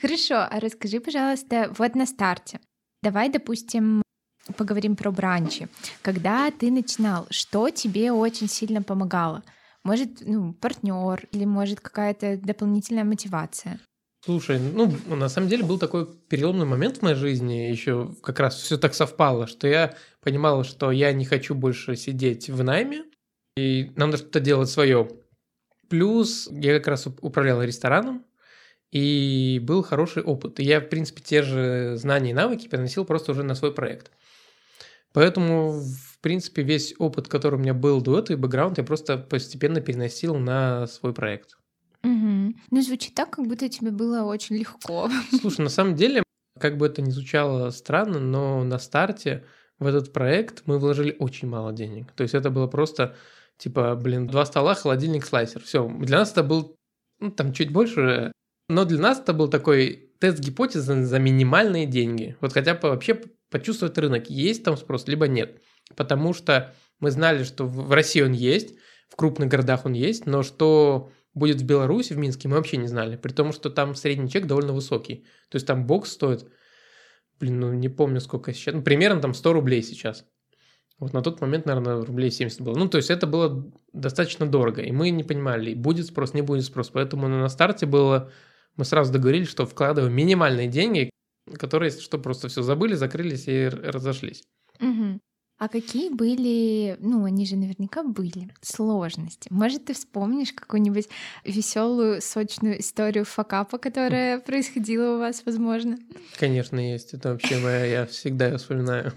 Хорошо, 0.00 0.36
а 0.36 0.58
расскажи, 0.58 1.00
пожалуйста, 1.00 1.72
вот 1.78 1.94
на 1.94 2.06
старте. 2.06 2.58
Давай, 3.02 3.28
допустим, 3.28 4.01
поговорим 4.56 4.96
про 4.96 5.10
бранчи. 5.10 5.68
Когда 6.02 6.50
ты 6.50 6.70
начинал, 6.70 7.26
что 7.30 7.70
тебе 7.70 8.12
очень 8.12 8.48
сильно 8.48 8.82
помогало? 8.82 9.42
Может, 9.84 10.20
ну, 10.20 10.52
партнер 10.54 11.26
или 11.32 11.44
может 11.44 11.80
какая-то 11.80 12.36
дополнительная 12.36 13.04
мотивация? 13.04 13.80
Слушай, 14.24 14.60
ну, 14.60 14.92
на 15.08 15.28
самом 15.28 15.48
деле 15.48 15.64
был 15.64 15.80
такой 15.80 16.06
переломный 16.28 16.66
момент 16.66 16.98
в 16.98 17.02
моей 17.02 17.16
жизни, 17.16 17.68
еще 17.68 18.14
как 18.22 18.38
раз 18.38 18.54
все 18.54 18.78
так 18.78 18.94
совпало, 18.94 19.48
что 19.48 19.66
я 19.66 19.96
понимал, 20.20 20.62
что 20.62 20.92
я 20.92 21.12
не 21.12 21.24
хочу 21.24 21.56
больше 21.56 21.96
сидеть 21.96 22.48
в 22.48 22.62
найме, 22.62 23.02
и 23.56 23.90
нам 23.96 24.10
надо 24.10 24.18
что-то 24.18 24.38
делать 24.38 24.70
свое. 24.70 25.10
Плюс 25.88 26.48
я 26.52 26.78
как 26.78 26.86
раз 26.86 27.06
управлял 27.06 27.62
рестораном, 27.62 28.24
и 28.92 29.58
был 29.62 29.82
хороший 29.82 30.22
опыт. 30.22 30.60
И 30.60 30.64
я, 30.64 30.80
в 30.80 30.88
принципе, 30.88 31.22
те 31.22 31.42
же 31.42 31.96
знания 31.96 32.30
и 32.30 32.34
навыки 32.34 32.68
переносил 32.68 33.04
просто 33.04 33.32
уже 33.32 33.42
на 33.42 33.54
свой 33.54 33.74
проект. 33.74 34.12
Поэтому, 35.12 35.80
в 35.80 36.18
принципе, 36.20 36.62
весь 36.62 36.94
опыт, 36.98 37.28
который 37.28 37.56
у 37.56 37.58
меня 37.62 37.74
был 37.74 38.00
до 38.00 38.18
этого, 38.18 38.36
и 38.36 38.40
бэкграунд, 38.40 38.78
я 38.78 38.84
просто 38.84 39.18
постепенно 39.18 39.80
переносил 39.80 40.36
на 40.36 40.86
свой 40.86 41.12
проект. 41.12 41.56
Угу. 42.02 42.54
Ну, 42.70 42.82
звучит 42.82 43.14
так, 43.14 43.30
как 43.30 43.46
будто 43.46 43.68
тебе 43.68 43.90
было 43.90 44.22
очень 44.22 44.56
легко. 44.56 45.10
Слушай, 45.40 45.62
на 45.62 45.68
самом 45.68 45.94
деле, 45.94 46.22
как 46.58 46.78
бы 46.78 46.86
это 46.86 47.02
ни 47.02 47.10
звучало 47.10 47.70
странно, 47.70 48.18
но 48.18 48.64
на 48.64 48.78
старте 48.78 49.44
в 49.78 49.86
этот 49.86 50.12
проект 50.12 50.62
мы 50.66 50.78
вложили 50.78 51.16
очень 51.18 51.48
мало 51.48 51.72
денег. 51.72 52.12
То 52.12 52.22
есть 52.22 52.34
это 52.34 52.50
было 52.50 52.66
просто 52.66 53.16
типа, 53.58 53.94
блин, 53.96 54.26
два 54.26 54.44
стола, 54.44 54.74
холодильник, 54.74 55.24
слайсер. 55.24 55.62
Все. 55.62 55.88
Для 56.00 56.18
нас 56.18 56.32
это 56.32 56.42
был 56.42 56.76
ну, 57.20 57.30
там 57.30 57.52
чуть 57.52 57.72
больше, 57.72 58.32
но 58.68 58.84
для 58.84 58.98
нас 58.98 59.20
это 59.20 59.32
был 59.32 59.48
такой 59.48 60.10
тест 60.18 60.38
гипотезы 60.38 61.04
за 61.04 61.18
минимальные 61.18 61.86
деньги. 61.86 62.36
Вот 62.40 62.52
хотя 62.52 62.74
бы 62.74 62.88
вообще 62.88 63.20
почувствовать 63.52 63.96
рынок, 63.98 64.28
есть 64.28 64.64
там 64.64 64.76
спрос, 64.76 65.06
либо 65.06 65.28
нет. 65.28 65.62
Потому 65.94 66.32
что 66.34 66.74
мы 66.98 67.10
знали, 67.10 67.44
что 67.44 67.66
в 67.66 67.92
России 67.92 68.22
он 68.22 68.32
есть, 68.32 68.74
в 69.08 69.16
крупных 69.16 69.48
городах 69.48 69.86
он 69.86 69.92
есть, 69.92 70.26
но 70.26 70.42
что 70.42 71.10
будет 71.34 71.60
в 71.60 71.64
Беларуси, 71.64 72.12
в 72.12 72.18
Минске, 72.18 72.48
мы 72.48 72.56
вообще 72.56 72.76
не 72.76 72.88
знали. 72.88 73.16
При 73.16 73.32
том, 73.32 73.52
что 73.52 73.70
там 73.70 73.94
средний 73.94 74.30
чек 74.30 74.46
довольно 74.46 74.72
высокий. 74.72 75.26
То 75.48 75.56
есть 75.56 75.66
там 75.66 75.86
бокс 75.86 76.12
стоит, 76.12 76.50
блин, 77.38 77.60
ну 77.60 77.72
не 77.72 77.88
помню 77.88 78.20
сколько 78.20 78.52
сейчас, 78.52 78.74
ну 78.74 78.82
примерно 78.82 79.20
там 79.20 79.34
100 79.34 79.52
рублей 79.52 79.82
сейчас. 79.82 80.24
Вот 80.98 81.12
на 81.14 81.20
тот 81.20 81.40
момент, 81.40 81.66
наверное, 81.66 82.04
рублей 82.04 82.30
70 82.30 82.60
было. 82.60 82.76
Ну, 82.76 82.88
то 82.88 82.96
есть 82.96 83.10
это 83.10 83.26
было 83.26 83.72
достаточно 83.92 84.46
дорого, 84.46 84.82
и 84.82 84.92
мы 84.92 85.10
не 85.10 85.24
понимали, 85.24 85.74
будет 85.74 86.06
спрос, 86.06 86.32
не 86.32 86.42
будет 86.42 86.64
спрос. 86.64 86.90
Поэтому 86.90 87.26
на 87.26 87.48
старте 87.48 87.86
было, 87.86 88.30
мы 88.76 88.84
сразу 88.84 89.12
договорились, 89.12 89.48
что 89.48 89.66
вкладываем 89.66 90.14
минимальные 90.14 90.68
деньги, 90.68 91.10
которые, 91.58 91.90
если 91.90 92.00
что, 92.00 92.18
просто 92.18 92.48
все 92.48 92.62
забыли, 92.62 92.94
закрылись 92.94 93.48
и 93.48 93.68
разошлись. 93.68 94.44
Угу. 94.80 95.20
А 95.58 95.68
какие 95.68 96.10
были, 96.10 96.96
ну, 96.98 97.24
они 97.24 97.46
же 97.46 97.54
наверняка 97.54 98.02
были, 98.02 98.48
сложности? 98.62 99.46
Может, 99.52 99.84
ты 99.84 99.94
вспомнишь 99.94 100.52
какую-нибудь 100.52 101.08
веселую, 101.44 102.20
сочную 102.20 102.80
историю 102.80 103.24
факапа, 103.24 103.78
которая 103.78 104.40
происходила 104.40 105.14
у 105.14 105.18
вас, 105.20 105.44
возможно? 105.46 105.98
Конечно, 106.36 106.80
есть. 106.80 107.14
Это 107.14 107.30
вообще 107.30 107.58
моя, 107.58 107.84
я 107.84 108.06
всегда 108.06 108.48
ее 108.48 108.58
вспоминаю. 108.58 109.12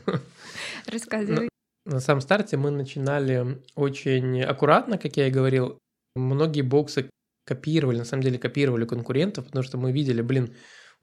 Рассказывай. 0.86 1.50
На 1.86 2.00
самом 2.00 2.22
старте 2.22 2.58
мы 2.58 2.70
начинали 2.70 3.60
очень 3.76 4.44
аккуратно, 4.44 5.00
как 5.00 5.18
я 5.18 5.28
и 5.28 5.32
говорил. 5.32 5.80
Многие 6.16 6.62
боксы 6.62 7.10
копировали, 7.48 7.98
на 7.98 8.06
самом 8.06 8.22
деле 8.22 8.38
копировали 8.38 8.86
конкурентов, 8.86 9.46
потому 9.46 9.64
что 9.64 9.80
мы 9.80 9.92
видели, 9.92 10.22
блин, 10.22 10.54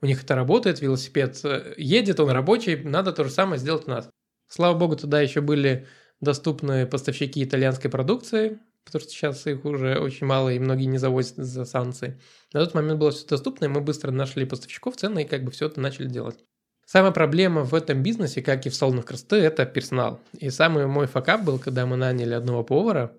у 0.03 0.05
них 0.05 0.21
это 0.21 0.35
работает, 0.35 0.81
велосипед 0.81 1.39
э, 1.45 1.75
едет, 1.77 2.19
он 2.19 2.29
рабочий, 2.29 2.75
надо 2.75 3.13
то 3.13 3.23
же 3.23 3.29
самое 3.29 3.57
сделать 3.57 3.87
у 3.87 3.91
нас. 3.91 4.09
Слава 4.49 4.77
богу, 4.77 4.97
туда 4.97 5.21
еще 5.21 5.39
были 5.39 5.87
доступны 6.19 6.85
поставщики 6.85 7.41
итальянской 7.41 7.89
продукции, 7.89 8.59
потому 8.83 9.01
что 9.01 9.09
сейчас 9.09 9.47
их 9.47 9.63
уже 9.63 9.97
очень 9.97 10.27
мало, 10.27 10.49
и 10.49 10.59
многие 10.59 10.85
не 10.87 10.97
завозят 10.97 11.39
из-за 11.39 11.63
санкций. 11.63 12.19
На 12.51 12.59
тот 12.59 12.73
момент 12.73 12.99
было 12.99 13.11
все 13.11 13.25
доступно, 13.25 13.65
и 13.65 13.69
мы 13.69 13.79
быстро 13.79 14.11
нашли 14.11 14.45
поставщиков 14.45 14.97
цены, 14.97 15.23
и 15.23 15.27
как 15.27 15.45
бы 15.45 15.51
все 15.51 15.67
это 15.67 15.79
начали 15.79 16.09
делать. 16.09 16.43
Самая 16.85 17.13
проблема 17.13 17.63
в 17.63 17.73
этом 17.73 18.03
бизнесе, 18.03 18.41
как 18.41 18.65
и 18.65 18.69
в 18.69 18.75
салонах 18.75 19.05
красоты, 19.05 19.37
это 19.37 19.65
персонал. 19.65 20.19
И 20.37 20.49
самый 20.49 20.85
мой 20.85 21.07
факап 21.07 21.45
был, 21.45 21.59
когда 21.59 21.85
мы 21.85 21.95
наняли 21.95 22.33
одного 22.33 22.65
повара, 22.65 23.15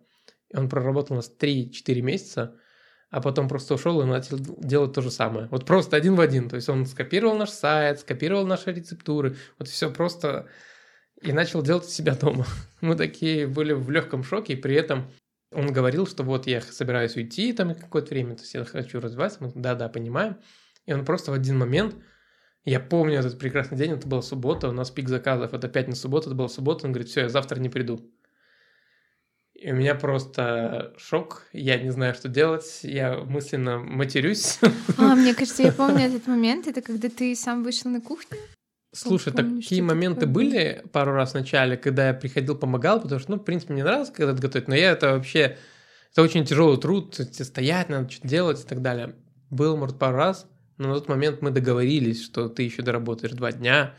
и 0.51 0.57
он 0.59 0.69
проработал 0.69 1.15
у 1.15 1.17
нас 1.17 1.33
3-4 1.41 2.03
месяца, 2.03 2.57
а 3.15 3.21
потом 3.21 3.47
просто 3.47 3.75
ушел 3.75 4.03
и 4.03 4.07
начал 4.07 4.39
делать 4.41 4.93
то 4.93 5.01
же 5.01 5.09
самое. 5.09 5.47
Вот 5.53 5.65
просто 5.65 5.97
один 5.97 6.17
в 6.17 6.21
один. 6.21 6.49
То 6.49 6.57
есть 6.57 6.69
он 6.69 6.85
скопировал 6.85 7.37
наш 7.37 7.51
сайт, 7.51 8.01
скопировал 8.01 8.45
наши 8.45 8.73
рецептуры, 8.73 9.37
вот 9.57 9.69
все 9.69 9.89
просто 9.89 10.49
и 11.23 11.31
начал 11.33 11.63
делать 11.63 11.85
себя 11.85 12.17
дома. 12.17 12.45
Мы 12.81 12.97
такие 12.97 13.47
были 13.47 13.73
в 13.73 13.89
легком 13.89 14.25
шоке, 14.25 14.55
и 14.55 14.57
при 14.57 14.75
этом 14.75 15.09
он 15.53 15.73
говорил, 15.73 16.09
что 16.09 16.25
вот 16.25 16.49
я 16.49 16.61
собираюсь 16.61 17.15
уйти 17.15 17.53
там 17.53 17.77
какое-то 17.77 18.09
время, 18.09 18.35
то 18.35 18.43
есть 18.43 18.53
я 18.53 18.65
хочу 18.65 18.99
развиваться. 18.99 19.45
Мы 19.45 19.53
да-да, 19.55 19.89
понимаем. 19.89 20.39
И 20.85 20.93
он 20.93 21.05
просто 21.05 21.31
в 21.31 21.35
один 21.35 21.57
момент, 21.57 21.95
я 22.65 22.81
помню 22.81 23.21
этот 23.21 23.39
прекрасный 23.39 23.79
день, 23.79 23.93
это 23.93 24.09
была 24.09 24.23
суббота, 24.23 24.69
у 24.69 24.73
нас 24.73 24.91
пик 24.91 25.09
заказов, 25.09 25.55
это 25.55 25.69
пятница, 25.69 26.01
суббота, 26.01 26.31
это 26.31 26.35
была 26.35 26.49
суббота, 26.49 26.85
он 26.85 26.91
говорит, 26.91 27.09
все, 27.09 27.21
я 27.21 27.29
завтра 27.29 27.61
не 27.61 27.69
приду. 27.69 28.11
И 29.55 29.71
у 29.71 29.75
меня 29.75 29.95
просто 29.95 30.93
шок, 30.99 31.47
я 31.53 31.79
не 31.79 31.91
знаю, 31.91 32.15
что 32.15 32.29
делать, 32.29 32.81
я 32.83 33.19
мысленно 33.19 33.79
матерюсь. 33.79 34.59
А, 34.99 35.15
мне 35.15 35.35
кажется, 35.35 35.63
я 35.63 35.73
помню 35.73 36.07
этот 36.07 36.27
момент, 36.27 36.67
это 36.67 36.83
когда 36.83 37.09
ты 37.09 37.35
сам 37.37 37.63
вышел 37.63 37.91
на 37.91 38.01
кухню? 38.01 38.37
Слушай, 38.93 39.33
помню, 39.33 39.63
такие 39.63 39.83
моменты 39.83 40.21
такое 40.21 40.35
были 40.35 40.85
пару 40.93 41.13
раз 41.13 41.33
в 41.33 41.35
начале, 41.35 41.77
когда 41.77 42.09
я 42.09 42.15
приходил, 42.15 42.57
помогал, 42.57 43.01
потому 43.01 43.21
что, 43.21 43.33
ну, 43.33 43.37
в 43.39 43.45
принципе, 43.45 43.73
мне 43.73 43.85
нравилось 43.85 44.11
когда 44.11 44.33
готовить, 44.33 44.69
но 44.69 44.75
я 44.75 44.91
это 44.91 45.13
вообще... 45.13 45.57
Это 46.13 46.23
очень 46.23 46.45
тяжелый 46.45 46.81
труд, 46.81 47.19
стоять 47.33 47.89
надо, 47.89 48.09
что-то 48.09 48.29
делать 48.29 48.61
и 48.61 48.67
так 48.67 48.83
далее. 48.83 49.17
Был, 49.51 49.77
может, 49.77 49.99
пару 49.99 50.17
раз, 50.17 50.47
но 50.79 50.89
на 50.89 50.95
тот 50.95 51.09
момент 51.09 51.43
мы 51.43 51.51
договорились, 51.51 52.25
что 52.25 52.49
ты 52.49 52.63
еще 52.63 52.83
доработаешь 52.83 53.33
два 53.33 53.51
дня. 53.51 53.95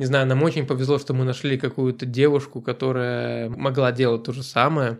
Не 0.00 0.06
знаю, 0.06 0.26
нам 0.26 0.42
очень 0.42 0.66
повезло, 0.66 0.98
что 0.98 1.12
мы 1.12 1.26
нашли 1.26 1.58
какую-то 1.58 2.06
девушку, 2.06 2.62
которая 2.62 3.50
могла 3.50 3.92
делать 3.92 4.22
то 4.22 4.32
же 4.32 4.42
самое. 4.42 4.98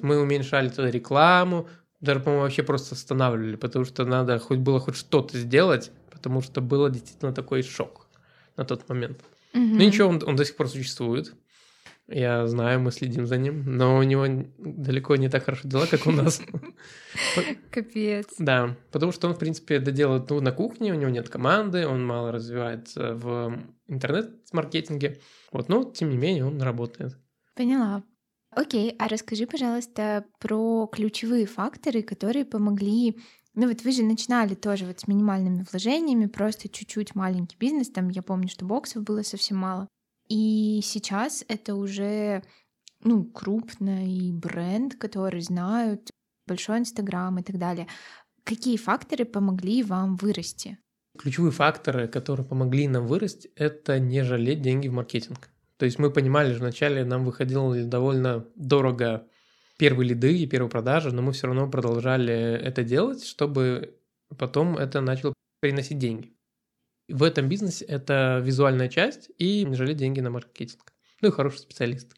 Мы 0.00 0.18
уменьшали 0.18 0.72
рекламу, 0.90 1.68
даже, 2.00 2.20
по-моему, 2.20 2.44
вообще 2.44 2.62
просто 2.62 2.94
останавливали, 2.94 3.56
потому 3.56 3.84
что 3.84 4.06
надо 4.06 4.38
хоть 4.38 4.60
было 4.60 4.80
хоть 4.80 4.96
что-то 4.96 5.36
сделать, 5.36 5.90
потому 6.10 6.40
что 6.40 6.62
было 6.62 6.88
действительно 6.88 7.34
такой 7.34 7.62
шок 7.62 8.06
на 8.56 8.64
тот 8.64 8.88
момент. 8.88 9.18
Угу. 9.52 9.62
Ну 9.62 9.76
ничего, 9.80 10.08
он, 10.08 10.22
он 10.24 10.34
до 10.34 10.46
сих 10.46 10.56
пор 10.56 10.70
существует. 10.70 11.34
Я 12.08 12.46
знаю, 12.46 12.80
мы 12.80 12.92
следим 12.92 13.26
за 13.26 13.36
ним, 13.36 13.64
но 13.66 13.96
у 13.96 14.02
него 14.04 14.26
далеко 14.58 15.16
не 15.16 15.28
так 15.28 15.44
хорошо 15.44 15.66
дела, 15.66 15.86
как 15.86 16.06
у 16.06 16.12
нас. 16.12 16.40
Капец. 17.70 18.26
Да, 18.38 18.76
потому 18.92 19.10
что 19.10 19.26
он, 19.26 19.34
в 19.34 19.38
принципе, 19.38 19.80
доделает 19.80 20.30
ну, 20.30 20.40
на 20.40 20.52
кухне, 20.52 20.92
у 20.92 20.96
него 20.96 21.10
нет 21.10 21.28
команды, 21.28 21.86
он 21.86 22.06
мало 22.06 22.30
развивается 22.30 23.14
в 23.14 23.58
интернет-маркетинге. 23.88 25.20
Вот, 25.50 25.68
но, 25.68 25.82
тем 25.82 26.10
не 26.10 26.16
менее, 26.16 26.46
он 26.46 26.62
работает. 26.62 27.16
Поняла. 27.56 28.04
Окей, 28.50 28.94
а 28.98 29.08
расскажи, 29.08 29.46
пожалуйста, 29.46 30.24
про 30.38 30.88
ключевые 30.92 31.46
факторы, 31.46 32.02
которые 32.02 32.44
помогли 32.44 33.16
ну 33.58 33.68
вот 33.68 33.82
вы 33.84 33.92
же 33.92 34.02
начинали 34.02 34.54
тоже 34.54 34.84
вот 34.84 35.00
с 35.00 35.08
минимальными 35.08 35.64
вложениями, 35.70 36.26
просто 36.26 36.68
чуть-чуть 36.68 37.14
маленький 37.14 37.56
бизнес, 37.58 37.88
там 37.88 38.10
я 38.10 38.20
помню, 38.22 38.48
что 38.48 38.66
боксов 38.66 39.02
было 39.02 39.22
совсем 39.22 39.56
мало. 39.56 39.88
И 40.28 40.80
сейчас 40.82 41.44
это 41.48 41.74
уже 41.74 42.42
ну, 43.02 43.24
крупный 43.24 44.32
бренд, 44.32 44.96
который 44.96 45.40
знают, 45.40 46.10
большой 46.46 46.78
Инстаграм 46.78 47.38
и 47.38 47.42
так 47.42 47.58
далее. 47.58 47.86
Какие 48.44 48.76
факторы 48.76 49.24
помогли 49.24 49.82
вам 49.82 50.16
вырасти? 50.16 50.78
Ключевые 51.18 51.52
факторы, 51.52 52.08
которые 52.08 52.46
помогли 52.46 52.88
нам 52.88 53.06
вырасти, 53.06 53.50
это 53.56 53.98
не 53.98 54.22
жалеть 54.22 54.62
деньги 54.62 54.88
в 54.88 54.92
маркетинг. 54.92 55.48
То 55.78 55.84
есть 55.84 55.98
мы 55.98 56.10
понимали, 56.10 56.52
что 56.52 56.60
вначале 56.60 57.04
нам 57.04 57.24
выходило 57.24 57.74
довольно 57.84 58.46
дорого 58.54 59.26
первые 59.78 60.10
лиды 60.10 60.36
и 60.38 60.46
первые 60.46 60.70
продажи, 60.70 61.12
но 61.12 61.22
мы 61.22 61.32
все 61.32 61.46
равно 61.48 61.68
продолжали 61.68 62.34
это 62.34 62.82
делать, 62.82 63.24
чтобы 63.24 63.98
потом 64.38 64.76
это 64.76 65.00
начало 65.00 65.34
приносить 65.60 65.98
деньги. 65.98 66.35
В 67.08 67.22
этом 67.22 67.48
бизнесе 67.48 67.84
это 67.84 68.40
визуальная 68.42 68.88
часть 68.88 69.30
и 69.38 69.64
не 69.64 69.74
жалеть 69.74 69.96
деньги 69.96 70.20
на 70.20 70.30
маркетинг. 70.30 70.92
Ну 71.20 71.28
и 71.28 71.32
хороший 71.32 71.58
специалист. 71.58 72.14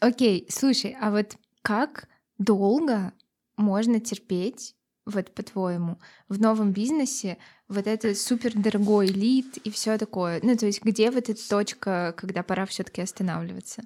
Окей, 0.00 0.46
слушай, 0.50 0.96
а 1.00 1.10
вот 1.10 1.36
как 1.62 2.08
долго 2.38 3.12
можно 3.56 4.00
терпеть, 4.00 4.74
вот 5.06 5.30
по-твоему, 5.32 5.98
в 6.28 6.40
новом 6.40 6.72
бизнесе 6.72 7.38
вот 7.68 7.86
это 7.86 8.14
супер 8.14 8.52
дорогой 8.54 9.06
лид 9.06 9.58
и 9.58 9.70
все 9.70 9.96
такое? 9.98 10.40
Ну, 10.42 10.56
то 10.56 10.66
есть 10.66 10.82
где 10.82 11.10
вот 11.10 11.28
эта 11.28 11.48
точка, 11.48 12.14
когда 12.16 12.42
пора 12.42 12.66
все-таки 12.66 13.02
останавливаться? 13.02 13.82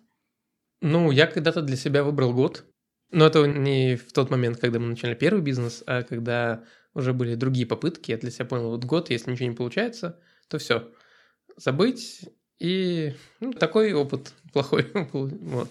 Ну, 0.81 1.11
я 1.11 1.27
когда-то 1.27 1.63
для 1.63 1.77
себя 1.77 2.05
выбрал 2.05 2.33
год. 2.33 2.65
Но 3.11 3.27
это 3.27 3.47
не 3.47 3.97
в 3.97 4.13
тот 4.13 4.31
момент, 4.31 4.59
когда 4.59 4.79
мы 4.79 4.89
начали 4.89 5.15
первый 5.15 5.43
бизнес, 5.43 5.83
а 5.87 6.03
когда 6.03 6.65
уже 6.95 7.13
были 7.13 7.35
другие 7.37 7.67
попытки. 7.67 8.11
Я 8.11 8.19
для 8.19 8.31
себя 8.31 8.45
понял, 8.45 8.71
вот 8.71 8.85
год, 8.85 9.11
если 9.11 9.31
ничего 9.31 9.49
не 9.49 9.57
получается, 9.57 10.21
то 10.49 10.59
все. 10.59 10.91
Забыть 11.57 12.29
и 12.59 13.15
ну, 13.41 13.53
такой 13.53 13.93
опыт 13.93 14.33
плохой. 14.53 14.91
вот. 15.13 15.69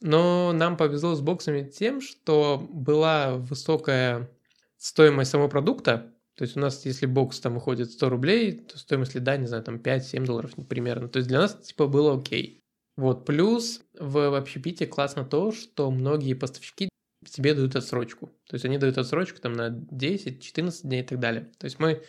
Но 0.00 0.52
нам 0.52 0.76
повезло 0.76 1.14
с 1.14 1.20
боксами 1.20 1.68
тем, 1.68 2.00
что 2.00 2.66
была 2.70 3.36
высокая 3.36 4.30
стоимость 4.76 5.30
самого 5.30 5.48
продукта. 5.48 6.12
То 6.36 6.42
есть 6.42 6.56
у 6.56 6.60
нас, 6.60 6.84
если 6.84 7.06
бокс 7.06 7.40
там 7.40 7.56
уходит 7.56 7.92
100 7.92 8.08
рублей, 8.08 8.52
то 8.52 8.76
стоимость 8.76 9.14
лида, 9.14 9.36
не 9.36 9.46
знаю, 9.46 9.62
там 9.62 9.76
5-7 9.76 10.26
долларов 10.26 10.50
примерно. 10.68 11.08
То 11.08 11.18
есть 11.18 11.28
для 11.28 11.38
нас 11.38 11.54
типа 11.54 11.86
было 11.86 12.18
окей. 12.18 12.60
Вот, 12.96 13.24
плюс 13.24 13.80
в 13.98 14.36
общепите 14.36 14.86
классно 14.86 15.24
то, 15.24 15.52
что 15.52 15.90
многие 15.90 16.34
поставщики 16.34 16.88
тебе 17.28 17.54
дают 17.54 17.74
отсрочку. 17.76 18.26
То 18.46 18.54
есть 18.54 18.64
они 18.64 18.78
дают 18.78 18.98
отсрочку 18.98 19.40
там 19.40 19.54
на 19.54 19.68
10-14 19.70 20.82
дней 20.82 21.02
и 21.02 21.06
так 21.06 21.18
далее. 21.18 21.50
То 21.58 21.64
есть 21.64 21.78
мы 21.78 22.02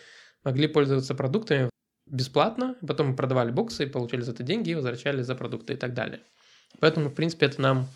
могли 0.43 0.67
пользоваться 0.67 1.15
продуктами 1.15 1.69
бесплатно, 2.05 2.75
потом 2.85 3.09
мы 3.09 3.15
продавали 3.15 3.51
боксы 3.51 3.83
и 3.83 3.89
получали 3.89 4.21
за 4.21 4.31
это 4.31 4.43
деньги 4.43 4.71
и 4.71 4.75
возвращали 4.75 5.21
за 5.21 5.35
продукты 5.35 5.73
и 5.73 5.77
так 5.77 5.93
далее. 5.93 6.21
Поэтому, 6.79 7.09
в 7.09 7.13
принципе, 7.13 7.47
это 7.47 7.61
нам 7.61 7.87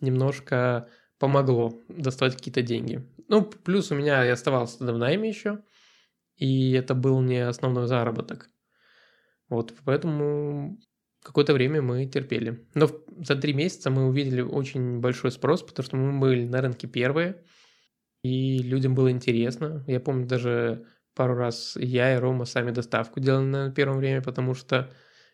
немножко 0.00 0.88
помогло 1.18 1.78
доставать 1.88 2.36
какие-то 2.36 2.62
деньги. 2.62 3.04
Ну, 3.28 3.42
плюс 3.42 3.90
у 3.90 3.94
меня 3.94 4.24
я 4.24 4.34
оставался 4.34 4.78
тогда 4.78 4.94
в 4.94 4.98
найме 4.98 5.28
еще, 5.28 5.60
и 6.36 6.72
это 6.72 6.94
был 6.94 7.20
не 7.20 7.38
основной 7.38 7.86
заработок. 7.86 8.48
Вот, 9.48 9.74
поэтому 9.84 10.78
какое-то 11.22 11.52
время 11.52 11.82
мы 11.82 12.06
терпели. 12.06 12.66
Но 12.74 12.88
за 13.18 13.36
три 13.36 13.52
месяца 13.52 13.90
мы 13.90 14.06
увидели 14.06 14.40
очень 14.40 15.00
большой 15.00 15.32
спрос, 15.32 15.62
потому 15.62 15.84
что 15.84 15.96
мы 15.96 16.18
были 16.18 16.46
на 16.46 16.60
рынке 16.60 16.86
первые, 16.86 17.42
и 18.22 18.58
людям 18.58 18.94
было 18.94 19.10
интересно. 19.10 19.84
Я 19.86 20.00
помню, 20.00 20.26
даже 20.26 20.86
пару 21.18 21.34
раз 21.34 21.76
я 21.76 22.14
и 22.14 22.18
Рома 22.18 22.44
сами 22.44 22.70
доставку 22.70 23.18
делали 23.18 23.44
на 23.44 23.70
первом 23.72 23.98
время, 23.98 24.22
потому 24.22 24.54
что 24.54 24.88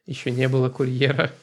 еще 0.06 0.30
не 0.30 0.48
было 0.48 0.68
курьера. 0.68 1.30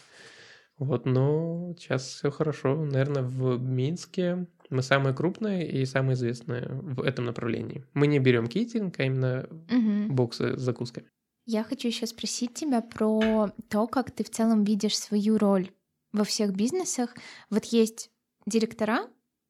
Вот, 0.77 1.05
но 1.05 1.75
сейчас 1.77 2.07
все 2.07 2.31
хорошо. 2.31 2.75
Наверное, 2.75 3.21
в 3.21 3.61
Минске 3.61 4.47
мы 4.71 4.81
самые 4.81 5.13
крупные 5.13 5.69
и 5.69 5.85
самые 5.85 6.15
известные 6.15 6.69
в 6.69 7.03
этом 7.03 7.25
направлении. 7.25 7.85
Мы 7.93 8.07
не 8.07 8.17
берем 8.17 8.47
кейтинг, 8.47 8.99
а 8.99 9.03
именно 9.03 9.47
угу. 9.69 10.11
боксы 10.11 10.57
с 10.57 10.59
закусками. 10.59 11.05
Я 11.45 11.63
хочу 11.63 11.87
еще 11.87 12.07
спросить 12.07 12.55
тебя 12.55 12.81
про 12.81 13.51
то, 13.69 13.85
как 13.85 14.09
ты 14.09 14.23
в 14.23 14.31
целом 14.31 14.63
видишь 14.63 14.97
свою 14.97 15.37
роль 15.37 15.69
во 16.13 16.23
всех 16.23 16.55
бизнесах. 16.55 17.13
Вот 17.51 17.65
есть 17.65 18.09
директора, 18.47 19.01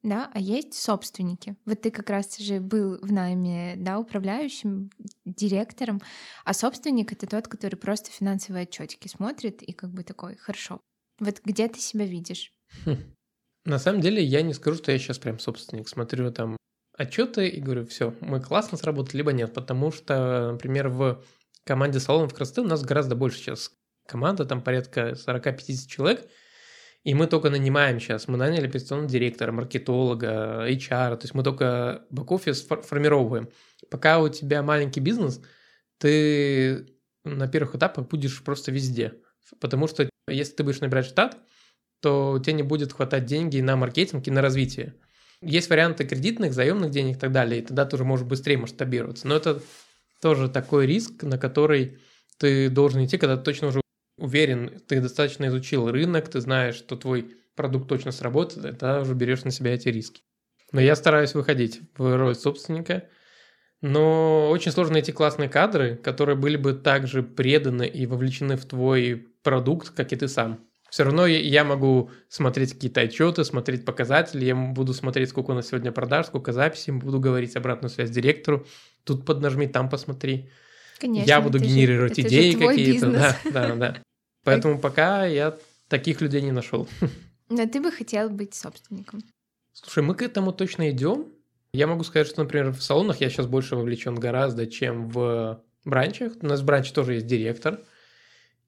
да, 0.04 0.30
а 0.34 0.40
есть 0.40 0.74
собственники. 0.74 1.56
Вот 1.66 1.82
ты 1.82 1.92
как 1.92 2.10
раз 2.10 2.38
же 2.38 2.60
был 2.60 2.98
в 3.02 3.12
найме, 3.12 3.76
да, 3.78 4.00
управляющим, 4.00 4.90
директором, 5.26 6.02
а 6.44 6.54
собственник— 6.54 7.12
это 7.14 7.28
тот, 7.28 7.48
который 7.48 7.76
просто 7.76 8.12
финансовые 8.12 8.64
отчетики 8.64 9.08
смотрит 9.08 9.62
и 9.62 9.74
как 9.74 9.92
бы 9.92 10.04
такой, 10.04 10.36
хорошо, 10.38 10.82
вот 11.20 11.40
где 11.46 11.68
ты 11.68 11.80
себя 11.80 12.06
видишь? 12.06 12.52
Хм. 12.86 12.98
На 13.66 13.78
самом 13.78 14.02
деле 14.02 14.24
я 14.24 14.42
не 14.42 14.54
скажу, 14.54 14.78
что 14.78 14.92
я 14.92 14.98
сейчас 14.98 15.20
прям 15.20 15.38
собственник. 15.38 15.88
Смотрю 15.88 16.32
там 16.32 16.58
отчеты 16.98 17.48
и 17.48 17.62
говорю, 17.62 17.86
все, 17.86 18.16
мы 18.22 18.42
классно 18.42 18.78
сработали, 18.78 19.18
либо 19.18 19.32
нет. 19.32 19.54
Потому 19.54 19.92
что, 19.92 20.52
например, 20.54 20.90
в 20.90 21.24
команде 21.64 22.00
салонов 22.00 22.34
красоты 22.34 22.62
у 22.62 22.66
нас 22.66 22.84
гораздо 22.84 23.16
больше 23.16 23.38
сейчас 23.38 23.72
команда, 24.08 24.46
там 24.46 24.64
порядка 24.64 25.12
40-50 25.12 25.88
человек, 25.88 26.28
и 27.04 27.14
мы 27.14 27.28
только 27.28 27.50
нанимаем 27.50 28.00
сейчас. 28.00 28.28
Мы 28.28 28.38
наняли 28.38 28.68
операционного 28.68 29.10
директора, 29.10 29.52
маркетолога, 29.52 30.68
HR, 30.70 31.18
то 31.18 31.24
есть 31.24 31.34
мы 31.34 31.44
только 31.44 32.06
бэк-офис 32.12 32.68
формировываем. 32.84 33.50
Пока 33.90 34.20
у 34.20 34.30
тебя 34.30 34.62
маленький 34.62 35.00
бизнес, 35.00 35.42
ты 35.98 36.88
на 37.24 37.48
первых 37.48 37.76
этапах 37.76 38.08
будешь 38.08 38.44
просто 38.44 38.72
везде. 38.72 39.16
Потому 39.60 39.88
что 39.88 40.10
если 40.28 40.54
ты 40.54 40.64
будешь 40.64 40.80
набирать 40.80 41.08
штат, 41.08 41.38
то 42.02 42.40
тебе 42.40 42.54
не 42.54 42.64
будет 42.64 42.94
хватать 42.94 43.26
деньги 43.26 43.60
на 43.60 43.76
маркетинг 43.76 44.28
и 44.28 44.32
на 44.32 44.42
развитие. 44.42 44.96
Есть 45.42 45.70
варианты 45.70 46.06
кредитных, 46.06 46.54
заемных 46.54 46.92
денег 46.92 47.18
и 47.18 47.20
так 47.20 47.32
далее, 47.32 47.62
и 47.62 47.66
тогда 47.66 47.86
ты 47.86 47.96
уже 47.96 48.06
можешь 48.06 48.28
быстрее 48.28 48.58
масштабироваться. 48.58 49.28
Но 49.28 49.36
это 49.36 49.62
тоже 50.22 50.50
такой 50.50 50.86
риск, 50.86 51.24
на 51.24 51.40
который 51.40 52.00
ты 52.38 52.70
должен 52.70 53.04
идти, 53.04 53.18
когда 53.18 53.38
ты 53.38 53.44
точно 53.44 53.68
уже 53.68 53.81
уверен, 54.22 54.82
ты 54.88 55.02
достаточно 55.02 55.48
изучил 55.48 55.90
рынок, 55.92 56.30
ты 56.30 56.40
знаешь, 56.40 56.76
что 56.76 56.96
твой 56.96 57.36
продукт 57.56 57.88
точно 57.90 58.12
сработает, 58.12 58.80
тогда 58.80 59.02
уже 59.02 59.14
берешь 59.14 59.44
на 59.44 59.52
себя 59.52 59.74
эти 59.74 59.90
риски. 59.90 60.22
Но 60.72 60.80
я 60.80 60.96
стараюсь 60.96 61.34
выходить 61.34 61.82
в 61.98 62.18
роль 62.18 62.36
собственника, 62.36 63.10
но 63.82 64.50
очень 64.50 64.72
сложно 64.72 64.94
найти 64.94 65.12
классные 65.12 65.50
кадры, 65.50 65.96
которые 65.96 66.36
были 66.36 66.56
бы 66.56 66.74
также 66.74 67.24
преданы 67.24 67.88
и 67.88 68.06
вовлечены 68.06 68.56
в 68.56 68.66
твой 68.66 69.28
продукт, 69.44 69.90
как 69.90 70.14
и 70.14 70.16
ты 70.16 70.28
сам. 70.28 70.66
Все 70.90 71.04
равно 71.04 71.26
я 71.26 71.64
могу 71.64 72.12
смотреть 72.28 72.74
какие-то 72.74 73.02
отчеты, 73.02 73.46
смотреть 73.46 73.86
показатели, 73.86 74.44
я 74.44 74.56
буду 74.56 74.94
смотреть, 74.94 75.30
сколько 75.30 75.52
у 75.52 75.54
нас 75.54 75.70
сегодня 75.70 75.92
продаж, 75.92 76.28
сколько 76.28 76.52
записей, 76.52 76.94
буду 76.94 77.20
говорить 77.20 77.56
обратную 77.56 77.90
связь 77.90 78.12
директору, 78.12 78.66
тут 79.06 79.26
поднажми, 79.26 79.68
там 79.68 79.90
посмотри. 79.90 80.50
Конечно, 81.00 81.28
я 81.28 81.42
буду 81.42 81.60
генерировать 81.60 82.16
же, 82.16 82.22
идеи 82.24 82.54
какие-то. 82.54 83.10
Да, 83.10 83.38
да, 83.52 83.76
да. 83.76 84.02
Поэтому 84.44 84.80
пока 84.80 85.26
я 85.26 85.58
таких 85.88 86.22
людей 86.22 86.42
не 86.42 86.52
нашел. 86.52 86.88
Но 87.50 87.66
ты 87.68 87.82
бы 87.82 87.92
хотел 87.92 88.30
быть 88.30 88.56
собственником. 88.56 89.24
Слушай, 89.74 90.04
мы 90.04 90.16
к 90.16 90.22
этому 90.22 90.52
точно 90.52 90.90
идем. 90.90 91.28
Я 91.74 91.88
могу 91.88 92.04
сказать, 92.04 92.28
что, 92.28 92.44
например, 92.44 92.72
в 92.72 92.82
салонах 92.82 93.22
я 93.22 93.30
сейчас 93.30 93.48
больше 93.48 93.76
вовлечен 93.76 94.16
гораздо, 94.16 94.68
чем 94.68 95.10
в 95.10 95.64
бранчах. 95.86 96.34
У 96.42 96.46
нас 96.46 96.62
в 96.62 96.66
бранче 96.66 96.94
тоже 96.94 97.16
есть 97.16 97.28
директор. 97.28 97.82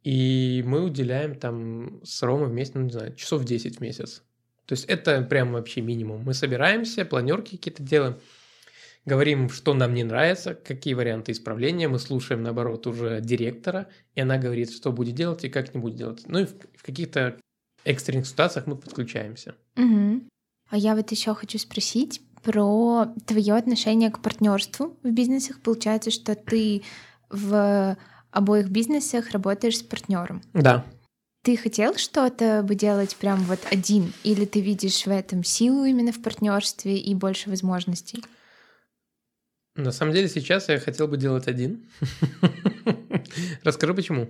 И 0.04 0.64
мы 0.66 0.84
уделяем 0.84 1.36
там 1.36 2.02
с 2.04 2.22
Ромой 2.24 2.50
вместе, 2.50 2.78
ну, 2.78 2.86
не 2.86 2.92
знаю, 2.92 3.16
часов 3.16 3.46
10 3.46 3.78
в 3.78 3.82
месяц. 3.82 4.22
То 4.66 4.74
есть 4.74 4.86
это 4.86 5.22
прям 5.22 5.54
вообще 5.54 5.82
минимум. 5.82 6.24
Мы 6.24 6.34
собираемся, 6.34 7.06
планерки 7.06 7.58
какие-то 7.58 7.84
делаем, 7.84 8.18
говорим, 9.06 9.50
что 9.50 9.74
нам 9.74 9.94
не 9.94 10.04
нравится, 10.04 10.54
какие 10.56 10.94
варианты 10.94 11.32
исправления. 11.32 11.88
Мы 11.88 12.00
слушаем, 12.00 12.44
наоборот, 12.44 12.88
уже 12.88 13.22
директора, 13.22 13.88
и 14.16 14.22
она 14.22 14.38
говорит, 14.38 14.72
что 14.72 14.92
будет 14.92 15.16
делать 15.16 15.44
и 15.44 15.50
как 15.50 15.74
не 15.74 15.80
будет 15.80 15.96
делать. 15.96 16.24
Ну 16.28 16.40
и 16.40 16.46
в, 16.46 16.54
в 16.76 16.84
каких-то 16.84 17.38
экстренных 17.84 18.28
ситуациях 18.28 18.68
мы 18.68 18.76
подключаемся. 18.76 19.56
Угу. 19.76 20.22
А 20.70 20.78
я 20.78 20.96
вот 20.96 21.12
еще 21.12 21.34
хочу 21.36 21.58
спросить, 21.58 22.22
про 22.44 23.08
твое 23.26 23.56
отношение 23.56 24.12
к 24.12 24.20
партнерству 24.20 24.98
в 25.02 25.10
бизнесах. 25.10 25.62
Получается, 25.62 26.12
что 26.12 26.36
ты 26.36 26.84
в 27.30 27.98
обоих 28.32 28.70
бизнесах 28.70 29.32
работаешь 29.32 29.80
с 29.80 29.84
партнером. 29.84 30.42
Да. 30.54 30.86
Ты 31.44 31.58
хотел 31.58 31.96
что-то 31.96 32.64
бы 32.64 32.76
делать 32.76 33.16
прям 33.16 33.40
вот 33.44 33.60
один, 33.72 34.14
или 34.24 34.46
ты 34.46 34.62
видишь 34.62 35.06
в 35.06 35.10
этом 35.10 35.44
силу 35.44 35.84
именно 35.84 36.12
в 36.12 36.22
партнерстве 36.22 36.98
и 36.98 37.16
больше 37.16 37.50
возможностей? 37.50 38.24
На 39.76 39.92
самом 39.92 40.14
деле 40.14 40.28
сейчас 40.28 40.70
я 40.70 40.80
хотел 40.80 41.08
бы 41.08 41.18
делать 41.18 41.48
один. 41.48 41.90
Расскажу 43.64 43.96
почему. 43.96 44.30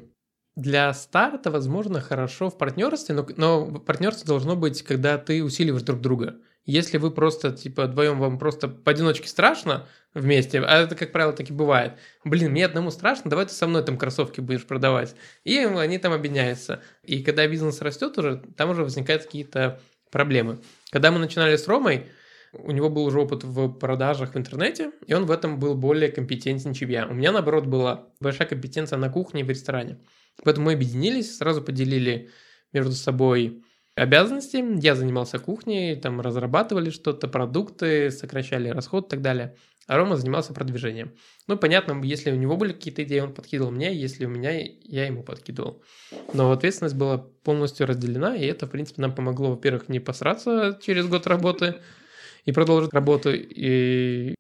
Для 0.56 0.94
старта, 0.94 1.52
возможно, 1.52 2.00
хорошо 2.00 2.50
в 2.50 2.58
партнерстве, 2.58 3.16
но, 3.16 3.28
но 3.36 3.80
партнерство 3.80 4.28
должно 4.28 4.56
быть, 4.56 4.84
когда 4.84 5.18
ты 5.18 5.44
усиливаешь 5.44 5.84
друг 5.84 6.00
друга. 6.00 6.38
Если 6.66 6.98
вы 6.98 7.12
просто, 7.12 7.52
типа, 7.52 7.88
вдвоем 7.88 8.20
вам 8.20 8.40
просто 8.40 8.70
поодиночке 8.70 9.28
страшно 9.28 9.86
вместе, 10.14 10.62
а 10.62 10.78
это, 10.78 10.96
как 10.96 11.12
правило, 11.12 11.34
так 11.34 11.50
и 11.50 11.54
бывает. 11.54 11.94
Блин, 12.24 12.52
мне 12.52 12.66
одному 12.66 12.90
страшно, 12.92 13.30
давай 13.30 13.48
ты 13.48 13.52
со 13.52 13.68
мной 13.68 13.84
там 13.84 13.98
кроссовки 13.98 14.40
будешь 14.40 14.66
продавать. 14.66 15.16
И 15.44 15.58
они 15.58 15.98
там 15.98 16.14
объединяются. 16.14 16.82
И 17.04 17.22
когда 17.22 17.46
бизнес 17.48 17.82
растет 17.82 18.18
уже, 18.18 18.42
там 18.56 18.70
уже 18.70 18.84
возникают 18.84 19.24
какие-то 19.24 19.82
проблемы. 20.10 20.60
Когда 20.92 21.12
мы 21.12 21.20
начинали 21.20 21.58
с 21.58 21.68
Ромой, 21.68 22.06
у 22.54 22.72
него 22.72 22.90
был 22.90 23.06
уже 23.06 23.20
опыт 23.20 23.44
в 23.44 23.70
продажах 23.70 24.34
в 24.34 24.38
интернете, 24.38 24.92
и 25.08 25.14
он 25.14 25.26
в 25.26 25.32
этом 25.32 25.60
был 25.60 25.76
более 25.76 26.12
компетентен, 26.12 26.74
чем 26.74 26.90
я. 26.90 27.08
У 27.08 27.14
меня, 27.14 27.32
наоборот, 27.32 27.66
была 27.66 28.08
большая 28.20 28.48
компетенция 28.48 28.98
на 28.98 29.10
кухне 29.10 29.42
и 29.42 29.44
в 29.44 29.50
ресторане. 29.50 30.00
Поэтому 30.44 30.68
мы 30.68 30.74
объединились, 30.74 31.38
сразу 31.38 31.62
поделили 31.62 32.30
между 32.72 32.94
собой 32.94 33.64
обязанности. 33.96 34.64
Я 34.84 34.96
занимался 34.96 35.40
кухней, 35.40 35.96
там 35.96 36.22
разрабатывали 36.22 36.90
что-то, 36.90 37.28
продукты, 37.28 38.12
сокращали 38.12 38.70
расход 38.70 39.08
и 39.08 39.10
так 39.10 39.22
далее. 39.22 39.56
А 39.86 39.98
Рома 39.98 40.16
занимался 40.16 40.54
продвижением. 40.54 41.14
Ну, 41.48 41.58
понятно, 41.58 42.02
если 42.04 42.32
у 42.32 42.36
него 42.36 42.56
были 42.56 42.72
какие-то 42.72 43.04
идеи, 43.04 43.20
он 43.20 43.34
подкидывал 43.34 43.72
мне, 43.72 43.94
если 43.94 44.26
у 44.26 44.30
меня, 44.30 44.52
я 44.52 45.06
ему 45.06 45.24
подкидывал. 45.24 45.84
Но 46.34 46.52
ответственность 46.52 46.96
была 46.96 47.18
полностью 47.18 47.86
разделена, 47.86 48.36
и 48.36 48.46
это, 48.46 48.66
в 48.66 48.70
принципе, 48.70 49.02
нам 49.02 49.14
помогло, 49.14 49.50
во-первых, 49.52 49.90
не 49.90 50.00
посраться 50.00 50.80
через 50.82 51.08
год 51.08 51.28
работы 51.28 51.76
и 52.46 52.52
продолжить 52.52 52.94
работу, 52.94 53.32
и 53.34 54.36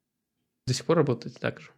до 0.67 0.73
сих 0.73 0.85
пор 0.85 0.97
работать 0.97 1.39
так 1.39 1.59
же. 1.59 1.69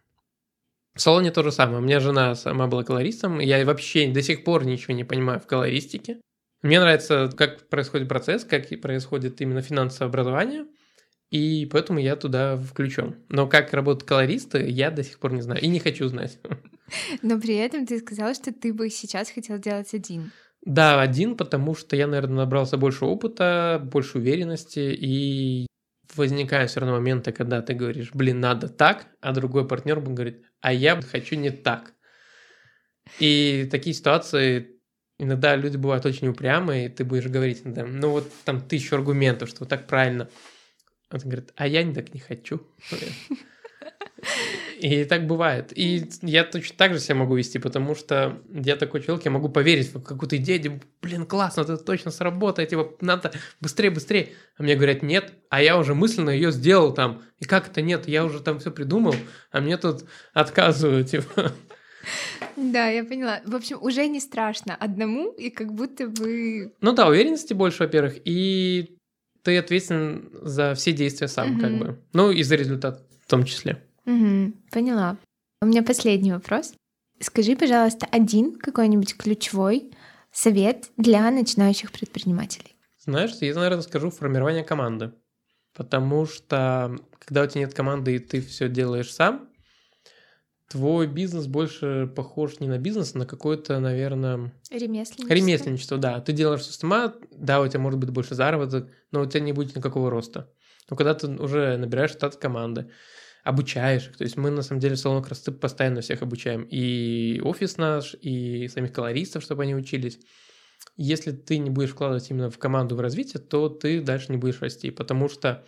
В 0.94 1.00
салоне 1.00 1.30
то 1.30 1.42
же 1.42 1.52
самое. 1.52 1.78
У 1.78 1.82
меня 1.82 2.00
жена 2.00 2.34
сама 2.34 2.66
была 2.68 2.82
колористом, 2.82 3.38
я 3.38 3.64
вообще 3.64 4.08
до 4.08 4.22
сих 4.22 4.44
пор 4.44 4.64
ничего 4.64 4.94
не 4.94 5.04
понимаю 5.04 5.40
в 5.40 5.46
колористике. 5.46 6.20
Мне 6.62 6.80
нравится, 6.80 7.30
как 7.36 7.68
происходит 7.68 8.08
процесс, 8.08 8.44
как 8.44 8.68
происходит 8.80 9.40
именно 9.40 9.60
финансовое 9.60 10.08
образование, 10.08 10.66
и 11.30 11.68
поэтому 11.70 11.98
я 11.98 12.16
туда 12.16 12.56
включен. 12.56 13.16
Но 13.28 13.46
как 13.46 13.72
работают 13.74 14.08
колористы, 14.08 14.68
я 14.68 14.90
до 14.90 15.04
сих 15.04 15.18
пор 15.18 15.32
не 15.32 15.42
знаю 15.42 15.60
и 15.60 15.66
не 15.66 15.80
хочу 15.80 16.08
знать. 16.08 16.38
Но 17.22 17.40
при 17.40 17.56
этом 17.56 17.86
ты 17.86 17.98
сказал, 17.98 18.34
что 18.34 18.52
ты 18.52 18.72
бы 18.72 18.88
сейчас 18.90 19.30
хотел 19.30 19.58
делать 19.58 19.92
один. 19.92 20.32
Да, 20.62 21.00
один, 21.00 21.36
потому 21.36 21.74
что 21.74 21.94
я, 21.94 22.06
наверное, 22.06 22.38
набрался 22.38 22.76
больше 22.76 23.04
опыта, 23.04 23.80
больше 23.84 24.18
уверенности, 24.18 24.96
и 24.98 25.66
возникают 26.14 26.70
все 26.70 26.80
равно 26.80 26.96
моменты, 26.96 27.32
когда 27.32 27.62
ты 27.62 27.74
говоришь, 27.74 28.10
блин, 28.12 28.40
надо 28.40 28.68
так, 28.68 29.06
а 29.20 29.32
другой 29.32 29.66
партнер 29.66 30.00
говорит, 30.00 30.44
а 30.60 30.72
я 30.72 31.00
хочу 31.00 31.36
не 31.36 31.50
так. 31.50 31.92
И 33.18 33.68
такие 33.70 33.94
ситуации 33.94 34.76
иногда 35.18 35.56
люди 35.56 35.76
бывают 35.76 36.04
очень 36.06 36.28
упрямые, 36.28 36.86
и 36.86 36.88
ты 36.88 37.04
будешь 37.04 37.26
говорить, 37.26 37.62
ну 37.64 38.10
вот 38.10 38.30
там 38.44 38.60
тысячу 38.60 38.96
аргументов, 38.96 39.48
что 39.48 39.64
так 39.64 39.86
правильно. 39.86 40.28
Он 41.10 41.20
говорит, 41.20 41.52
а 41.56 41.66
я 41.66 41.90
так 41.92 42.12
не 42.14 42.20
хочу. 42.20 42.66
И 44.78 45.04
так 45.04 45.26
бывает. 45.26 45.72
И 45.76 46.08
я 46.22 46.44
точно 46.44 46.76
так 46.76 46.92
же 46.92 47.00
себя 47.00 47.14
могу 47.16 47.34
вести, 47.34 47.58
потому 47.58 47.94
что 47.94 48.38
я 48.52 48.76
такой 48.76 49.02
человек, 49.02 49.24
я 49.24 49.30
могу 49.30 49.48
поверить 49.48 49.94
в 49.94 50.02
какую-то 50.02 50.36
идею, 50.36 50.80
блин, 51.02 51.24
классно, 51.24 51.62
это 51.62 51.76
точно 51.78 52.10
сработает, 52.10 52.70
типа, 52.70 52.94
надо 53.00 53.32
быстрее, 53.60 53.90
быстрее. 53.90 54.30
А 54.58 54.62
мне 54.62 54.74
говорят, 54.74 55.02
нет, 55.02 55.32
а 55.48 55.62
я 55.62 55.78
уже 55.78 55.94
мысленно 55.94 56.30
ее 56.30 56.52
сделал 56.52 56.92
там. 56.92 57.22
И 57.38 57.44
как 57.44 57.68
это 57.68 57.80
нет? 57.80 58.08
Я 58.08 58.24
уже 58.24 58.40
там 58.40 58.58
все 58.58 58.70
придумал, 58.70 59.14
а 59.50 59.60
мне 59.60 59.76
тут 59.76 60.04
отказывают, 60.34 61.10
типа. 61.10 61.52
Да, 62.56 62.88
я 62.88 63.04
поняла. 63.04 63.40
В 63.44 63.54
общем, 63.54 63.78
уже 63.80 64.06
не 64.06 64.20
страшно 64.20 64.74
одному, 64.74 65.32
и 65.32 65.50
как 65.50 65.72
будто 65.72 66.08
бы... 66.08 66.72
Ну 66.80 66.92
да, 66.92 67.08
уверенности 67.08 67.52
больше, 67.52 67.82
во-первых, 67.82 68.14
и 68.24 68.98
ты 69.42 69.58
ответственен 69.58 70.30
за 70.42 70.74
все 70.74 70.92
действия 70.92 71.28
сам, 71.28 71.52
угу. 71.52 71.60
как 71.60 71.78
бы. 71.78 71.98
Ну 72.12 72.30
и 72.30 72.42
за 72.42 72.56
результат 72.56 73.02
в 73.24 73.30
том 73.30 73.44
числе. 73.44 73.82
Угу, 74.06 74.52
поняла. 74.70 75.18
У 75.60 75.66
меня 75.66 75.82
последний 75.82 76.32
вопрос. 76.32 76.74
Скажи, 77.20 77.56
пожалуйста, 77.56 78.06
один 78.10 78.56
какой-нибудь 78.58 79.16
ключевой 79.16 79.92
совет 80.32 80.90
для 80.96 81.30
начинающих 81.30 81.90
предпринимателей. 81.90 82.76
Знаешь, 82.98 83.32
я, 83.40 83.54
наверное, 83.54 83.82
скажу 83.82 84.10
формирование 84.10 84.64
команды. 84.64 85.12
Потому 85.74 86.26
что 86.26 86.96
когда 87.18 87.42
у 87.42 87.46
тебя 87.46 87.62
нет 87.62 87.74
команды 87.74 88.16
и 88.16 88.18
ты 88.18 88.40
все 88.40 88.68
делаешь 88.68 89.12
сам, 89.12 89.48
твой 90.68 91.06
бизнес 91.06 91.46
больше 91.46 92.10
похож 92.14 92.60
не 92.60 92.68
на 92.68 92.78
бизнес, 92.78 93.14
а 93.14 93.18
на 93.18 93.26
какое-то, 93.26 93.78
наверное... 93.78 94.52
Ремесленничество. 94.70 95.34
Ремесленничество, 95.34 95.98
да. 95.98 96.20
Ты 96.20 96.32
делаешь 96.32 96.62
все 96.62 96.72
сама, 96.72 97.14
да, 97.30 97.60
у 97.60 97.68
тебя 97.68 97.80
может 97.80 98.00
быть 98.00 98.10
больше 98.10 98.34
заработок, 98.34 98.88
но 99.10 99.22
у 99.22 99.26
тебя 99.26 99.40
не 99.40 99.52
будет 99.52 99.76
никакого 99.76 100.10
роста. 100.10 100.50
Но 100.88 100.96
когда 100.96 101.14
ты 101.14 101.28
уже 101.28 101.76
набираешь 101.76 102.12
штат 102.12 102.36
команды, 102.36 102.90
обучаешь 103.46 104.08
их. 104.08 104.16
То 104.16 104.24
есть 104.24 104.36
мы, 104.36 104.50
на 104.50 104.62
самом 104.62 104.80
деле, 104.80 104.96
в 104.96 104.98
салоне 104.98 105.24
красоты 105.24 105.52
постоянно 105.52 106.00
всех 106.00 106.22
обучаем. 106.22 106.66
И 106.68 107.40
офис 107.44 107.76
наш, 107.76 108.16
и 108.20 108.66
самих 108.66 108.92
колористов, 108.92 109.44
чтобы 109.44 109.62
они 109.62 109.74
учились. 109.76 110.18
Если 110.96 111.30
ты 111.30 111.58
не 111.58 111.70
будешь 111.70 111.90
вкладывать 111.90 112.28
именно 112.28 112.50
в 112.50 112.58
команду 112.58 112.96
в 112.96 113.00
развитие, 113.00 113.40
то 113.40 113.68
ты 113.68 114.00
дальше 114.00 114.32
не 114.32 114.36
будешь 114.36 114.60
расти. 114.60 114.90
Потому 114.90 115.28
что 115.28 115.64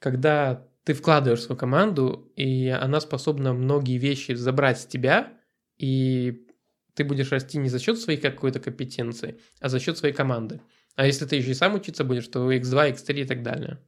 когда 0.00 0.66
ты 0.82 0.92
вкладываешь 0.92 1.42
свою 1.42 1.56
команду, 1.56 2.32
и 2.34 2.66
она 2.68 3.00
способна 3.00 3.52
многие 3.52 3.98
вещи 3.98 4.32
забрать 4.32 4.80
с 4.80 4.86
тебя, 4.86 5.38
и 5.76 6.48
ты 6.94 7.04
будешь 7.04 7.30
расти 7.30 7.58
не 7.58 7.68
за 7.68 7.78
счет 7.78 8.00
своей 8.00 8.18
какой-то 8.18 8.58
компетенции, 8.58 9.38
а 9.60 9.68
за 9.68 9.78
счет 9.78 9.98
своей 9.98 10.14
команды. 10.14 10.60
А 10.96 11.06
если 11.06 11.26
ты 11.26 11.36
еще 11.36 11.52
и 11.52 11.54
сам 11.54 11.74
учиться 11.74 12.02
будешь, 12.02 12.26
то 12.26 12.50
x2, 12.50 12.94
x3 12.94 13.20
и 13.20 13.24
так 13.24 13.44
далее. 13.44 13.78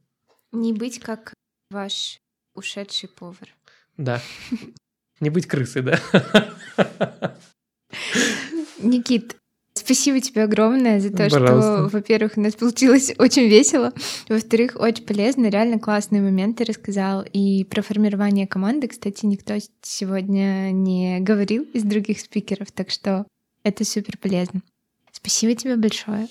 Не 0.53 0.71
быть 0.71 0.99
как 0.99 1.33
ваш 1.69 2.21
ушедший 2.55 3.09
повар. 3.09 3.53
Да. 3.97 4.21
Не 5.19 5.29
быть 5.29 5.45
крысой, 5.47 5.83
да? 5.83 5.99
Никит, 8.79 9.35
спасибо 9.73 10.19
тебе 10.19 10.43
огромное 10.43 10.99
за 10.99 11.11
то, 11.11 11.17
Пожалуйста. 11.17 11.87
что, 11.87 11.89
во-первых, 11.91 12.33
у 12.37 12.41
нас 12.41 12.55
получилось 12.55 13.13
очень 13.17 13.47
весело, 13.47 13.93
во-вторых, 14.27 14.75
очень 14.75 15.05
полезно, 15.05 15.47
реально 15.47 15.79
классные 15.79 16.21
моменты 16.21 16.63
рассказал. 16.63 17.23
И 17.33 17.63
про 17.65 17.81
формирование 17.83 18.47
команды, 18.47 18.87
кстати, 18.87 19.25
никто 19.25 19.55
сегодня 19.83 20.71
не 20.71 21.19
говорил 21.19 21.63
из 21.73 21.83
других 21.83 22.19
спикеров, 22.19 22.71
так 22.71 22.89
что 22.89 23.27
это 23.63 23.85
супер 23.85 24.17
полезно. 24.17 24.61
Спасибо 25.11 25.53
тебе 25.53 25.75
большое. 25.75 26.27